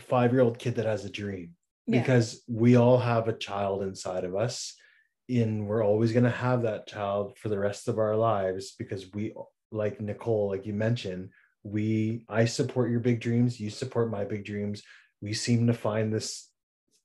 5-year-old 0.00 0.58
kid 0.58 0.76
that 0.76 0.86
has 0.86 1.04
a 1.04 1.10
dream 1.10 1.54
Yeah. 1.86 2.00
because 2.00 2.42
we 2.48 2.76
all 2.76 2.98
have 2.98 3.28
a 3.28 3.32
child 3.36 3.82
inside 3.82 4.24
of 4.24 4.34
us 4.36 4.74
and 5.28 5.66
we're 5.66 5.84
always 5.84 6.12
going 6.12 6.24
to 6.24 6.30
have 6.30 6.62
that 6.62 6.86
child 6.86 7.36
for 7.38 7.48
the 7.48 7.58
rest 7.58 7.88
of 7.88 7.98
our 7.98 8.16
lives 8.16 8.74
because 8.78 9.12
we 9.12 9.32
like 9.72 10.00
Nicole 10.00 10.48
like 10.50 10.66
you 10.66 10.72
mentioned, 10.74 11.30
we 11.62 12.24
I 12.28 12.44
support 12.44 12.90
your 12.90 13.00
big 13.00 13.20
dreams, 13.20 13.58
you 13.60 13.70
support 13.70 14.10
my 14.10 14.24
big 14.24 14.44
dreams. 14.44 14.82
We 15.20 15.32
seem 15.32 15.66
to 15.66 15.72
find 15.72 16.12
this 16.12 16.50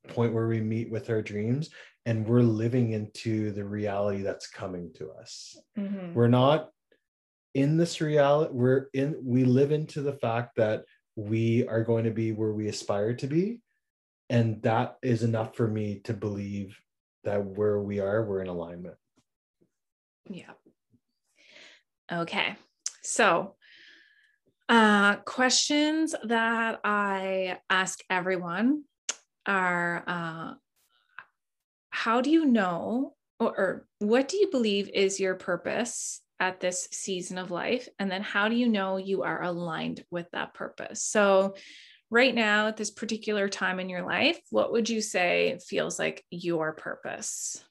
point 0.09 0.33
where 0.33 0.47
we 0.47 0.61
meet 0.61 0.89
with 0.91 1.09
our 1.09 1.21
dreams 1.21 1.69
and 2.05 2.27
we're 2.27 2.41
living 2.41 2.91
into 2.91 3.51
the 3.51 3.63
reality 3.63 4.21
that's 4.21 4.47
coming 4.47 4.91
to 4.93 5.11
us 5.11 5.57
Mhm. 5.77 6.13
we're 6.13 6.27
not 6.29 6.69
in 7.53 7.77
this 7.77 7.99
reality 8.01 8.51
we're 8.53 8.87
in 8.93 9.17
we 9.23 9.43
live 9.43 9.71
into 9.71 10.01
the 10.01 10.13
fact 10.13 10.55
that 10.55 10.85
we 11.15 11.67
are 11.67 11.83
going 11.83 12.05
to 12.05 12.11
be 12.11 12.31
where 12.31 12.53
we 12.53 12.67
aspire 12.69 13.13
to 13.15 13.27
be 13.27 13.61
and 14.29 14.61
that 14.63 14.97
is 15.03 15.21
enough 15.23 15.55
for 15.55 15.67
me 15.67 15.99
to 16.05 16.13
believe 16.13 16.79
that 17.29 17.45
where 17.45 17.79
we 17.79 17.99
are 17.99 18.23
we're 18.23 18.41
in 18.41 18.47
alignment 18.47 18.95
Yeah. 20.29 20.51
Okay. 22.11 22.55
So, 23.03 23.55
uh, 24.67 25.15
questions 25.17 26.15
that 26.23 26.79
I 26.83 27.59
ask 27.69 27.99
everyone 28.09 28.83
are 29.45 30.03
uh, 30.05 30.53
How 31.89 32.21
do 32.21 32.29
you 32.29 32.45
know, 32.45 33.15
or, 33.39 33.47
or 33.47 33.87
what 33.99 34.27
do 34.27 34.37
you 34.37 34.49
believe 34.51 34.89
is 34.93 35.19
your 35.19 35.35
purpose 35.35 36.21
at 36.39 36.59
this 36.59 36.87
season 36.91 37.37
of 37.37 37.51
life? 37.51 37.87
And 37.97 38.09
then 38.11 38.21
how 38.21 38.47
do 38.49 38.55
you 38.55 38.67
know 38.67 38.97
you 38.97 39.23
are 39.23 39.41
aligned 39.43 40.03
with 40.11 40.27
that 40.31 40.53
purpose? 40.53 41.01
So, 41.03 41.55
right 42.09 42.33
now, 42.33 42.67
at 42.67 42.77
this 42.77 42.91
particular 42.91 43.49
time 43.49 43.79
in 43.79 43.89
your 43.89 44.03
life, 44.03 44.39
what 44.49 44.71
would 44.71 44.89
you 44.89 45.01
say 45.01 45.59
feels 45.67 45.99
like 45.99 46.23
your 46.31 46.73
purpose? 46.73 47.63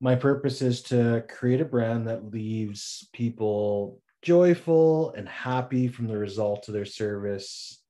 my 0.00 0.14
purpose 0.14 0.62
is 0.62 0.82
to 0.82 1.22
create 1.28 1.60
a 1.60 1.64
brand 1.64 2.08
that 2.08 2.32
leaves 2.32 3.08
people 3.12 4.00
joyful 4.22 5.12
and 5.12 5.28
happy 5.28 5.88
from 5.88 6.08
the 6.08 6.16
results 6.16 6.68
of 6.68 6.74
their 6.74 6.86
service 6.86 7.82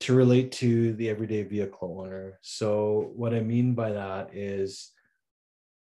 to 0.00 0.14
relate 0.14 0.50
to 0.50 0.92
the 0.94 1.08
everyday 1.08 1.44
vehicle 1.44 2.00
owner. 2.00 2.38
So, 2.42 3.12
what 3.14 3.32
I 3.32 3.40
mean 3.40 3.74
by 3.74 3.92
that 3.92 4.34
is 4.34 4.90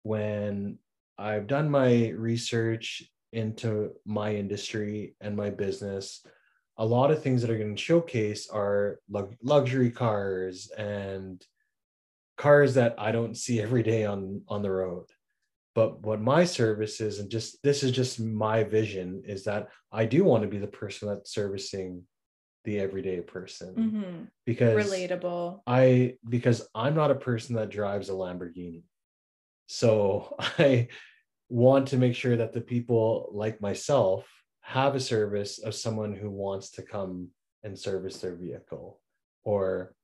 when 0.04 0.80
I've 1.18 1.48
done 1.48 1.70
my 1.70 2.10
research 2.10 3.04
into 3.32 3.92
my 4.06 4.34
industry 4.36 5.16
and 5.22 5.38
my 5.38 5.52
business, 5.52 6.26
a 6.80 6.86
lot 6.86 7.12
of 7.12 7.22
things 7.22 7.42
that 7.42 7.52
are 7.52 7.58
going 7.58 7.76
to 7.76 7.82
showcase 7.82 8.50
are 8.50 9.00
luxury 9.44 9.92
cars 9.92 10.72
and 10.78 11.46
cars 12.38 12.74
that 12.76 12.96
I 12.98 13.12
don't 13.12 13.36
see 13.36 13.62
every 13.62 13.84
day 13.84 14.06
on 14.06 14.42
on 14.48 14.62
the 14.62 14.72
road. 14.72 15.06
But 15.76 16.02
what 16.02 16.22
my 16.22 16.46
service 16.46 17.02
is, 17.02 17.20
and 17.20 17.30
just 17.30 17.62
this 17.64 17.84
is 17.84 17.92
just 17.92 18.20
my 18.20 18.64
vision, 18.64 19.24
is 19.26 19.44
that 19.44 19.68
I 19.92 20.06
do 20.06 20.24
want 20.24 20.44
to 20.44 20.50
be 20.50 20.58
the 20.58 20.68
person 20.68 21.10
that's 21.10 21.34
servicing 21.34 22.04
the 22.64 22.80
everyday 22.80 23.20
person 23.22 23.76
mm-hmm. 23.76 24.24
because 24.46 24.90
relatable. 24.90 25.60
I 25.68 26.16
because 26.28 26.68
I'm 26.74 26.96
not 26.96 27.12
a 27.12 27.16
person 27.16 27.56
that 27.56 27.70
drives 27.70 28.10
a 28.10 28.14
Lamborghini. 28.14 28.84
So 29.68 30.36
I 30.58 30.88
want 31.50 31.90
to 31.90 31.98
make 31.98 32.16
sure 32.16 32.38
that 32.38 32.54
the 32.54 32.62
people 32.62 33.30
like 33.34 33.60
myself 33.60 34.26
have 34.70 34.94
a 34.94 35.00
service 35.00 35.58
of 35.58 35.74
someone 35.74 36.14
who 36.14 36.30
wants 36.30 36.70
to 36.70 36.84
come 36.84 37.28
and 37.64 37.78
service 37.78 38.18
their 38.18 38.36
vehicle 38.36 39.02
or 39.44 39.96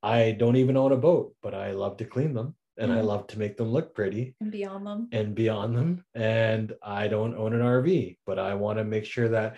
I 0.00 0.30
don't 0.30 0.54
even 0.54 0.76
own 0.76 0.92
a 0.92 0.96
boat, 0.96 1.34
but 1.42 1.54
I 1.56 1.72
love 1.72 1.96
to 1.96 2.04
clean 2.04 2.32
them 2.32 2.54
and 2.78 2.92
mm. 2.92 2.98
I 2.98 3.00
love 3.00 3.26
to 3.28 3.38
make 3.40 3.56
them 3.56 3.72
look 3.72 3.96
pretty 3.96 4.36
and 4.40 4.52
beyond 4.52 4.86
them 4.86 5.08
and 5.10 5.34
beyond 5.34 5.76
them. 5.76 6.04
And 6.14 6.72
I 6.84 7.08
don't 7.08 7.34
own 7.34 7.52
an 7.52 7.62
RV, 7.62 8.18
but 8.24 8.38
I 8.38 8.54
want 8.54 8.78
to 8.78 8.84
make 8.84 9.06
sure 9.06 9.28
that 9.30 9.56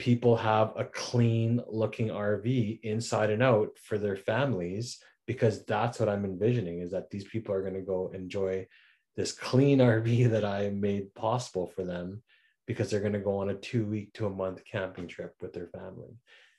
people 0.00 0.34
have 0.34 0.72
a 0.74 0.84
clean 0.84 1.62
looking 1.68 2.08
RV 2.08 2.80
inside 2.82 3.30
and 3.30 3.44
out 3.44 3.78
for 3.80 3.96
their 3.96 4.16
families 4.16 4.98
because 5.28 5.64
that's 5.66 6.00
what 6.00 6.08
I'm 6.08 6.24
envisioning 6.24 6.80
is 6.80 6.90
that 6.90 7.10
these 7.10 7.28
people 7.28 7.54
are 7.54 7.62
going 7.62 7.74
to 7.74 7.80
go 7.82 8.10
enjoy 8.12 8.66
this 9.16 9.30
clean 9.30 9.78
RV 9.78 10.30
that 10.32 10.44
I 10.44 10.70
made 10.70 11.14
possible 11.14 11.68
for 11.68 11.84
them 11.84 12.24
because 12.68 12.90
they're 12.90 13.00
going 13.00 13.14
to 13.14 13.18
go 13.18 13.38
on 13.38 13.48
a 13.48 13.54
two 13.54 13.86
week 13.86 14.12
to 14.12 14.26
a 14.26 14.30
month 14.30 14.62
camping 14.70 15.08
trip 15.08 15.34
with 15.40 15.54
their 15.54 15.68
family. 15.68 16.14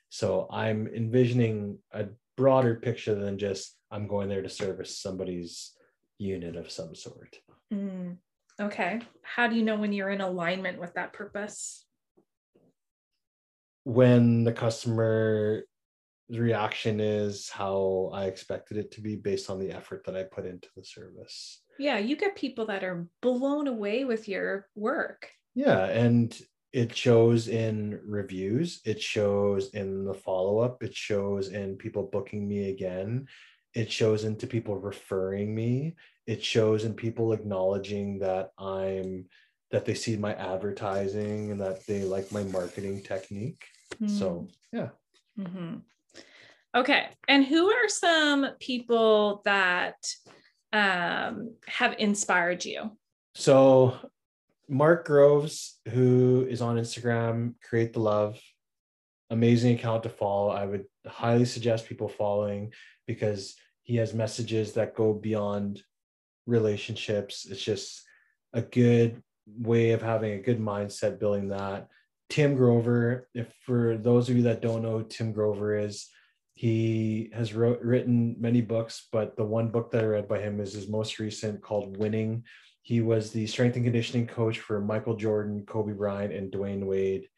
So 0.08 0.48
I'm 0.50 0.88
envisioning 0.88 1.78
a 1.92 2.06
broader 2.36 2.74
picture 2.74 3.14
than 3.14 3.38
just 3.38 3.76
I'm 3.92 4.08
going 4.08 4.28
there 4.28 4.42
to 4.42 4.48
service 4.48 4.98
somebody's 4.98 5.72
unit 6.18 6.56
of 6.56 6.68
some 6.70 6.96
sort. 6.96 7.36
Mm, 7.72 8.16
okay. 8.60 9.00
How 9.22 9.46
do 9.46 9.54
you 9.54 9.62
know 9.62 9.76
when 9.76 9.92
you're 9.92 10.10
in 10.10 10.20
alignment 10.20 10.80
with 10.80 10.92
that 10.94 11.12
purpose? 11.12 11.84
When 13.84 14.42
the 14.42 14.52
customer 14.52 15.62
reaction 16.28 16.98
is 16.98 17.48
how 17.48 18.10
I 18.12 18.24
expected 18.24 18.78
it 18.78 18.90
to 18.92 19.00
be 19.00 19.14
based 19.14 19.48
on 19.48 19.60
the 19.60 19.70
effort 19.70 20.02
that 20.06 20.16
I 20.16 20.24
put 20.24 20.44
into 20.44 20.68
the 20.76 20.84
service. 20.84 21.62
Yeah, 21.78 21.98
you 21.98 22.16
get 22.16 22.36
people 22.36 22.66
that 22.66 22.82
are 22.82 23.06
blown 23.22 23.68
away 23.68 24.04
with 24.04 24.28
your 24.28 24.68
work. 24.74 25.30
Yeah, 25.54 25.84
and 25.84 26.36
it 26.72 26.96
shows 26.96 27.48
in 27.48 28.00
reviews, 28.04 28.80
it 28.84 29.02
shows 29.02 29.70
in 29.70 30.04
the 30.04 30.14
follow 30.14 30.58
up, 30.58 30.82
it 30.82 30.94
shows 30.94 31.48
in 31.48 31.76
people 31.76 32.04
booking 32.04 32.46
me 32.46 32.70
again, 32.70 33.26
it 33.74 33.90
shows 33.90 34.24
into 34.24 34.46
people 34.46 34.76
referring 34.76 35.54
me, 35.54 35.96
it 36.26 36.44
shows 36.44 36.84
in 36.84 36.94
people 36.94 37.32
acknowledging 37.32 38.20
that 38.20 38.50
I'm 38.58 39.26
that 39.70 39.84
they 39.84 39.94
see 39.94 40.16
my 40.16 40.34
advertising 40.34 41.50
and 41.52 41.60
that 41.60 41.86
they 41.86 42.02
like 42.02 42.30
my 42.32 42.42
marketing 42.44 43.02
technique. 43.02 43.64
Mm. 44.02 44.10
So, 44.10 44.48
yeah. 44.72 44.88
Mm-hmm. 45.38 45.76
Okay. 46.74 47.06
And 47.28 47.44
who 47.44 47.70
are 47.70 47.88
some 47.88 48.48
people 48.58 49.42
that 49.44 49.96
um, 50.72 51.54
have 51.66 51.94
inspired 51.98 52.64
you? 52.64 52.96
So, 53.34 53.96
Mark 54.70 55.04
Groves, 55.04 55.80
who 55.88 56.46
is 56.48 56.62
on 56.62 56.76
Instagram, 56.76 57.54
Create 57.60 57.92
the 57.92 57.98
Love, 57.98 58.40
amazing 59.28 59.74
account 59.74 60.04
to 60.04 60.08
follow. 60.08 60.50
I 60.50 60.64
would 60.64 60.84
highly 61.04 61.44
suggest 61.44 61.88
people 61.88 62.08
following 62.08 62.72
because 63.08 63.56
he 63.82 63.96
has 63.96 64.14
messages 64.14 64.74
that 64.74 64.94
go 64.94 65.12
beyond 65.12 65.82
relationships. 66.46 67.46
It's 67.50 67.62
just 67.62 68.02
a 68.52 68.62
good 68.62 69.20
way 69.58 69.90
of 69.90 70.02
having 70.02 70.34
a 70.34 70.42
good 70.42 70.60
mindset 70.60 71.18
building 71.18 71.48
that. 71.48 71.88
Tim 72.28 72.54
Grover, 72.54 73.28
if 73.34 73.52
for 73.66 73.96
those 73.98 74.30
of 74.30 74.36
you 74.36 74.44
that 74.44 74.62
don't 74.62 74.82
know 74.82 74.98
who 74.98 75.04
Tim 75.04 75.32
Grover 75.32 75.76
is, 75.76 76.06
he 76.54 77.30
has 77.34 77.54
wrote, 77.54 77.80
written 77.80 78.36
many 78.38 78.60
books, 78.60 79.08
but 79.10 79.36
the 79.36 79.44
one 79.44 79.70
book 79.70 79.90
that 79.90 80.04
I 80.04 80.06
read 80.06 80.28
by 80.28 80.38
him 80.38 80.60
is 80.60 80.74
his 80.74 80.86
most 80.86 81.18
recent 81.18 81.60
called 81.60 81.96
Winning. 81.96 82.44
He 82.82 83.00
was 83.00 83.30
the 83.30 83.46
strength 83.46 83.76
and 83.76 83.84
conditioning 83.84 84.26
coach 84.26 84.58
for 84.58 84.80
Michael 84.80 85.16
Jordan, 85.16 85.64
Kobe 85.66 85.92
Bryant, 85.92 86.32
and 86.32 86.50
Dwyane 86.50 86.84
Wade. 86.84 87.28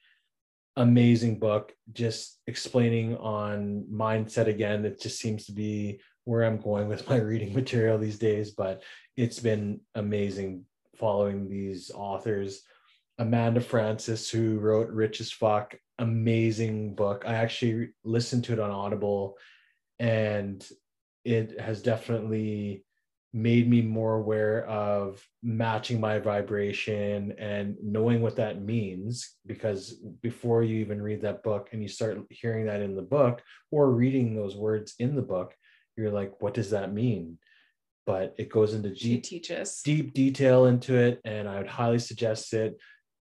Amazing 0.77 1.39
book, 1.39 1.73
just 1.93 2.41
explaining 2.47 3.17
on 3.19 3.85
mindset 3.93 4.47
again. 4.47 4.85
It 4.85 5.01
just 5.01 5.19
seems 5.19 5.47
to 5.47 5.53
be 5.53 6.01
where 6.25 6.45
I'm 6.45 6.61
going 6.61 6.89
with 6.89 7.09
my 7.11 7.17
reading 7.17 7.55
material 7.55 7.99
these 7.99 8.19
days, 8.19 8.53
but 8.53 8.83
it's 9.17 9.41
been 9.41 9.81
amazing 9.95 10.65
following 10.97 11.49
these 11.49 11.91
authors. 11.95 12.63
Amanda 13.19 13.61
Frances, 13.61 14.31
who 14.31 14.59
wrote 14.59 14.89
Rich 14.89 15.21
as 15.21 15.31
Fuck, 15.31 15.75
amazing 15.99 16.95
book. 16.95 17.25
I 17.27 17.35
actually 17.35 17.91
listened 18.05 18.45
to 18.45 18.53
it 18.53 18.59
on 18.59 18.71
Audible 18.71 19.37
and 19.99 20.67
it 21.25 21.61
has 21.61 21.83
definitely 21.83 22.85
made 23.35 23.69
me 23.69 23.81
more 23.81 24.17
aware 24.17 24.67
of 24.67 25.27
matching 25.43 25.99
my 25.99 26.19
vibration 26.19 27.33
and 27.39 27.77
knowing 27.83 28.21
what 28.21 28.37
that 28.37 28.61
means 28.61 29.37
because 29.47 29.95
before 30.21 30.63
you 30.63 30.77
even 30.81 31.01
read 31.01 31.23
that 31.23 31.43
book 31.43 31.71
and 31.73 31.83
you 31.83 31.89
start 31.89 32.19
hearing 32.29 32.67
that 32.67 32.83
in 32.83 32.95
the 32.95 33.03
book 33.03 33.41
or 33.71 33.91
reading 33.91 34.35
those 34.35 34.55
words 34.55 34.95
in 34.99 35.17
the 35.17 35.23
book 35.23 35.55
you're 35.97 36.11
like 36.11 36.41
what 36.41 36.55
does 36.55 36.71
that 36.71 36.93
mean? 36.93 37.39
But 38.07 38.35
it 38.39 38.49
goes 38.49 38.75
into 38.75 38.91
deep, 38.91 39.25
deep 39.85 40.15
detail 40.15 40.67
into 40.67 40.97
it 40.97 41.21
and 41.25 41.49
i 41.49 41.59
would 41.59 41.69
highly 41.69 41.99
suggest 41.99 42.53
it. 42.55 42.77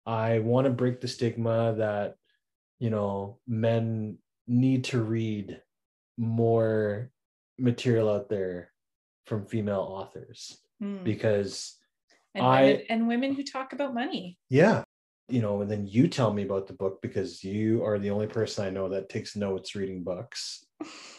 I 0.07 0.39
want 0.39 0.65
to 0.65 0.71
break 0.71 1.01
the 1.01 1.09
stigma 1.09 1.75
that 1.79 2.15
you 2.79 2.91
know 2.91 3.39
men 3.47 4.19
need 4.47 4.85
to 4.85 5.03
read 5.03 5.61
more 6.17 7.11
material 7.59 8.11
out 8.11 8.29
there 8.29 8.73
from 9.31 9.47
female 9.47 9.87
authors 9.89 10.59
mm. 10.83 11.03
because 11.05 11.77
and 12.35 12.45
I 12.45 12.63
women, 12.63 12.83
and 12.91 13.09
women 13.09 13.35
who 13.35 13.45
talk 13.45 13.73
about 13.73 13.95
money. 13.95 14.37
Yeah. 14.51 14.83
You 15.29 15.41
know, 15.41 15.61
and 15.61 15.71
then 15.71 15.87
you 15.87 16.09
tell 16.09 16.33
me 16.33 16.43
about 16.43 16.67
the 16.67 16.73
book 16.73 17.01
because 17.01 17.45
you 17.45 17.85
are 17.85 18.01
the 18.01 18.11
only 18.11 18.27
person 18.27 18.67
I 18.67 18.71
know 18.71 18.89
that 18.89 19.09
takes 19.09 19.37
notes 19.37 19.77
reading 19.77 20.03
books. 20.03 20.67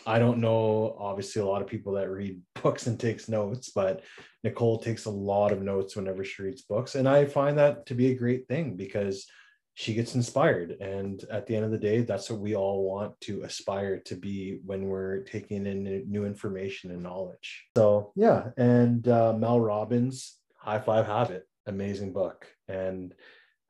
I 0.05 0.19
don't 0.19 0.39
know 0.39 0.97
obviously 0.99 1.41
a 1.41 1.45
lot 1.45 1.61
of 1.61 1.69
people 1.69 1.93
that 1.93 2.09
read 2.09 2.41
books 2.61 2.87
and 2.87 2.99
takes 2.99 3.29
notes, 3.29 3.71
but 3.73 4.03
Nicole 4.43 4.79
takes 4.79 5.05
a 5.05 5.09
lot 5.09 5.53
of 5.53 5.61
notes 5.61 5.95
whenever 5.95 6.25
she 6.25 6.43
reads 6.43 6.63
books 6.63 6.95
and 6.95 7.07
I 7.07 7.23
find 7.25 7.57
that 7.59 7.85
to 7.85 7.95
be 7.95 8.07
a 8.07 8.15
great 8.15 8.45
thing 8.49 8.75
because 8.75 9.25
she 9.73 9.93
gets 9.93 10.15
inspired 10.15 10.71
and 10.81 11.23
at 11.31 11.47
the 11.47 11.55
end 11.55 11.65
of 11.65 11.71
the 11.71 11.77
day 11.77 12.01
that's 12.01 12.29
what 12.29 12.39
we 12.39 12.55
all 12.55 12.83
want 12.83 13.19
to 13.21 13.43
aspire 13.43 13.99
to 13.99 14.15
be 14.15 14.59
when 14.65 14.87
we're 14.87 15.19
taking 15.23 15.65
in 15.65 16.03
new 16.09 16.25
information 16.25 16.91
and 16.91 17.01
knowledge. 17.01 17.65
So 17.75 18.11
yeah 18.15 18.49
and 18.57 19.07
uh, 19.07 19.33
mel 19.33 19.59
robbins 19.59 20.37
high 20.57 20.79
five 20.79 21.05
habit 21.05 21.47
amazing 21.67 22.11
book. 22.11 22.47
And 22.67 23.13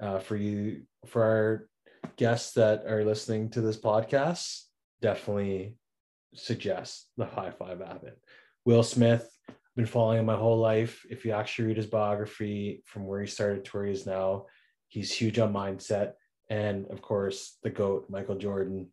uh, 0.02 0.20
for 0.20 0.36
you 0.36 0.84
for 1.06 1.24
our 1.24 1.68
guests 2.18 2.54
that 2.54 2.86
are 2.88 3.06
listening 3.06 3.50
to 3.52 3.62
this 3.62 3.78
podcast 3.78 4.64
definitely 5.02 5.78
suggest 6.34 7.08
the 7.18 7.26
high 7.26 7.52
five 7.52 7.80
habit 7.80 8.20
will 8.66 8.84
smith 8.84 9.30
I've 9.72 9.76
been 9.78 9.86
following 9.86 10.20
him 10.20 10.26
my 10.26 10.36
whole 10.36 10.58
life. 10.58 11.06
If 11.10 11.24
you 11.24 11.32
actually 11.32 11.70
read 11.70 11.78
his 11.78 11.86
biography 11.86 12.84
from 12.86 13.08
where 13.08 13.22
he 13.22 13.28
started 13.28 13.64
to 13.64 13.72
where 13.72 13.86
he 13.86 13.94
is 13.94 14.06
now 14.06 14.48
He's 14.92 15.14
huge 15.14 15.40
on 15.40 15.54
mindset. 15.54 16.14
And 16.50 16.86
of 16.88 17.02
course, 17.02 17.58
the 17.64 17.70
GOAT, 17.70 18.08
Michael 18.10 18.36
Jordan. 18.36 18.90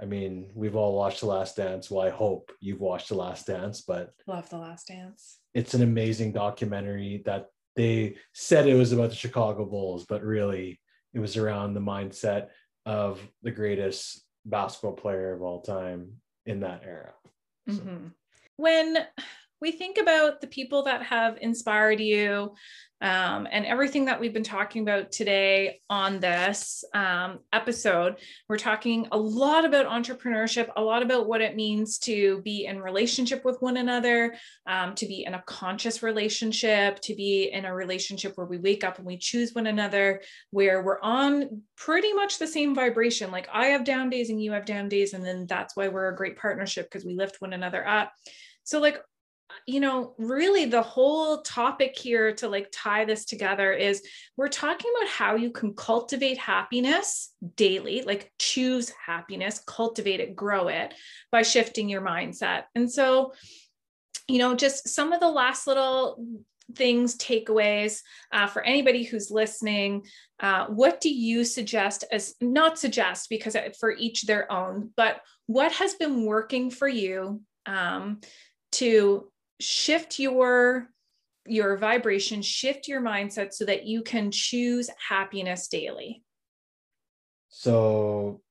I 0.00 0.06
mean, 0.06 0.50
we've 0.54 0.74
all 0.74 0.96
watched 0.96 1.20
The 1.20 1.26
Last 1.26 1.56
Dance. 1.56 1.90
Well, 1.90 2.06
I 2.06 2.08
hope 2.08 2.50
you've 2.60 2.80
watched 2.80 3.10
The 3.10 3.14
Last 3.14 3.46
Dance, 3.46 3.82
but 3.82 4.10
love 4.26 4.48
The 4.48 4.56
Last 4.56 4.88
Dance. 4.88 5.40
It's 5.52 5.74
an 5.74 5.82
amazing 5.82 6.32
documentary 6.32 7.22
that 7.26 7.48
they 7.76 8.16
said 8.32 8.66
it 8.66 8.74
was 8.74 8.92
about 8.92 9.10
the 9.10 9.16
Chicago 9.16 9.66
Bulls, 9.66 10.06
but 10.08 10.22
really 10.22 10.80
it 11.12 11.20
was 11.20 11.36
around 11.36 11.74
the 11.74 11.80
mindset 11.80 12.48
of 12.86 13.20
the 13.42 13.50
greatest 13.50 14.24
basketball 14.46 14.94
player 14.94 15.34
of 15.34 15.42
all 15.42 15.60
time 15.60 16.12
in 16.46 16.60
that 16.60 16.84
era. 16.86 17.12
So. 17.68 17.74
Mm-hmm. 17.74 18.06
When 18.56 18.98
we 19.60 19.72
think 19.72 19.98
about 19.98 20.40
the 20.40 20.46
people 20.46 20.84
that 20.84 21.02
have 21.02 21.38
inspired 21.40 22.00
you 22.00 22.54
um, 23.00 23.46
and 23.50 23.64
everything 23.64 24.06
that 24.06 24.18
we've 24.18 24.32
been 24.32 24.42
talking 24.42 24.82
about 24.82 25.12
today 25.12 25.80
on 25.88 26.18
this 26.18 26.82
um, 26.94 27.38
episode, 27.52 28.16
we're 28.48 28.58
talking 28.58 29.06
a 29.12 29.16
lot 29.16 29.64
about 29.64 29.86
entrepreneurship, 29.86 30.68
a 30.76 30.82
lot 30.82 31.02
about 31.04 31.28
what 31.28 31.40
it 31.40 31.54
means 31.54 31.98
to 31.98 32.42
be 32.42 32.66
in 32.66 32.82
relationship 32.82 33.44
with 33.44 33.62
one 33.62 33.76
another, 33.76 34.34
um, 34.66 34.96
to 34.96 35.06
be 35.06 35.24
in 35.24 35.34
a 35.34 35.42
conscious 35.46 36.02
relationship, 36.02 37.00
to 37.02 37.14
be 37.14 37.50
in 37.52 37.66
a 37.66 37.74
relationship 37.74 38.32
where 38.34 38.48
we 38.48 38.58
wake 38.58 38.82
up 38.82 38.98
and 38.98 39.06
we 39.06 39.16
choose 39.16 39.54
one 39.54 39.68
another, 39.68 40.20
where 40.50 40.82
we're 40.82 41.00
on 41.00 41.62
pretty 41.76 42.12
much 42.12 42.38
the 42.38 42.48
same 42.48 42.74
vibration. 42.74 43.30
Like 43.30 43.48
I 43.52 43.66
have 43.66 43.84
down 43.84 44.10
days 44.10 44.28
and 44.30 44.42
you 44.42 44.50
have 44.52 44.64
down 44.64 44.88
days, 44.88 45.14
and 45.14 45.24
then 45.24 45.46
that's 45.46 45.76
why 45.76 45.86
we're 45.86 46.08
a 46.08 46.16
great 46.16 46.36
partnership 46.36 46.86
because 46.86 47.04
we 47.04 47.14
lift 47.14 47.40
one 47.40 47.52
another 47.52 47.86
up. 47.86 48.12
So, 48.64 48.80
like, 48.80 49.00
you 49.66 49.80
know, 49.80 50.14
really 50.18 50.64
the 50.64 50.82
whole 50.82 51.42
topic 51.42 51.96
here 51.96 52.32
to 52.34 52.48
like 52.48 52.68
tie 52.72 53.04
this 53.04 53.24
together 53.24 53.72
is 53.72 54.02
we're 54.36 54.48
talking 54.48 54.90
about 54.96 55.10
how 55.10 55.36
you 55.36 55.50
can 55.50 55.74
cultivate 55.74 56.38
happiness 56.38 57.32
daily, 57.56 58.02
like 58.02 58.32
choose 58.38 58.92
happiness, 59.04 59.62
cultivate 59.66 60.20
it, 60.20 60.36
grow 60.36 60.68
it 60.68 60.94
by 61.30 61.42
shifting 61.42 61.88
your 61.88 62.02
mindset. 62.02 62.64
And 62.74 62.90
so, 62.90 63.32
you 64.26 64.38
know, 64.38 64.54
just 64.54 64.88
some 64.88 65.12
of 65.12 65.20
the 65.20 65.30
last 65.30 65.66
little 65.66 66.24
things, 66.74 67.16
takeaways 67.16 68.02
uh, 68.32 68.46
for 68.46 68.62
anybody 68.62 69.02
who's 69.02 69.30
listening. 69.30 70.04
Uh, 70.40 70.66
what 70.66 71.00
do 71.00 71.10
you 71.10 71.44
suggest 71.44 72.04
as 72.12 72.34
not 72.40 72.78
suggest 72.78 73.28
because 73.30 73.56
for 73.78 73.90
each 73.92 74.22
their 74.22 74.50
own, 74.52 74.90
but 74.96 75.20
what 75.46 75.72
has 75.72 75.94
been 75.94 76.24
working 76.24 76.70
for 76.70 76.86
you 76.86 77.40
um, 77.66 78.20
to 78.72 79.30
shift 79.60 80.18
your 80.18 80.88
your 81.46 81.76
vibration 81.78 82.42
shift 82.42 82.88
your 82.88 83.00
mindset 83.00 83.52
so 83.54 83.64
that 83.64 83.86
you 83.86 84.02
can 84.02 84.30
choose 84.30 84.90
happiness 85.08 85.68
daily. 85.68 86.22
So 87.48 88.42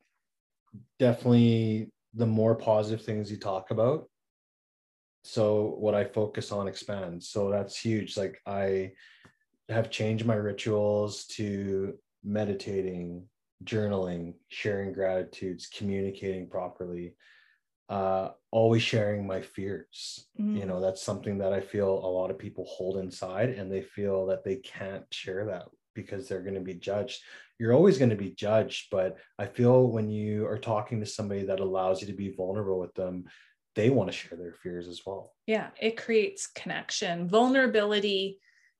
definitely 0.97 1.91
the 2.15 2.25
more 2.25 2.55
positive 2.55 3.05
things 3.05 3.29
you 3.29 3.37
talk 3.37 3.71
about. 3.71 4.09
So 5.23 5.75
what 5.77 5.93
i 5.93 6.05
focus 6.05 6.51
on 6.51 6.67
expands 6.67 7.29
so 7.29 7.49
that's 7.49 7.77
huge. 7.79 8.17
Like 8.17 8.39
i 8.45 8.91
have 9.69 9.89
changed 9.89 10.25
my 10.25 10.35
rituals 10.35 11.25
to 11.25 11.93
meditating 12.23 13.27
journaling 13.63 14.33
sharing 14.49 14.93
gratitudes 14.93 15.67
communicating 15.67 16.47
properly 16.47 17.15
uh, 17.89 18.29
always 18.51 18.81
sharing 18.81 19.25
my 19.25 19.41
fears. 19.41 20.27
Mm. 20.39 20.59
You 20.59 20.65
know, 20.65 20.81
that's 20.81 21.01
something 21.01 21.37
that 21.39 21.53
I 21.53 21.61
feel 21.61 21.89
a 21.89 22.07
lot 22.07 22.31
of 22.31 22.37
people 22.37 22.65
hold 22.65 22.97
inside 22.97 23.49
and 23.49 23.71
they 23.71 23.81
feel 23.81 24.25
that 24.27 24.43
they 24.43 24.57
can't 24.57 25.05
share 25.11 25.45
that 25.45 25.65
because 25.93 26.27
they're 26.27 26.43
going 26.43 26.55
to 26.55 26.61
be 26.61 26.75
judged. 26.75 27.21
You're 27.59 27.73
always 27.73 27.97
going 27.97 28.11
to 28.11 28.15
be 28.15 28.31
judged, 28.31 28.87
but 28.91 29.17
I 29.39 29.47
feel 29.47 29.87
when 29.87 30.09
you 30.09 30.45
are 30.45 30.59
talking 30.59 30.99
to 30.99 31.05
somebody 31.05 31.43
that 31.45 31.59
allows 31.59 32.01
you 32.01 32.07
to 32.07 32.13
be 32.13 32.33
vulnerable 32.35 32.79
with 32.79 32.93
them, 32.93 33.25
they 33.75 33.89
want 33.89 34.11
to 34.11 34.17
share 34.17 34.37
their 34.37 34.53
fears 34.53 34.87
as 34.87 35.01
well. 35.05 35.33
Yeah, 35.47 35.69
it 35.79 35.97
creates 35.97 36.47
connection. 36.47 37.27
Vulnerability 37.27 38.39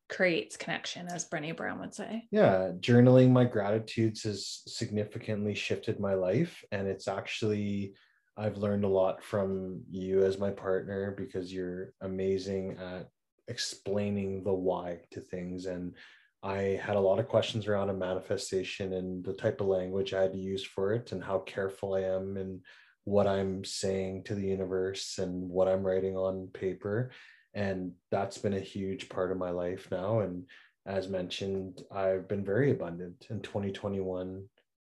creates 0.09 0.57
connection, 0.57 1.07
as 1.07 1.27
Brené 1.27 1.55
Brown 1.55 1.79
would 1.79 1.93
say. 1.93 2.27
Yeah, 2.31 2.71
journaling 2.79 3.31
my 3.31 3.45
gratitudes 3.45 4.23
has 4.23 4.61
significantly 4.67 5.55
shifted 5.55 5.99
my 5.99 6.13
life. 6.13 6.63
And 6.71 6.87
it's 6.87 7.07
actually 7.07 7.93
I've 8.37 8.57
learned 8.57 8.83
a 8.83 8.89
lot 8.89 9.23
from 9.23 9.81
you 9.89 10.23
as 10.23 10.37
my 10.37 10.51
partner 10.51 11.15
because 11.17 11.51
you're 11.51 11.93
amazing 12.01 12.77
at 12.77 13.09
explaining 13.47 14.43
the 14.43 14.53
why 14.53 14.99
to 15.11 15.21
things. 15.21 15.65
And 15.65 15.95
I 16.43 16.79
had 16.81 16.95
a 16.95 17.01
lot 17.01 17.19
of 17.19 17.27
questions 17.27 17.67
around 17.67 17.89
a 17.89 17.93
manifestation 17.93 18.93
and 18.93 19.25
the 19.25 19.33
type 19.33 19.59
of 19.59 19.67
language 19.67 20.13
I 20.13 20.21
had 20.21 20.33
to 20.33 20.39
use 20.39 20.63
for 20.63 20.93
it 20.93 21.11
and 21.11 21.23
how 21.23 21.39
careful 21.39 21.95
I 21.95 22.01
am 22.01 22.37
and 22.37 22.61
what 23.05 23.25
I'm 23.25 23.63
saying 23.63 24.25
to 24.25 24.35
the 24.35 24.45
universe 24.45 25.17
and 25.17 25.49
what 25.49 25.67
I'm 25.67 25.83
writing 25.83 26.15
on 26.15 26.49
paper. 26.53 27.11
And 27.55 27.93
that's 28.11 28.37
been 28.37 28.53
a 28.53 28.59
huge 28.59 29.09
part 29.09 29.31
of 29.31 29.37
my 29.37 29.49
life 29.49 29.87
now. 29.89 30.19
And 30.19 30.45
as 30.85 31.07
mentioned, 31.07 31.81
I've 31.91 32.27
been 32.27 32.45
very 32.45 32.69
abundant. 32.69 33.25
And 33.31 33.43
2021 33.43 34.43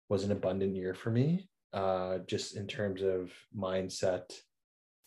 was 0.07 0.23
an 0.23 0.31
abundant 0.31 0.75
year 0.75 0.93
for 0.93 1.11
me 1.11 1.49
uh, 1.73 2.19
just 2.27 2.55
in 2.55 2.67
terms 2.67 3.01
of 3.01 3.31
mindset, 3.57 4.31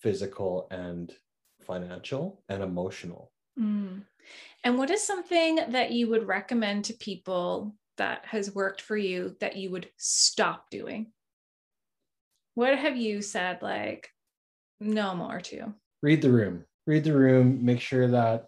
physical 0.00 0.66
and 0.70 1.12
financial 1.60 2.42
and 2.48 2.62
emotional. 2.62 3.32
Mm. 3.58 4.02
And 4.64 4.78
what 4.78 4.90
is 4.90 5.02
something 5.02 5.56
that 5.68 5.92
you 5.92 6.08
would 6.08 6.26
recommend 6.26 6.86
to 6.86 6.94
people 6.94 7.74
that 7.96 8.24
has 8.26 8.54
worked 8.54 8.80
for 8.80 8.96
you 8.96 9.36
that 9.40 9.56
you 9.56 9.70
would 9.70 9.88
stop 9.96 10.70
doing? 10.70 11.12
What 12.54 12.78
have 12.78 12.96
you 12.96 13.20
said 13.20 13.62
like 13.62 14.10
no 14.80 15.14
more 15.14 15.40
to? 15.40 15.74
Read 16.02 16.22
the 16.22 16.30
room. 16.30 16.64
Read 16.86 17.04
the 17.04 17.16
room. 17.16 17.64
Make 17.64 17.80
sure 17.80 18.08
that 18.08 18.46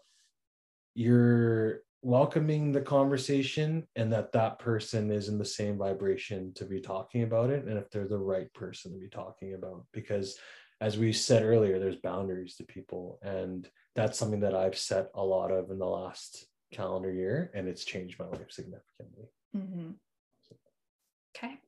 you're 0.95 1.83
welcoming 2.07 2.71
the 2.71 2.81
conversation 2.81 3.85
and 3.97 4.13
that 4.13 4.31
that 4.31 4.61
person 4.61 5.11
is 5.11 5.29
in 5.29 5.39
the 5.39 5.45
same 5.45 5.77
vibration 5.77 6.53
to 6.55 6.65
be 6.65 6.81
talking 6.81 7.25
about 7.25 7.51
it 7.51 7.65
and 7.65 7.77
if 7.77 7.91
they're 7.91 8.07
the 8.07 8.17
right 8.17 8.53
person 8.55 8.93
to 8.93 8.99
be 8.99 9.09
talking 9.09 9.55
about. 9.55 9.85
Because 9.93 10.39
as 10.81 10.97
we 10.97 11.13
said 11.13 11.43
earlier 11.43 11.81
there's 11.81 11.97
boundaries 11.97 12.55
to 12.55 12.65
people 12.65 13.19
and 13.23 13.69
that's 13.95 14.19
something 14.19 14.41
that 14.41 14.55
i've 14.55 14.77
set 14.77 15.09
a 15.15 15.25
lot 15.25 15.51
of 15.51 15.71
in 15.71 15.79
the 15.79 15.87
last 15.87 16.47
calendar 16.73 17.11
year 17.11 17.51
and 17.55 17.67
it's 17.67 17.85
changed 17.85 18.19
my 18.19 18.27
life 18.27 18.51
significantly. 18.51 19.27
Mm-hmm. 19.57 19.91
okay 21.37 21.59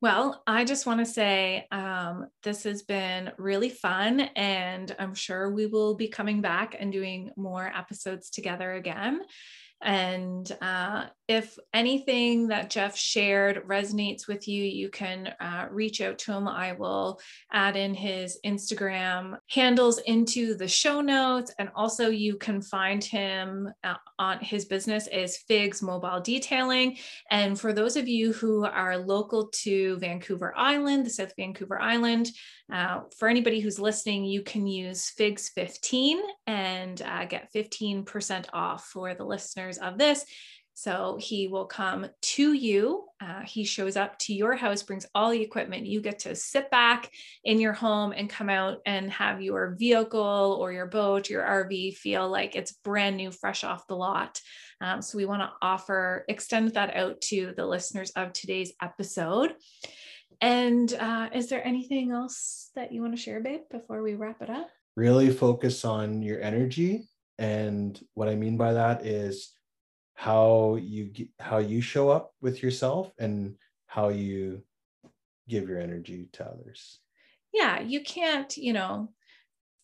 well, 0.00 0.42
I 0.46 0.64
just 0.64 0.86
want 0.86 1.00
to 1.00 1.06
say 1.06 1.66
um, 1.70 2.28
this 2.42 2.62
has 2.64 2.82
been 2.82 3.32
really 3.36 3.68
fun, 3.68 4.20
and 4.20 4.94
I'm 4.98 5.14
sure 5.14 5.50
we 5.50 5.66
will 5.66 5.94
be 5.94 6.08
coming 6.08 6.40
back 6.40 6.74
and 6.78 6.90
doing 6.90 7.30
more 7.36 7.66
episodes 7.66 8.30
together 8.30 8.72
again. 8.72 9.20
And 9.82 10.50
uh, 10.62 11.06
if 11.30 11.56
anything 11.72 12.48
that 12.48 12.70
Jeff 12.70 12.96
shared 12.96 13.64
resonates 13.68 14.26
with 14.26 14.48
you, 14.48 14.64
you 14.64 14.88
can 14.88 15.28
uh, 15.38 15.68
reach 15.70 16.00
out 16.00 16.18
to 16.18 16.32
him. 16.32 16.48
I 16.48 16.72
will 16.72 17.20
add 17.52 17.76
in 17.76 17.94
his 17.94 18.40
Instagram 18.44 19.38
handles 19.48 19.98
into 19.98 20.56
the 20.56 20.66
show 20.66 21.00
notes. 21.00 21.54
And 21.60 21.70
also, 21.76 22.08
you 22.08 22.34
can 22.36 22.60
find 22.60 23.04
him 23.04 23.72
uh, 23.84 23.94
on 24.18 24.40
his 24.40 24.64
business 24.64 25.06
is 25.06 25.36
Figs 25.46 25.82
Mobile 25.82 26.20
Detailing. 26.20 26.98
And 27.30 27.58
for 27.58 27.72
those 27.72 27.96
of 27.96 28.08
you 28.08 28.32
who 28.32 28.64
are 28.64 28.98
local 28.98 29.50
to 29.62 29.98
Vancouver 29.98 30.52
Island, 30.56 31.06
the 31.06 31.10
South 31.10 31.34
Vancouver 31.36 31.80
Island, 31.80 32.28
uh, 32.72 33.02
for 33.16 33.28
anybody 33.28 33.60
who's 33.60 33.78
listening, 33.78 34.24
you 34.24 34.42
can 34.42 34.66
use 34.66 35.10
Figs 35.10 35.48
15 35.54 36.20
and 36.48 37.00
uh, 37.02 37.24
get 37.24 37.52
15% 37.54 38.46
off 38.52 38.86
for 38.86 39.14
the 39.14 39.24
listeners 39.24 39.78
of 39.78 39.96
this. 39.96 40.24
So 40.80 41.18
he 41.20 41.46
will 41.46 41.66
come 41.66 42.06
to 42.22 42.52
you. 42.54 43.04
Uh, 43.20 43.42
he 43.42 43.64
shows 43.64 43.98
up 43.98 44.18
to 44.20 44.32
your 44.32 44.56
house, 44.56 44.82
brings 44.82 45.04
all 45.14 45.30
the 45.30 45.42
equipment. 45.42 45.84
You 45.84 46.00
get 46.00 46.20
to 46.20 46.34
sit 46.34 46.70
back 46.70 47.10
in 47.44 47.60
your 47.60 47.74
home 47.74 48.12
and 48.12 48.30
come 48.30 48.48
out 48.48 48.78
and 48.86 49.10
have 49.10 49.42
your 49.42 49.76
vehicle 49.78 50.56
or 50.58 50.72
your 50.72 50.86
boat, 50.86 51.28
your 51.28 51.42
RV 51.42 51.96
feel 51.96 52.30
like 52.30 52.56
it's 52.56 52.72
brand 52.72 53.18
new, 53.18 53.30
fresh 53.30 53.62
off 53.62 53.86
the 53.88 53.94
lot. 53.94 54.40
Um, 54.80 55.02
so 55.02 55.18
we 55.18 55.26
want 55.26 55.42
to 55.42 55.52
offer, 55.60 56.24
extend 56.28 56.72
that 56.72 56.96
out 56.96 57.20
to 57.28 57.52
the 57.54 57.66
listeners 57.66 58.10
of 58.16 58.32
today's 58.32 58.72
episode. 58.80 59.56
And 60.40 60.90
uh, 60.94 61.28
is 61.34 61.50
there 61.50 61.62
anything 61.62 62.10
else 62.10 62.70
that 62.74 62.90
you 62.90 63.02
want 63.02 63.14
to 63.14 63.20
share, 63.20 63.40
babe, 63.40 63.64
before 63.70 64.02
we 64.02 64.14
wrap 64.14 64.40
it 64.40 64.48
up? 64.48 64.70
Really 64.96 65.28
focus 65.28 65.84
on 65.84 66.22
your 66.22 66.40
energy. 66.40 67.06
And 67.38 68.02
what 68.14 68.28
I 68.28 68.34
mean 68.34 68.56
by 68.56 68.72
that 68.72 69.04
is 69.04 69.52
how 70.20 70.76
you 70.76 71.10
how 71.38 71.58
you 71.58 71.80
show 71.80 72.10
up 72.10 72.34
with 72.42 72.62
yourself 72.62 73.10
and 73.18 73.54
how 73.86 74.10
you 74.10 74.62
give 75.48 75.68
your 75.68 75.80
energy 75.80 76.28
to 76.32 76.44
others. 76.44 76.98
Yeah, 77.54 77.80
you 77.80 78.02
can't, 78.02 78.54
you 78.56 78.72
know, 78.72 79.12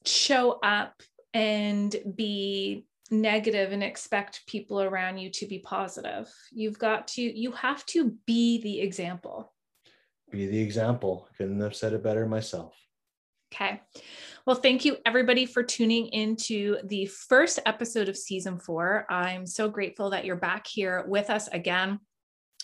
show 0.05 0.59
up 0.63 1.03
and 1.33 1.95
be 2.15 2.87
negative 3.11 3.73
and 3.73 3.83
expect 3.83 4.47
people 4.47 4.83
around 4.83 5.19
you 5.19 5.31
to 5.31 5.47
be 5.47 5.59
positive. 5.59 6.29
You've 6.53 6.79
got 6.79 7.09
to, 7.09 7.23
you 7.23 7.53
have 7.53 7.85
to 7.87 8.13
be 8.27 8.61
the 8.63 8.81
example 8.81 9.53
be 10.31 10.47
the 10.47 10.61
example. 10.61 11.29
Couldn't 11.37 11.61
have 11.61 11.75
said 11.75 11.93
it 11.93 12.03
better 12.03 12.27
myself. 12.27 12.75
Okay. 13.53 13.81
Well, 14.47 14.55
thank 14.55 14.85
you 14.85 14.99
everybody 15.05 15.45
for 15.45 15.65
tuning 15.65 16.07
into 16.07 16.77
the 16.85 17.07
first 17.07 17.59
episode 17.67 18.09
of 18.09 18.17
season 18.17 18.61
four. 18.61 19.05
I'm 19.11 19.45
so 19.45 19.69
grateful 19.69 20.11
that 20.11 20.25
you're 20.25 20.37
back 20.37 20.69
here 20.69 21.05
with 21.09 21.31
us 21.31 21.49
again. 21.49 21.99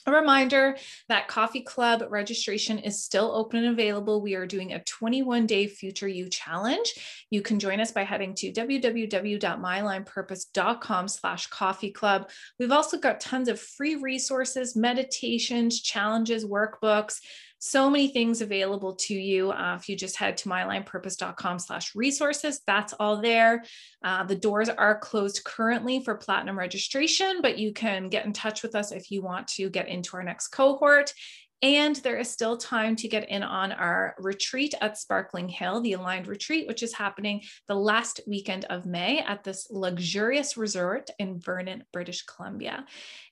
A 0.06 0.12
reminder 0.12 0.76
that 1.08 1.26
Coffee 1.26 1.62
Club 1.62 2.04
registration 2.08 2.78
is 2.78 3.02
still 3.02 3.32
open 3.34 3.64
and 3.64 3.72
available. 3.72 4.22
We 4.22 4.36
are 4.36 4.46
doing 4.46 4.72
a 4.72 4.84
21 4.84 5.46
day 5.46 5.66
future 5.66 6.06
you 6.06 6.28
challenge. 6.28 6.94
You 7.30 7.42
can 7.42 7.58
join 7.58 7.80
us 7.80 7.90
by 7.90 8.04
heading 8.04 8.36
to 8.36 8.52
www.myalignedpurpose.com 8.52 11.08
slash 11.08 11.48
coffee 11.48 11.90
club. 11.90 12.30
We've 12.60 12.70
also 12.70 12.96
got 12.96 13.20
tons 13.20 13.48
of 13.48 13.60
free 13.60 13.96
resources, 13.96 14.76
meditations, 14.76 15.80
challenges, 15.80 16.44
workbooks, 16.44 17.18
so 17.64 17.88
many 17.88 18.08
things 18.08 18.40
available 18.40 18.96
to 18.96 19.14
you. 19.14 19.52
Uh, 19.52 19.76
if 19.78 19.88
you 19.88 19.94
just 19.94 20.16
head 20.16 20.36
to 20.36 20.48
myalignedpurpose.com 20.48 21.60
slash 21.60 21.94
resources 21.94 22.60
that's 22.66 22.92
all 22.94 23.22
there. 23.22 23.62
Uh, 24.02 24.24
the 24.24 24.34
doors 24.34 24.68
are 24.68 24.98
closed 24.98 25.44
currently 25.44 26.02
for 26.02 26.16
platinum 26.16 26.58
registration 26.58 27.38
but 27.40 27.58
you 27.58 27.72
can 27.72 28.08
get 28.08 28.26
in 28.26 28.32
touch 28.32 28.64
with 28.64 28.74
us 28.74 28.90
if 28.90 29.12
you 29.12 29.22
want 29.22 29.46
to 29.46 29.70
get 29.70 29.86
into 29.86 30.16
our 30.16 30.24
next 30.24 30.48
cohort 30.48 31.14
and 31.62 31.96
there 31.96 32.18
is 32.18 32.28
still 32.28 32.56
time 32.56 32.96
to 32.96 33.08
get 33.08 33.28
in 33.28 33.42
on 33.42 33.70
our 33.70 34.16
retreat 34.18 34.74
at 34.80 34.98
Sparkling 34.98 35.48
Hill, 35.48 35.80
the 35.80 35.92
Aligned 35.92 36.26
Retreat, 36.26 36.66
which 36.66 36.82
is 36.82 36.92
happening 36.92 37.42
the 37.68 37.74
last 37.74 38.20
weekend 38.26 38.64
of 38.64 38.84
May 38.84 39.20
at 39.20 39.44
this 39.44 39.68
luxurious 39.70 40.56
resort 40.56 41.10
in 41.20 41.38
Vernon, 41.38 41.84
British 41.92 42.22
Columbia. 42.22 42.84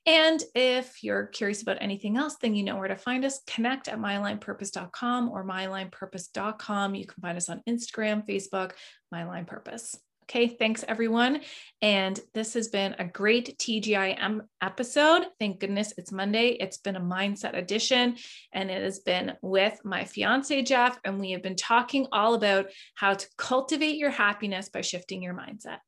And 0.05 0.41
if 0.55 1.03
you're 1.03 1.27
curious 1.27 1.61
about 1.61 1.77
anything 1.81 2.15
else, 2.15 2.37
then 2.41 2.55
you 2.55 2.63
know 2.63 2.77
where 2.77 2.87
to 2.87 2.95
find 2.95 3.25
us. 3.25 3.41
Connect 3.47 3.89
at 3.89 3.99
myalignedpurpose.com 3.99 5.29
or 5.29 5.45
myalignedpurpose.com. 5.45 6.95
You 6.95 7.05
can 7.05 7.21
find 7.21 7.37
us 7.37 7.49
on 7.49 7.61
Instagram, 7.67 8.25
Facebook, 8.25 8.71
My 9.11 9.21
Aligned 9.21 9.47
Purpose. 9.47 9.97
Okay, 10.23 10.47
thanks 10.47 10.85
everyone. 10.87 11.41
And 11.81 12.17
this 12.33 12.53
has 12.53 12.69
been 12.69 12.95
a 12.99 13.05
great 13.05 13.57
TGIM 13.57 14.41
episode. 14.61 15.25
Thank 15.39 15.59
goodness 15.59 15.93
it's 15.97 16.11
Monday. 16.11 16.49
It's 16.59 16.77
been 16.77 16.95
a 16.95 17.01
mindset 17.01 17.57
edition 17.57 18.15
and 18.53 18.71
it 18.71 18.81
has 18.81 18.99
been 18.99 19.33
with 19.41 19.79
my 19.83 20.05
fiance, 20.05 20.61
Jeff. 20.61 20.97
And 21.03 21.19
we 21.19 21.31
have 21.31 21.43
been 21.43 21.57
talking 21.57 22.07
all 22.11 22.35
about 22.35 22.67
how 22.95 23.15
to 23.15 23.27
cultivate 23.37 23.97
your 23.97 24.11
happiness 24.11 24.69
by 24.69 24.81
shifting 24.81 25.21
your 25.21 25.33
mindset. 25.33 25.79